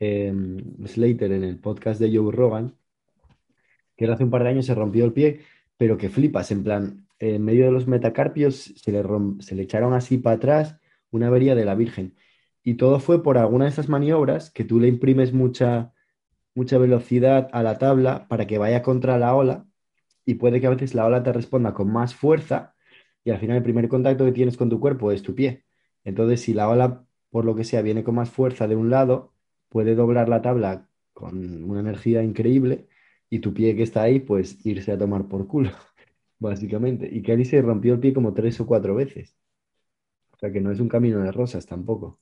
Em, 0.00 0.58
Slater 0.86 1.32
en 1.32 1.44
el 1.44 1.58
podcast 1.58 2.00
de 2.00 2.14
Joe 2.16 2.32
Rogan, 2.32 2.74
que 3.96 4.06
hace 4.06 4.24
un 4.24 4.30
par 4.30 4.44
de 4.44 4.50
años 4.50 4.66
se 4.66 4.74
rompió 4.74 5.04
el 5.04 5.12
pie, 5.12 5.40
pero 5.76 5.96
que 5.98 6.08
flipas, 6.08 6.50
en 6.50 6.62
plan, 6.64 7.06
en 7.18 7.44
medio 7.44 7.64
de 7.64 7.72
los 7.72 7.86
metacarpios 7.86 8.72
se 8.76 8.92
le, 8.92 9.02
se 9.40 9.54
le 9.54 9.62
echaron 9.62 9.92
así 9.92 10.18
para 10.18 10.36
atrás 10.36 10.76
una 11.10 11.28
avería 11.28 11.54
de 11.54 11.64
la 11.64 11.74
Virgen. 11.74 12.14
Y 12.62 12.74
todo 12.74 13.00
fue 13.00 13.22
por 13.22 13.38
alguna 13.38 13.64
de 13.64 13.70
esas 13.70 13.88
maniobras 13.88 14.50
que 14.50 14.64
tú 14.64 14.78
le 14.78 14.88
imprimes 14.88 15.32
mucha, 15.32 15.92
mucha 16.54 16.78
velocidad 16.78 17.48
a 17.52 17.62
la 17.62 17.78
tabla 17.78 18.28
para 18.28 18.46
que 18.46 18.58
vaya 18.58 18.82
contra 18.82 19.18
la 19.18 19.34
ola 19.34 19.66
y 20.24 20.34
puede 20.34 20.60
que 20.60 20.66
a 20.66 20.70
veces 20.70 20.94
la 20.94 21.06
ola 21.06 21.22
te 21.22 21.32
responda 21.32 21.72
con 21.72 21.90
más 21.90 22.14
fuerza 22.14 22.74
y 23.24 23.30
al 23.30 23.38
final 23.38 23.56
el 23.56 23.62
primer 23.62 23.88
contacto 23.88 24.24
que 24.24 24.32
tienes 24.32 24.56
con 24.56 24.68
tu 24.68 24.80
cuerpo 24.80 25.10
es 25.12 25.22
tu 25.22 25.34
pie. 25.34 25.64
Entonces, 26.04 26.42
si 26.42 26.54
la 26.54 26.68
ola, 26.68 27.04
por 27.30 27.44
lo 27.44 27.54
que 27.54 27.64
sea, 27.64 27.82
viene 27.82 28.04
con 28.04 28.14
más 28.14 28.30
fuerza 28.30 28.68
de 28.68 28.76
un 28.76 28.90
lado, 28.90 29.32
puede 29.68 29.94
doblar 29.94 30.28
la 30.28 30.42
tabla 30.42 30.88
con 31.12 31.64
una 31.64 31.80
energía 31.80 32.22
increíble 32.22 32.88
y 33.30 33.40
tu 33.40 33.52
pie 33.52 33.76
que 33.76 33.82
está 33.82 34.02
ahí, 34.02 34.20
pues 34.20 34.64
irse 34.64 34.92
a 34.92 34.98
tomar 34.98 35.28
por 35.28 35.46
culo, 35.46 35.70
básicamente. 36.38 37.08
Y 37.10 37.22
Kelly 37.22 37.44
se 37.44 37.62
rompió 37.62 37.94
el 37.94 38.00
pie 38.00 38.14
como 38.14 38.34
tres 38.34 38.60
o 38.60 38.66
cuatro 38.66 38.94
veces. 38.94 39.36
O 40.32 40.38
sea 40.38 40.52
que 40.52 40.60
no 40.60 40.70
es 40.70 40.80
un 40.80 40.88
camino 40.88 41.20
de 41.20 41.32
rosas 41.32 41.66
tampoco. 41.66 42.20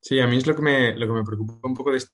Sí, 0.00 0.20
a 0.20 0.26
mí 0.26 0.36
es 0.36 0.46
lo 0.46 0.54
que 0.54 0.62
me, 0.62 0.94
lo 0.94 1.06
que 1.06 1.12
me 1.14 1.24
preocupa 1.24 1.66
un 1.66 1.74
poco 1.74 1.90
de 1.90 1.96
este 1.96 2.12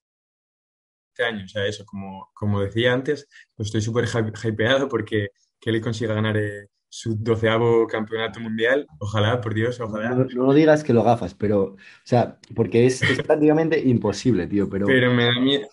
año. 1.25 1.45
O 1.45 1.49
sea, 1.49 1.66
eso, 1.66 1.85
como, 1.85 2.31
como 2.33 2.61
decía 2.61 2.93
antes, 2.93 3.29
pues 3.57 3.66
estoy 3.66 3.83
súper 3.83 4.07
hypeado 4.07 4.88
porque 4.88 5.31
Kelly 5.59 5.81
consiga 5.81 6.14
ganar 6.14 6.37
eh, 6.37 6.69
su 6.90 7.16
doceavo 7.16 7.87
campeonato 7.87 8.40
mundial. 8.40 8.87
Ojalá, 8.98 9.40
por 9.40 9.55
Dios, 9.55 9.81
ojalá. 9.81 10.11
No, 10.11 10.24
no, 10.24 10.53
digas 10.53 10.83
que 10.83 10.92
lo 10.92 11.05
gafas, 11.05 11.35
pero, 11.35 11.62
o 11.62 11.76
sea, 12.03 12.38
porque 12.55 12.85
es, 12.85 13.00
prácticamente 13.26 13.81
imposible, 13.81 14.46
tío. 14.48 14.68
Pero, 14.68 14.87
pero 14.87 15.14
me 15.14 15.24
da 15.24 15.40
miedo. 15.40 15.68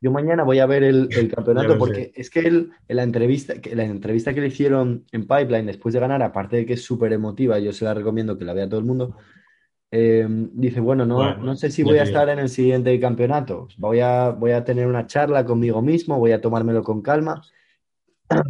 Yo 0.00 0.10
mañana 0.10 0.42
voy 0.42 0.58
a 0.58 0.66
ver 0.66 0.82
el, 0.82 1.08
campeonato 1.34 1.78
porque 1.78 2.12
es 2.16 2.28
que 2.28 2.40
él, 2.40 2.72
en 2.88 2.96
la 2.96 3.04
entrevista, 3.04 3.60
que, 3.60 3.74
la 3.74 3.84
entrevista 3.84 4.34
que 4.34 4.40
le 4.40 4.48
hicieron 4.48 5.06
en 5.12 5.22
Pipeline 5.28 5.66
después 5.66 5.94
de 5.94 6.00
ganar, 6.00 6.22
aparte 6.24 6.56
de 6.56 6.66
que 6.66 6.72
es 6.72 6.84
súper 6.84 7.12
emotiva, 7.12 7.58
yo 7.60 7.72
se 7.72 7.84
la 7.84 7.94
recomiendo 7.94 8.36
que 8.36 8.44
la 8.44 8.52
vea 8.52 8.68
todo 8.68 8.80
el 8.80 8.86
mundo. 8.86 9.16
Eh, 9.92 10.26
dice, 10.28 10.80
bueno, 10.80 11.06
no, 11.06 11.36
no 11.36 11.54
sé 11.54 11.70
si 11.70 11.84
voy 11.84 11.98
a 11.98 12.02
estar 12.02 12.28
en 12.28 12.40
el 12.40 12.48
siguiente 12.48 12.98
campeonato. 12.98 13.68
Voy 13.78 14.00
a, 14.00 14.30
voy 14.30 14.50
a 14.50 14.64
tener 14.64 14.88
una 14.88 15.06
charla 15.06 15.44
conmigo 15.44 15.80
mismo, 15.80 16.18
voy 16.18 16.32
a 16.32 16.40
tomármelo 16.40 16.82
con 16.82 17.00
calma 17.00 17.40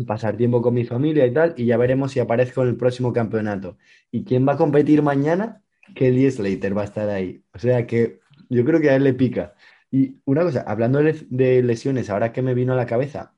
pasar 0.06 0.36
tiempo 0.36 0.62
con 0.62 0.74
mi 0.74 0.84
familia 0.84 1.26
y 1.26 1.32
tal, 1.32 1.54
y 1.56 1.66
ya 1.66 1.76
veremos 1.76 2.12
si 2.12 2.20
aparezco 2.20 2.62
en 2.62 2.68
el 2.68 2.76
próximo 2.76 3.12
campeonato. 3.12 3.78
¿Y 4.10 4.24
quién 4.24 4.46
va 4.46 4.54
a 4.54 4.56
competir 4.56 5.02
mañana? 5.02 5.62
Kelly 5.94 6.30
Slater 6.30 6.76
va 6.76 6.82
a 6.82 6.84
estar 6.84 7.08
ahí. 7.08 7.44
O 7.54 7.58
sea 7.58 7.86
que 7.86 8.20
yo 8.48 8.64
creo 8.64 8.80
que 8.80 8.90
a 8.90 8.96
él 8.96 9.04
le 9.04 9.14
pica. 9.14 9.54
Y 9.90 10.20
una 10.24 10.42
cosa, 10.42 10.62
hablando 10.66 11.00
de 11.00 11.62
lesiones, 11.62 12.10
ahora 12.10 12.32
que 12.32 12.42
me 12.42 12.54
vino 12.54 12.72
a 12.72 12.76
la 12.76 12.86
cabeza, 12.86 13.34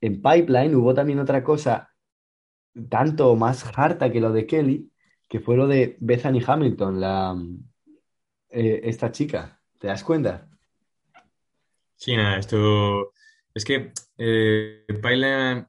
en 0.00 0.20
Pipeline 0.22 0.74
hubo 0.74 0.94
también 0.94 1.18
otra 1.18 1.42
cosa 1.42 1.94
tanto 2.88 3.34
más 3.36 3.64
harta 3.76 4.10
que 4.12 4.20
lo 4.20 4.32
de 4.32 4.46
Kelly, 4.46 4.90
que 5.28 5.40
fue 5.40 5.56
lo 5.56 5.66
de 5.66 5.96
Bethany 6.00 6.42
Hamilton, 6.46 7.00
la, 7.00 7.36
eh, 8.50 8.80
esta 8.84 9.10
chica. 9.10 9.60
¿Te 9.78 9.88
das 9.88 10.04
cuenta? 10.04 10.48
Sí, 11.96 12.14
nada, 12.16 12.38
esto 12.38 13.12
es 13.56 13.64
que 13.64 13.90
eh, 14.18 14.84
Pipeline, 14.86 15.66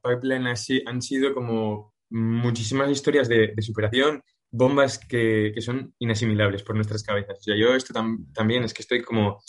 han 0.86 1.02
sido 1.02 1.32
como 1.32 1.94
muchísimas 2.10 2.90
historias 2.90 3.30
de, 3.30 3.54
superación, 3.60 4.22
bombas 4.50 4.98
que, 4.98 5.54
son 5.60 5.94
inasimilables 5.98 6.62
por 6.64 6.74
nuestras 6.74 7.02
cabezas. 7.02 7.38
O 7.38 7.42
sea, 7.42 7.56
yo 7.56 7.74
esto 7.74 7.94
también 8.34 8.62
es 8.64 8.74
que 8.74 8.82
estoy 8.82 9.00
como 9.00 9.42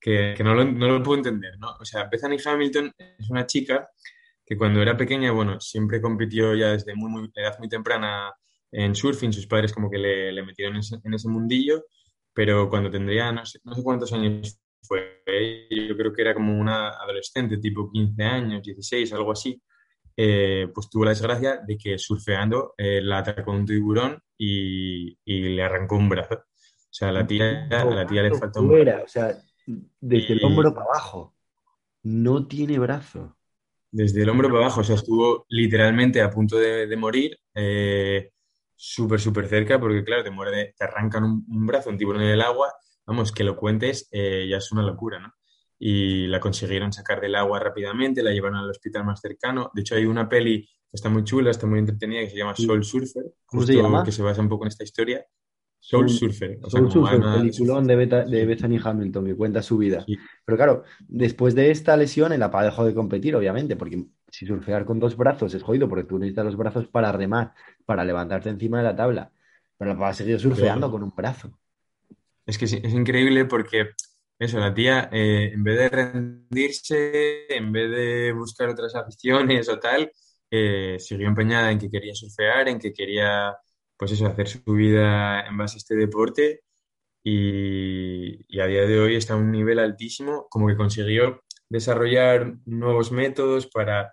que, 0.00 0.34
no, 0.42 0.54
lo, 0.54 1.02
puedo 1.02 1.18
entender, 1.18 1.58
¿no? 1.58 1.76
O 1.78 1.84
sea, 1.84 2.08
Bethany 2.10 2.38
Hamilton 2.42 2.92
es 2.96 3.28
una 3.28 3.44
chica 3.44 3.90
que 4.46 4.56
cuando 4.56 4.80
era 4.80 4.96
pequeña, 4.96 5.30
bueno, 5.30 5.60
siempre 5.60 6.00
compitió 6.00 6.54
ya 6.54 6.68
desde 6.68 6.94
muy, 6.94 7.30
edad 7.34 7.58
muy 7.58 7.68
temprana 7.68 8.32
en 8.70 8.94
surfing, 8.94 9.34
sus 9.34 9.46
padres 9.46 9.70
como 9.70 9.90
que 9.90 9.98
le, 9.98 10.42
metieron 10.42 10.76
en 10.76 11.14
ese, 11.14 11.28
mundillo 11.28 11.84
pero 12.32 12.70
cuando 12.70 12.90
tendría, 12.90 13.30
no 13.30 13.44
sé, 13.44 13.58
no 13.64 13.74
sé 13.74 13.82
cuántos 13.82 14.10
años 14.14 14.61
fue, 14.82 15.22
yo 15.70 15.96
creo 15.96 16.12
que 16.12 16.22
era 16.22 16.34
como 16.34 16.58
una 16.58 16.90
adolescente, 16.90 17.58
tipo 17.58 17.90
15 17.90 18.22
años, 18.22 18.62
16, 18.62 19.12
algo 19.12 19.32
así, 19.32 19.60
eh, 20.16 20.68
pues 20.74 20.90
tuvo 20.90 21.04
la 21.04 21.10
desgracia 21.10 21.60
de 21.66 21.78
que 21.78 21.98
surfeando 21.98 22.74
eh, 22.76 23.00
la 23.00 23.18
atacó 23.18 23.52
un 23.52 23.64
tiburón 23.64 24.18
y, 24.36 25.16
y, 25.24 25.54
le 25.54 25.62
arrancó 25.62 25.96
un 25.96 26.08
brazo. 26.08 26.34
O 26.34 26.94
sea, 26.94 27.08
a 27.08 27.12
la 27.12 27.26
tía, 27.26 27.66
a 27.70 27.84
la 27.84 28.06
tía 28.06 28.22
le 28.22 28.34
faltó 28.34 28.60
un 28.60 28.68
brazo. 28.68 29.04
O 29.04 29.08
sea, 29.08 29.38
desde 30.00 30.34
el 30.34 30.44
hombro 30.44 30.74
para 30.74 30.86
abajo. 30.86 31.34
No 32.02 32.46
tiene 32.46 32.78
brazo. 32.78 33.36
Desde 33.90 34.22
el 34.22 34.28
hombro 34.28 34.48
para 34.48 34.60
abajo, 34.64 34.80
o 34.80 34.84
sea, 34.84 34.96
estuvo 34.96 35.46
literalmente 35.48 36.20
a 36.20 36.30
punto 36.30 36.58
de, 36.58 36.86
de 36.86 36.96
morir, 36.96 37.38
eh, 37.54 38.32
súper, 38.74 39.20
súper 39.20 39.46
cerca, 39.46 39.78
porque 39.78 40.02
claro, 40.02 40.24
te 40.24 40.30
muerde, 40.30 40.74
te 40.76 40.84
arrancan 40.84 41.24
un, 41.24 41.44
un, 41.48 41.66
brazo, 41.66 41.90
un 41.90 41.98
tiburón 41.98 42.22
en 42.22 42.30
el 42.30 42.40
agua, 42.40 42.72
vamos, 43.06 43.32
que 43.32 43.44
lo 43.44 43.56
cuentes, 43.56 44.08
eh, 44.12 44.46
ya 44.48 44.58
es 44.58 44.72
una 44.72 44.82
locura, 44.82 45.18
¿no? 45.20 45.34
y 45.84 46.28
la 46.28 46.38
consiguieron 46.38 46.92
sacar 46.92 47.20
del 47.20 47.34
agua 47.34 47.58
rápidamente, 47.58 48.22
la 48.22 48.30
llevaron 48.30 48.58
al 48.58 48.70
hospital 48.70 49.04
más 49.04 49.20
cercano. 49.20 49.72
De 49.74 49.80
hecho, 49.80 49.96
hay 49.96 50.04
una 50.04 50.28
peli 50.28 50.64
que 50.64 50.92
está 50.92 51.08
muy 51.08 51.24
chula, 51.24 51.50
está 51.50 51.66
muy 51.66 51.80
entretenida, 51.80 52.20
que 52.20 52.30
se 52.30 52.36
llama 52.36 52.54
Soul 52.54 52.84
Surfer, 52.84 53.24
¿Cómo 53.44 53.64
se 53.64 53.74
llama? 53.74 54.04
que 54.04 54.12
se 54.12 54.22
basa 54.22 54.40
un 54.40 54.48
poco 54.48 54.62
en 54.62 54.68
esta 54.68 54.84
historia. 54.84 55.26
Soul 55.80 56.08
Surfer. 56.08 56.60
O 56.62 56.70
sea, 56.70 56.78
Soul 56.78 56.92
Surfer, 56.92 57.20
peliculón 57.20 57.84
de, 57.88 57.96
Beta, 57.96 58.24
de 58.24 58.46
Bethany 58.46 58.78
Hamilton, 58.80 59.24
que 59.24 59.34
cuenta 59.34 59.60
su 59.60 59.76
vida. 59.76 60.04
Sí. 60.06 60.16
Pero 60.44 60.56
claro, 60.56 60.84
después 61.08 61.56
de 61.56 61.72
esta 61.72 61.96
lesión, 61.96 62.32
el 62.32 62.44
APA 62.44 62.62
dejó 62.62 62.84
de 62.84 62.94
competir, 62.94 63.34
obviamente, 63.34 63.74
porque 63.74 64.04
si 64.28 64.46
surfear 64.46 64.84
con 64.84 65.00
dos 65.00 65.16
brazos 65.16 65.52
es 65.52 65.64
jodido, 65.64 65.88
porque 65.88 66.04
tú 66.04 66.16
necesitas 66.16 66.44
los 66.44 66.56
brazos 66.56 66.86
para 66.86 67.10
remar, 67.10 67.54
para 67.84 68.04
levantarte 68.04 68.50
encima 68.50 68.78
de 68.78 68.84
la 68.84 68.94
tabla. 68.94 69.32
Pero 69.76 69.90
la 69.90 69.96
APA 69.96 70.08
ha 70.10 70.14
seguido 70.14 70.38
surfeando 70.38 70.92
con 70.92 71.02
un 71.02 71.12
brazo. 71.12 71.58
Es 72.46 72.58
que 72.58 72.64
es, 72.66 72.72
increíble 72.72 73.44
porque 73.44 73.90
eso, 74.38 74.58
la 74.58 74.74
tía, 74.74 75.08
eh, 75.12 75.52
en 75.54 75.62
vez 75.62 75.78
de 75.78 75.88
rendirse, 75.88 77.46
en 77.54 77.72
vez 77.72 77.90
de 77.90 78.32
buscar 78.32 78.68
otras 78.68 78.94
aficiones 78.94 79.68
o 79.68 79.78
tal, 79.78 80.10
eh, 80.50 80.96
siguió 80.98 81.28
empeñada 81.28 81.70
en 81.70 81.78
que 81.78 81.90
quería 81.90 82.14
surfear, 82.14 82.68
en 82.68 82.78
que 82.78 82.92
quería, 82.92 83.56
pues 83.96 84.12
eso, 84.12 84.26
hacer 84.26 84.48
su 84.48 84.62
vida 84.64 85.46
en 85.46 85.56
base 85.56 85.76
a 85.76 85.78
este 85.78 85.94
deporte 85.96 86.62
y, 87.22 88.44
y 88.48 88.60
a 88.60 88.66
día 88.66 88.82
de 88.86 89.00
hoy 89.00 89.16
está 89.16 89.34
a 89.34 89.36
un 89.36 89.50
nivel 89.52 89.78
altísimo, 89.78 90.46
como 90.50 90.68
que 90.68 90.76
consiguió 90.76 91.42
desarrollar 91.68 92.54
nuevos 92.66 93.12
métodos 93.12 93.66
para 93.68 94.12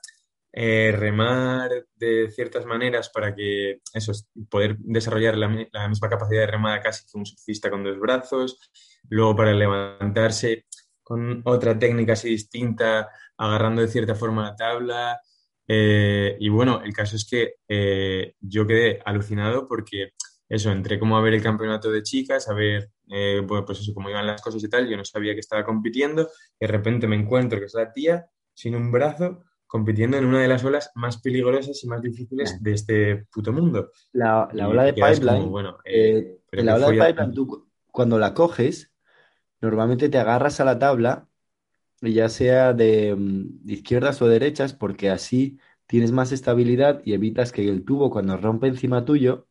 eh, 0.61 0.91
remar 0.91 1.71
de 1.95 2.29
ciertas 2.31 2.65
maneras 2.65 3.09
para 3.13 3.33
que 3.33 3.79
eso, 3.93 4.11
poder 4.49 4.75
desarrollar 4.79 5.37
la, 5.37 5.47
misma 5.47 6.09
capacidad 6.09 6.41
de 6.41 6.47
remada 6.47 6.81
casi 6.81 7.05
que 7.05 7.17
un 7.17 7.25
surfista 7.25 7.69
con 7.69 7.81
dos 7.81 7.97
brazos, 7.97 8.59
luego 9.07 9.37
para 9.37 9.53
levantarse 9.53 10.65
con 11.01 11.41
otra 11.45 11.79
técnica 11.79 12.11
así 12.11 12.31
distinta, 12.31 13.09
agarrando 13.37 13.81
de 13.81 13.87
cierta 13.87 14.15
forma 14.15 14.49
la 14.49 14.55
tabla. 14.57 15.21
Eh, 15.65 16.35
y 16.41 16.49
bueno, 16.49 16.81
el 16.83 16.91
caso 16.91 17.15
es 17.15 17.25
que 17.25 17.55
eh, 17.65 18.33
yo 18.41 18.67
quedé 18.67 19.01
alucinado 19.05 19.65
porque 19.65 20.09
eso, 20.49 20.71
entré 20.73 20.99
como 20.99 21.17
a 21.17 21.21
ver 21.21 21.35
el 21.35 21.41
campeonato 21.41 21.89
de 21.89 22.03
chicas, 22.03 22.49
a 22.49 22.53
ver, 22.53 22.91
eh, 23.09 23.41
bueno, 23.47 23.63
pues 23.63 23.79
eso, 23.79 23.93
cómo 23.93 24.09
iban 24.09 24.27
las 24.27 24.41
cosas 24.41 24.61
y 24.61 24.67
tal, 24.67 24.89
yo 24.89 24.97
no 24.97 25.05
sabía 25.05 25.33
que 25.33 25.39
estaba 25.39 25.63
compitiendo, 25.63 26.23
y 26.59 26.65
de 26.65 26.67
repente 26.67 27.07
me 27.07 27.15
encuentro 27.15 27.59
que 27.59 27.67
es 27.67 27.73
la 27.75 27.93
tía 27.93 28.25
sin 28.53 28.75
un 28.75 28.91
brazo 28.91 29.45
compitiendo 29.69 30.17
en 30.17 30.25
una 30.25 30.41
de 30.41 30.47
las 30.47 30.63
olas 30.63 30.91
más 30.95 31.21
peligrosas 31.21 31.83
y 31.83 31.87
más 31.87 32.01
difíciles 32.01 32.61
de 32.61 32.73
este 32.73 33.27
puto 33.31 33.53
mundo. 33.53 33.91
La, 34.13 34.49
la 34.51 34.67
ola 34.67 34.83
de 34.83 34.93
pipeline, 34.93 35.41
como, 35.41 35.49
bueno, 35.51 35.77
eh, 35.85 36.39
eh, 36.51 36.63
la 36.63 36.73
ola 36.73 36.89
de 36.89 37.05
pipeline, 37.05 37.33
tú 37.35 37.69
cuando 37.91 38.17
la 38.17 38.33
coges, 38.33 38.91
normalmente 39.61 40.09
te 40.09 40.17
agarras 40.17 40.59
a 40.59 40.65
la 40.65 40.79
tabla, 40.79 41.27
ya 42.01 42.29
sea 42.29 42.73
de, 42.73 43.15
mm, 43.15 43.65
de, 43.65 43.73
izquierdas 43.73 44.19
o 44.23 44.27
derechas, 44.27 44.73
porque 44.73 45.11
así 45.11 45.59
tienes 45.85 46.11
más 46.11 46.31
estabilidad 46.31 47.03
y 47.05 47.13
evitas 47.13 47.51
que 47.51 47.69
el 47.69 47.85
tubo 47.85 48.09
cuando 48.09 48.37
rompe 48.37 48.65
encima 48.65 49.05
tuyo, 49.05 49.47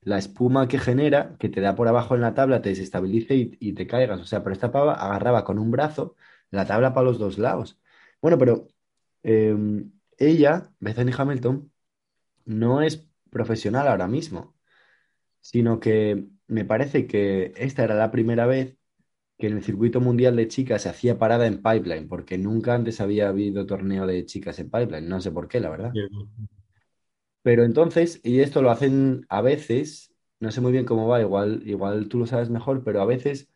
la 0.00 0.18
espuma 0.18 0.68
que 0.68 0.78
genera, 0.78 1.34
que 1.40 1.48
te 1.48 1.60
da 1.60 1.74
por 1.74 1.88
abajo 1.88 2.14
en 2.14 2.20
la 2.20 2.34
tabla, 2.34 2.62
te 2.62 2.68
desestabilice 2.68 3.34
y, 3.34 3.56
y 3.58 3.72
te 3.72 3.88
caigas. 3.88 4.20
O 4.20 4.26
sea, 4.26 4.44
pero 4.44 4.52
esta 4.54 4.70
pava 4.70 4.94
agarraba 4.94 5.42
con 5.42 5.58
un 5.58 5.72
brazo 5.72 6.14
la 6.52 6.66
tabla 6.66 6.94
para 6.94 7.06
los 7.06 7.18
dos 7.18 7.36
lados. 7.38 7.80
Bueno, 8.22 8.38
pero 8.38 8.68
eh, 9.26 9.56
ella, 10.18 10.72
Bethany 10.80 11.12
Hamilton, 11.16 11.72
no 12.46 12.82
es 12.82 13.06
profesional 13.30 13.88
ahora 13.88 14.08
mismo, 14.08 14.56
sino 15.40 15.80
que 15.80 16.26
me 16.48 16.64
parece 16.64 17.06
que 17.06 17.52
esta 17.56 17.84
era 17.84 17.94
la 17.96 18.10
primera 18.10 18.46
vez 18.46 18.76
que 19.38 19.48
en 19.48 19.56
el 19.58 19.64
circuito 19.64 20.00
mundial 20.00 20.36
de 20.36 20.48
chicas 20.48 20.82
se 20.82 20.88
hacía 20.88 21.18
parada 21.18 21.46
en 21.46 21.62
pipeline, 21.62 22.08
porque 22.08 22.38
nunca 22.38 22.74
antes 22.74 23.00
había 23.00 23.28
habido 23.28 23.66
torneo 23.66 24.06
de 24.06 24.24
chicas 24.26 24.58
en 24.60 24.70
pipeline, 24.70 25.08
no 25.08 25.20
sé 25.20 25.32
por 25.32 25.48
qué, 25.48 25.60
la 25.60 25.70
verdad. 25.70 25.92
Pero 27.42 27.64
entonces, 27.64 28.20
y 28.24 28.40
esto 28.40 28.62
lo 28.62 28.70
hacen 28.70 29.26
a 29.28 29.40
veces, 29.42 30.14
no 30.40 30.50
sé 30.52 30.60
muy 30.60 30.72
bien 30.72 30.84
cómo 30.84 31.08
va, 31.08 31.20
igual, 31.20 31.62
igual 31.66 32.08
tú 32.08 32.18
lo 32.18 32.26
sabes 32.26 32.50
mejor, 32.50 32.84
pero 32.84 33.00
a 33.00 33.06
veces 33.06 33.48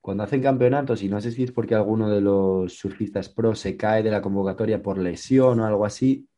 cuando 0.00 0.24
hacen 0.24 0.42
campeonatos, 0.42 1.02
y 1.02 1.08
no 1.08 1.20
sé 1.20 1.32
si 1.32 1.44
es 1.44 1.52
porque 1.52 1.74
alguno 1.74 2.10
de 2.10 2.20
los 2.20 2.74
surfistas 2.78 3.28
pro 3.28 3.54
se 3.54 3.76
cae 3.76 4.02
de 4.02 4.10
la 4.10 4.22
convocatoria 4.22 4.82
por 4.82 4.98
lesión 4.98 5.60
o 5.60 5.66
algo 5.66 5.84
así, 5.86 6.28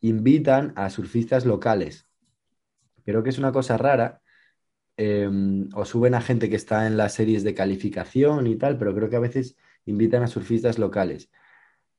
invitan 0.00 0.72
a 0.76 0.90
surfistas 0.90 1.44
locales. 1.46 2.06
Creo 3.04 3.22
que 3.22 3.30
es 3.30 3.38
una 3.38 3.52
cosa 3.52 3.76
rara. 3.78 4.20
Eh, 4.96 5.28
o 5.74 5.84
suben 5.84 6.14
a 6.14 6.20
gente 6.20 6.50
que 6.50 6.56
está 6.56 6.86
en 6.86 6.96
las 6.96 7.14
series 7.14 7.44
de 7.44 7.54
calificación 7.54 8.46
y 8.46 8.56
tal, 8.56 8.78
pero 8.78 8.94
creo 8.94 9.08
que 9.10 9.16
a 9.16 9.20
veces 9.20 9.56
invitan 9.86 10.22
a 10.24 10.26
surfistas 10.28 10.78
locales. 10.78 11.30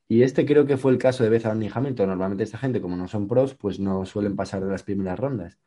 Y 0.07 0.23
este 0.23 0.45
creo 0.45 0.65
que 0.65 0.77
fue 0.77 0.91
el 0.91 0.97
caso 0.97 1.23
de 1.23 1.29
Bethany 1.29 1.69
Hamilton. 1.73 2.09
Normalmente 2.09 2.43
esta 2.43 2.57
gente, 2.57 2.81
como 2.81 2.97
no 2.97 3.07
son 3.07 3.27
pros, 3.27 3.55
pues 3.55 3.79
no 3.79 4.05
suelen 4.05 4.35
pasar 4.35 4.63
de 4.63 4.71
las 4.71 4.83
primeras 4.83 5.19
rondas. 5.19 5.59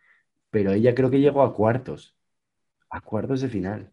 Pero 0.51 0.73
ella 0.73 0.95
creo 0.95 1.11
que 1.11 1.21
llegó 1.21 1.43
a 1.43 1.55
cuartos, 1.55 2.17
a 2.91 3.01
cuartos 3.03 3.41
de 3.43 3.49
final. 3.49 3.93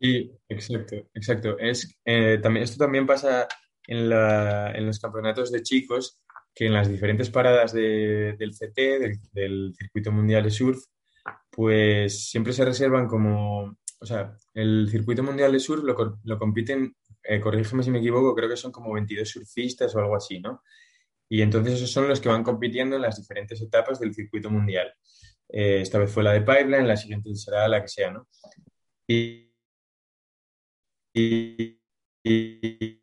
Sí, 0.00 0.32
exacto, 0.48 0.96
exacto. 1.12 1.58
Es, 1.58 1.94
eh, 2.04 2.38
también, 2.42 2.64
esto 2.64 2.78
también 2.78 3.06
pasa 3.06 3.46
en, 3.86 4.08
la, 4.08 4.72
en, 4.72 4.86
los 4.86 4.98
campeonatos 4.98 5.52
de 5.52 5.62
chicos, 5.62 6.20
que 6.54 6.66
en 6.66 6.72
las 6.72 6.88
diferentes 6.88 7.28
paradas 7.28 7.72
de, 7.72 8.34
del 8.38 8.52
CT, 8.52 8.76
del, 8.76 9.18
del, 9.32 9.74
Circuito 9.76 10.10
Mundial 10.10 10.44
de 10.44 10.50
Surf, 10.50 10.82
pues 11.50 12.30
siempre 12.30 12.54
se 12.54 12.64
reservan 12.64 13.06
como, 13.08 13.76
o 14.00 14.06
sea, 14.06 14.34
el 14.54 14.88
Circuito 14.90 15.22
Mundial 15.22 15.52
de 15.52 15.60
Surf 15.60 15.84
lo, 15.84 16.18
lo 16.24 16.38
compiten, 16.38 16.96
eh, 17.22 17.40
corrígeme 17.40 17.82
si 17.82 17.90
me 17.90 17.98
equivoco, 17.98 18.34
creo 18.34 18.48
que 18.48 18.56
son 18.56 18.72
como 18.72 18.94
22 18.94 19.28
surfistas 19.28 19.94
o 19.94 19.98
algo 19.98 20.16
así, 20.16 20.40
¿no? 20.40 20.62
Y 21.28 21.42
entonces 21.42 21.74
esos 21.74 21.90
son 21.90 22.08
los 22.08 22.20
que 22.20 22.30
van 22.30 22.42
compitiendo 22.42 22.96
en 22.96 23.02
las 23.02 23.18
diferentes 23.18 23.60
etapas 23.60 24.00
del 24.00 24.14
Circuito 24.14 24.50
Mundial. 24.50 24.92
Eh, 25.48 25.80
esta 25.82 25.98
vez 25.98 26.10
fue 26.10 26.22
la 26.22 26.32
de 26.32 26.40
Pipeline, 26.40 26.88
la 26.88 26.96
siguiente 26.96 27.34
será 27.34 27.68
la 27.68 27.82
que 27.82 27.88
sea, 27.88 28.10
¿no? 28.10 28.26
Y, 29.06 29.49
y, 31.12 31.80
y, 32.24 33.00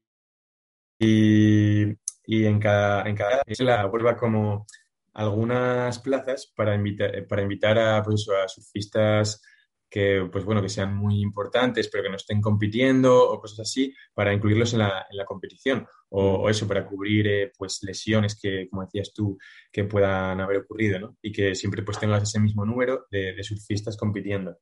y, 0.99 2.45
en 2.45 2.59
cada, 2.59 3.03
en 3.07 3.15
cada 3.15 3.41
es 3.45 3.59
la 3.59 3.85
vuelva 3.85 4.15
como 4.15 4.65
algunas 5.13 5.99
plazas 5.99 6.51
para 6.55 6.75
invitar, 6.75 7.25
para 7.27 7.41
invitar 7.41 7.77
a, 7.79 8.03
pues 8.03 8.27
a 8.29 8.47
surfistas 8.47 9.41
que, 9.89 10.27
pues 10.31 10.43
bueno, 10.45 10.61
que 10.61 10.69
sean 10.69 10.95
muy 10.95 11.21
importantes, 11.21 11.89
pero 11.89 12.03
que 12.03 12.09
no 12.09 12.17
estén 12.17 12.41
compitiendo 12.41 13.29
o 13.31 13.39
cosas 13.39 13.61
así, 13.61 13.93
para 14.13 14.33
incluirlos 14.33 14.73
en 14.73 14.79
la, 14.79 15.07
en 15.09 15.17
la 15.17 15.25
competición. 15.25 15.87
O, 16.09 16.49
eso, 16.49 16.67
para 16.67 16.85
cubrir 16.85 17.27
eh, 17.27 17.51
pues 17.57 17.79
lesiones 17.83 18.39
que, 18.39 18.67
como 18.69 18.83
decías 18.83 19.13
tú, 19.13 19.37
que 19.71 19.85
puedan 19.85 20.39
haber 20.41 20.57
ocurrido, 20.57 20.99
¿no? 20.99 21.17
Y 21.21 21.31
que 21.31 21.55
siempre 21.55 21.83
pues 21.83 21.99
tengas 21.99 22.23
ese 22.23 22.39
mismo 22.39 22.65
número 22.65 23.07
de 23.11 23.41
surfistas 23.43 23.97
compitiendo. 23.97 24.57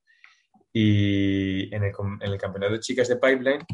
Y 0.78 1.74
en 1.74 1.86
el, 1.86 1.94
en 2.20 2.32
el 2.34 2.38
campeonato 2.38 2.74
de 2.74 2.82
chicas 2.82 3.08
de 3.08 3.16
Pipeline, 3.16 3.66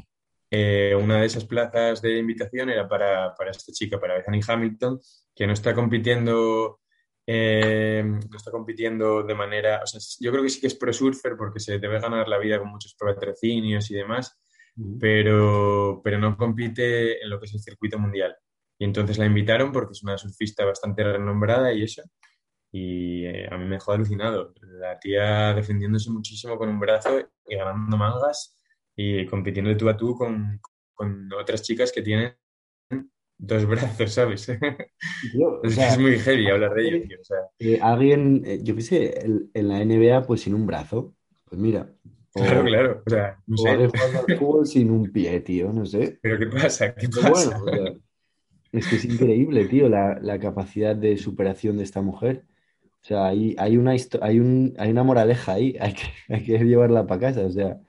eh, 0.52 0.94
una 0.94 1.20
de 1.20 1.26
esas 1.26 1.46
plazas 1.46 2.00
de 2.00 2.20
invitación 2.20 2.70
era 2.70 2.88
para, 2.88 3.34
para 3.34 3.50
esta 3.50 3.72
chica, 3.72 4.00
para 4.00 4.14
Bethany 4.14 4.40
Hamilton, 4.48 5.00
que 5.36 5.48
no 5.48 5.54
está 5.54 5.74
compitiendo, 5.74 6.80
eh, 7.26 8.04
no 8.06 8.38
está 8.38 8.52
compitiendo 8.52 9.24
de 9.24 9.34
manera, 9.34 9.82
o 9.84 9.88
sea, 9.88 10.00
yo 10.20 10.32
creo 10.32 10.44
que 10.44 10.50
sí 10.52 10.62
que 10.62 10.68
es 10.68 10.76
pro 10.76 10.94
surfer 10.94 11.36
porque 11.36 11.60
se 11.60 11.80
debe 11.80 12.00
ganar 12.00 12.28
la 12.28 12.38
vida 12.38 12.60
con 12.60 12.70
muchos 12.70 12.94
patrocinios 12.94 13.90
y 13.90 13.96
demás, 13.96 14.40
pero, 15.00 16.02
pero 16.04 16.20
no 16.20 16.38
compite 16.38 17.24
en 17.24 17.32
lo 17.32 17.40
que 17.40 17.48
es 17.48 17.54
el 17.56 17.62
circuito 17.62 17.98
mundial. 17.98 18.36
Y 18.78 18.86
entonces 18.86 19.18
la 19.18 19.26
invitaron 19.26 19.72
porque 19.72 19.94
es 19.94 20.04
una 20.04 20.20
surfista 20.20 20.66
bastante 20.66 21.04
renombrada 21.04 21.74
y 21.74 21.82
eso 21.82 22.04
y 22.72 23.26
eh, 23.26 23.48
a 23.52 23.58
mí 23.58 23.66
me 23.66 23.76
dejó 23.76 23.92
alucinado. 23.94 24.54
La 24.62 25.00
tía 25.00 25.54
defendiéndose 25.54 26.10
muchísimo 26.12 26.58
con 26.58 26.70
un 26.70 26.80
brazo 26.80 27.20
y 27.48 27.56
ganando 27.56 27.98
mangas 27.98 28.58
y 28.96 29.26
compitiendo 29.28 29.70
de 29.72 29.76
tú 29.78 29.90
a 29.90 29.98
tú 29.98 30.16
con, 30.16 30.60
con 30.94 31.30
otras 31.34 31.62
chicas 31.64 31.92
que 31.92 32.02
tienen 32.02 32.36
dos 33.38 33.66
brazos, 33.68 34.14
¿sabes? 34.14 34.48
Yo, 35.34 35.62
o 35.64 35.70
sea, 35.70 35.90
es 35.90 35.98
muy 35.98 36.20
heavy 36.20 36.50
hablar 36.50 36.74
de 36.76 36.88
ello. 36.88 37.22
O 37.22 37.24
sea. 37.24 37.38
eh, 37.60 37.80
alguien, 37.82 38.44
eh, 38.46 38.60
yo 38.64 38.76
qué 38.76 38.82
sé, 38.82 39.26
en, 39.26 39.52
en 39.54 39.68
la 39.70 39.80
NBA, 39.82 40.26
pues 40.26 40.42
sin 40.42 40.54
un 40.56 40.66
brazo, 40.66 41.16
pues 41.46 41.60
mira, 41.62 41.94
Claro, 42.34 42.64
claro. 42.64 43.04
O 43.06 43.10
sea, 43.10 43.42
no 43.48 43.58
O 43.58 43.58
sé. 43.58 43.70
al 43.70 43.92
fútbol 43.92 44.66
sin 44.68 44.92
un 44.92 45.12
pie, 45.12 45.40
tío, 45.42 45.72
no 45.74 45.86
sé. 45.86 46.22
¿Pero 46.22 46.38
qué 46.40 46.48
pasa? 46.48 46.96
¿Qué 46.96 47.10
Pero 47.14 47.30
pasa? 47.30 47.56
bueno, 47.56 47.64
o 47.64 47.70
sea, 47.70 47.94
es 48.72 48.88
que 48.88 48.96
es 48.98 49.06
increíble, 49.06 49.66
tío, 49.66 49.90
la, 49.90 50.20
la 50.22 50.40
capacidad 50.40 50.96
de 50.96 51.18
superación 51.18 51.78
de 51.78 51.84
esta 51.86 52.02
mujer. 52.02 52.46
O 53.02 53.06
sea, 53.06 53.28
hay, 53.28 53.56
hay 53.58 53.78
una, 53.78 53.96
hay 54.22 54.40
un, 54.40 54.76
hay 54.78 54.92
una 54.92 55.04
moraleja 55.04 55.54
ahí, 55.54 55.76
hay 55.80 55.94
que, 55.94 56.34
hay 56.34 56.44
que 56.44 56.60
llevarla 56.60 57.08
para 57.08 57.22
casa. 57.22 57.46
O 57.46 57.52
sea, 57.52 57.80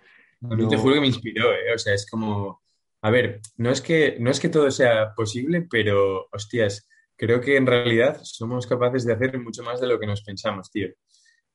A 0.42 0.54
mí 0.54 0.68
te 0.68 0.76
juro 0.76 0.94
que 0.94 1.00
me 1.00 1.06
inspiró, 1.06 1.52
¿eh? 1.52 1.74
O 1.74 1.78
sea, 1.78 1.94
es 1.94 2.08
como, 2.10 2.62
a 3.02 3.10
ver, 3.10 3.40
no 3.56 3.70
es 3.70 3.80
que, 3.80 4.16
no 4.20 4.30
es 4.30 4.40
que 4.40 4.48
todo 4.48 4.70
sea 4.70 5.14
posible, 5.14 5.66
pero, 5.70 6.28
hostias, 6.32 6.88
creo 7.16 7.40
que 7.40 7.56
en 7.56 7.66
realidad 7.66 8.20
somos 8.22 8.66
capaces 8.66 9.04
de 9.04 9.12
hacer 9.12 9.38
mucho 9.38 9.62
más 9.62 9.80
de 9.80 9.86
lo 9.86 9.98
que 9.98 10.06
nos 10.06 10.22
pensamos, 10.22 10.70
tío. 10.70 10.88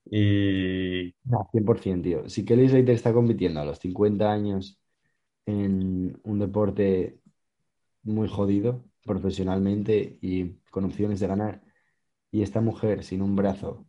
Y 0.06 1.14
No, 1.26 1.50
100%, 1.52 2.02
tío. 2.02 2.30
Si 2.30 2.46
Kelly 2.46 2.70
Slater 2.70 2.96
está 2.96 3.12
compitiendo 3.12 3.60
a 3.60 3.66
los 3.66 3.80
50 3.80 4.32
años 4.32 4.80
en 5.46 6.20
un 6.24 6.40
deporte 6.40 7.20
muy 8.04 8.28
jodido 8.30 8.86
profesionalmente 9.04 10.18
y 10.22 10.60
con 10.70 10.86
opciones 10.86 11.20
de 11.20 11.28
ganar, 11.28 11.62
y 12.32 12.42
esta 12.42 12.62
mujer 12.62 13.04
sin 13.04 13.22
un 13.22 13.36
brazo 13.36 13.86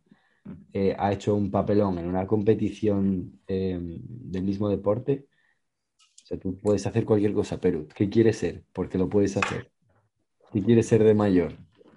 eh, 0.73 0.95
ha 0.97 1.11
hecho 1.11 1.35
un 1.35 1.51
papelón 1.51 1.97
en 1.99 2.07
una 2.07 2.25
competición 2.25 3.39
eh, 3.47 3.77
del 3.79 4.43
mismo 4.43 4.69
deporte, 4.69 5.27
o 6.23 6.25
sea, 6.25 6.39
tú 6.39 6.57
puedes 6.57 6.85
hacer 6.85 7.05
cualquier 7.05 7.33
cosa, 7.33 7.59
pero 7.59 7.87
¿qué 7.87 8.09
quieres 8.09 8.37
ser? 8.37 8.63
Porque 8.73 8.97
lo 8.97 9.09
puedes 9.09 9.35
hacer. 9.35 9.71
¿Qué 10.53 10.61
quieres 10.61 10.87
ser 10.87 11.03
de 11.03 11.13
mayor? 11.13 11.53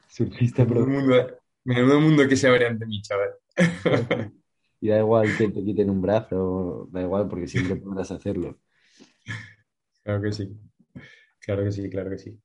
Surfista 0.09 0.67
pro. 0.67 0.87
mundo, 0.87 1.39
menudo 1.65 2.01
mundo 2.01 2.29
que 2.29 2.37
se 2.37 2.49
abre 2.49 2.67
ante 2.67 2.87
mí, 2.87 3.03
chaval. 3.03 3.31
Y 4.83 4.89
da 4.89 4.99
igual 4.99 5.29
que 5.39 5.47
te 5.49 5.63
quiten 5.63 5.91
un 5.91 6.03
brazo, 6.03 6.89
da 6.91 7.03
igual 7.03 7.29
porque 7.29 7.47
siempre 7.47 7.77
podrás 7.77 8.11
hacerlo. 8.11 8.59
Claro 10.03 10.21
que 10.21 10.33
sí, 10.33 10.59
claro 11.39 11.63
que 11.63 11.71
sí, 11.71 11.89
claro 11.89 12.11
que 12.11 12.19
sí. 12.19 12.37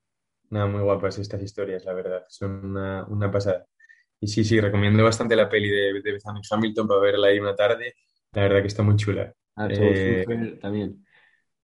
Nada, 0.52 0.68
muy 0.68 0.82
guapas 0.82 1.18
estas 1.18 1.42
historias, 1.42 1.84
la 1.86 1.94
verdad. 1.94 2.26
Son 2.30 2.64
una, 2.64 3.08
una 3.08 3.32
pasada. 3.32 3.66
Y 4.20 4.28
sí, 4.28 4.44
sí, 4.44 4.60
recomiendo 4.60 5.04
bastante 5.04 5.36
la 5.36 5.50
peli 5.50 5.70
de, 5.70 6.02
de 6.02 6.12
Bethany 6.14 6.42
Hamilton 6.50 6.88
para 6.88 7.00
verla 7.02 7.28
ahí 7.28 7.40
una 7.40 7.56
tarde. 7.56 7.94
La 8.34 8.44
verdad 8.44 8.62
que 8.62 8.68
está 8.68 8.84
muy 8.84 8.96
chula. 8.96 9.34
Ah, 9.56 9.68
Eh, 9.70 10.26
también. 10.62 11.06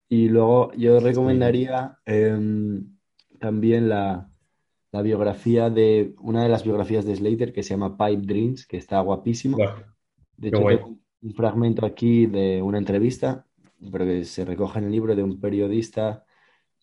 Y 0.09 0.29
luego 0.29 0.73
yo 0.75 1.01
recomendaría 1.01 1.99
em, 2.05 2.97
también 3.41 3.89
la, 3.89 4.31
la 4.93 5.03
biografía 5.03 5.71
de 5.71 6.15
una 6.21 6.43
de 6.45 6.49
las 6.51 6.65
biografías 6.65 7.05
de 7.05 7.17
Slater 7.17 7.53
que 7.53 7.63
se 7.63 7.71
llama 7.71 7.97
Pipe 7.97 8.23
Dreams, 8.27 8.67
que 8.67 8.77
está 8.79 9.01
guapísimo. 9.01 9.57
guau, 9.57 9.77
De 10.37 10.49
qué 10.51 10.57
hecho, 10.57 10.63
guay. 10.63 10.79
tengo 10.79 10.99
un 11.23 11.35
fragmento 11.35 11.87
aquí 11.87 12.27
de 12.27 12.63
una 12.63 12.79
entrevista, 12.79 13.47
pero 13.93 14.05
que 14.07 14.25
se 14.25 14.45
recoge 14.45 14.79
en 14.81 14.87
el 14.87 14.93
libro 14.93 15.15
de 15.17 15.23
un 15.23 15.41
periodista 15.41 16.25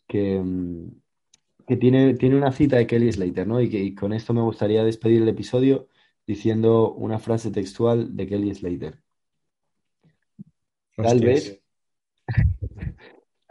que, 0.07 0.39
mm, 0.41 0.89
que 1.69 1.77
tiene, 1.77 2.15
tiene 2.15 2.35
una 2.35 2.51
cita 2.51 2.77
de 2.77 2.87
Kelly 2.87 3.11
Slater, 3.11 3.45
¿no? 3.45 3.61
Y, 3.61 3.69
que, 3.69 3.77
y 3.77 3.93
con 3.93 4.11
esto 4.11 4.33
me 4.33 4.41
gustaría 4.41 4.83
despedir 4.83 5.21
el 5.21 5.29
episodio 5.29 5.87
diciendo 6.25 6.91
una 6.93 7.19
frase 7.19 7.51
textual 7.51 8.17
de 8.17 8.25
Kelly 8.25 8.55
Slater. 8.55 9.03
Tal 10.95 11.19
vez, 11.19 11.61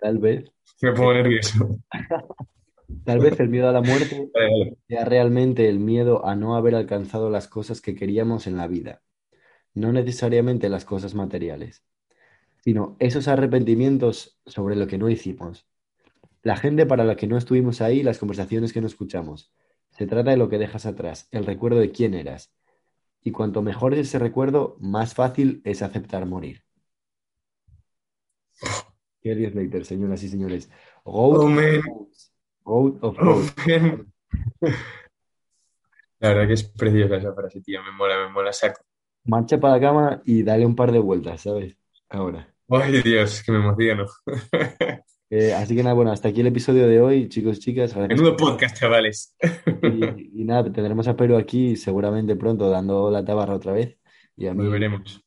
tal 0.01 0.19
vez, 0.19 0.51
me 0.83 0.93
pongo 0.95 1.15
nervioso. 1.15 1.79
tal 3.05 3.21
vez 3.21 3.39
el 3.39 3.51
miedo 3.51 3.69
a 3.69 3.73
la 3.73 3.83
muerte 3.83 4.29
sea 4.89 5.05
realmente 5.05 5.69
el 5.69 5.79
miedo 5.79 6.27
a 6.27 6.35
no 6.35 6.57
haber 6.57 6.75
alcanzado 6.75 7.31
las 7.31 7.47
cosas 7.47 7.81
que 7.81 7.95
queríamos 7.95 8.49
en 8.49 8.57
la 8.57 8.67
vida, 8.67 9.01
no 9.75 9.93
necesariamente 9.93 10.69
las 10.69 10.85
cosas 10.85 11.15
materiales, 11.15 11.85
sino 12.65 12.97
esos 12.99 13.29
arrepentimientos 13.29 14.41
sobre 14.45 14.75
lo 14.75 14.89
que 14.89 14.99
no 14.99 15.09
hicimos, 15.09 15.69
la 16.49 16.57
gente 16.57 16.87
para 16.87 17.05
la 17.05 17.15
que 17.15 17.27
no 17.27 17.37
estuvimos 17.37 17.83
ahí, 17.83 18.03
las 18.03 18.17
conversaciones 18.17 18.73
que 18.73 18.81
no 18.81 18.87
escuchamos. 18.87 19.53
Se 19.91 20.07
trata 20.07 20.31
de 20.31 20.39
lo 20.39 20.49
que 20.49 20.57
dejas 20.57 20.87
atrás, 20.87 21.29
el 21.31 21.45
recuerdo 21.45 21.79
de 21.79 21.91
quién 21.91 22.15
eras. 22.15 22.55
Y 23.23 23.33
cuanto 23.33 23.61
mejor 23.61 23.93
es 23.93 24.01
ese 24.01 24.19
recuerdo, 24.19 24.79
más 24.81 25.13
fácil 25.13 25.61
es 25.67 25.83
aceptar 25.83 26.25
morir. 26.25 26.63
Kelly 29.21 29.51
Slater, 29.51 29.85
señoras 29.85 30.23
y 30.23 30.31
señores. 30.31 30.71
Goat 31.05 31.39
Oh, 31.39 31.49
man. 31.49 31.83
Goat 32.65 32.97
of 33.03 33.19
Oh, 33.21 33.43
man. 33.67 34.11
La 36.21 36.31
verdad 36.31 36.47
que 36.47 36.55
es 36.55 36.65
preciosa 36.65 37.17
esa 37.17 37.35
frase, 37.35 37.61
tío. 37.61 37.83
Me 37.83 37.93
mola, 37.93 38.27
me 38.27 38.33
mola 38.33 38.55
saco. 38.55 38.81
Marcha 39.25 39.61
para 39.61 39.75
la 39.75 39.81
cama 39.81 40.23
y 40.25 40.43
dale 40.45 40.65
un 40.65 40.75
par 40.75 40.93
de 40.93 40.99
vueltas, 40.99 41.43
¿sabes? 41.43 41.77
Ahora. 42.09 42.55
Ay, 42.71 43.03
Dios, 43.03 43.43
que 43.43 43.53
me 43.53 43.59
emociono. 43.59 44.07
Eh, 45.31 45.53
así 45.53 45.77
que 45.77 45.83
nada, 45.83 45.95
bueno, 45.95 46.11
hasta 46.11 46.29
aquí 46.29 46.41
el 46.41 46.47
episodio 46.47 46.87
de 46.89 47.01
hoy, 47.03 47.29
chicos, 47.29 47.61
chicas. 47.61 47.95
Menudo 47.97 48.37
podcast, 48.37 48.77
chavales. 48.79 49.37
Y, 49.83 50.41
y 50.41 50.45
nada, 50.45 50.73
tendremos 50.73 51.07
a 51.09 51.17
Pedro 51.17 51.37
aquí 51.37 51.77
seguramente 51.77 52.35
pronto 52.37 52.71
dando 52.71 53.11
la 53.11 53.25
tabarra 53.25 53.55
otra 53.55 53.73
vez. 53.73 53.99
Y 54.37 54.47
a 54.47 54.55
mí, 54.55 54.65
Volveremos. 54.65 55.23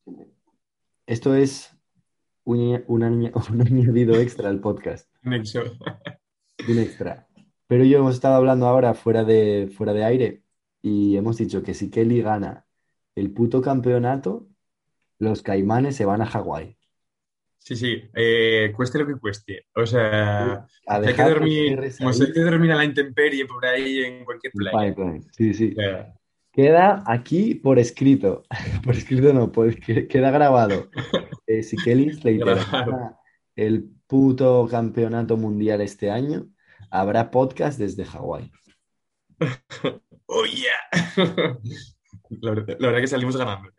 esto 1.06 1.36
es 1.36 1.78
un, 2.44 2.84
un 2.88 3.04
un 3.52 3.62
añadido 3.62 4.16
extra 4.16 4.50
al 4.50 4.60
podcast, 4.60 5.08
Nexo. 5.22 5.62
un 6.68 6.80
extra. 6.80 7.28
Pero 7.68 7.84
yo 7.86 8.00
hemos 8.00 8.16
estado 8.16 8.36
hablando 8.36 8.66
ahora 8.68 8.94
fuera 8.96 9.24
de, 9.24 9.72
fuera 9.76 9.94
de 9.94 10.04
aire 10.04 10.44
y 10.82 11.16
hemos 11.16 11.38
dicho 11.38 11.62
que 11.62 11.74
si 11.74 11.90
Kelly 11.90 12.22
gana 12.22 12.66
el 13.16 13.32
puto 13.32 13.62
campeonato, 13.62 14.48
los 15.20 15.44
caimanes 15.44 15.96
se 15.96 16.06
van 16.06 16.22
a 16.22 16.26
Hawái. 16.26 16.78
Sí, 17.64 17.76
sí, 17.76 18.02
eh, 18.16 18.74
cueste 18.76 18.98
lo 18.98 19.06
que 19.06 19.20
cueste. 19.20 19.68
O 19.76 19.86
sea, 19.86 20.66
A 20.88 20.96
hay 20.96 21.14
que 21.14 21.24
dormir, 21.24 21.80
como 22.00 22.12
si 22.12 22.24
hay 22.24 22.34
que 22.34 22.40
dormir 22.40 22.72
a 22.72 22.78
la 22.78 22.86
intemperie 22.86 23.46
por 23.46 23.64
ahí 23.64 24.00
en 24.00 24.26
cualquier 24.26 24.52
playa. 24.52 24.96
Sí, 25.32 25.54
sí. 25.54 25.76
Queda 26.52 27.04
aquí 27.06 27.54
por 27.56 27.78
escrito. 27.78 28.44
Por 28.84 28.96
escrito 28.96 29.32
no, 29.32 29.52
pues 29.52 29.78
que- 29.80 30.08
queda 30.08 30.32
grabado. 30.32 30.90
Eh, 31.48 31.62
si 31.64 31.78
Kelly 31.78 32.20
Grabado. 32.40 32.92
gana 32.92 33.18
el 33.56 33.86
puto 34.08 34.68
campeonato 34.70 35.38
mundial 35.38 35.82
este 35.82 36.10
año, 36.10 36.48
habrá 36.90 37.30
podcast 37.32 37.78
desde 37.80 38.04
Hawái. 38.06 38.52
¡Oh, 40.26 40.46
yeah! 40.46 41.58
La 42.42 42.52
verdad, 42.52 42.76
la 42.80 42.88
verdad 42.88 43.02
que 43.02 43.08
salimos 43.08 43.38
ganando. 43.38 43.70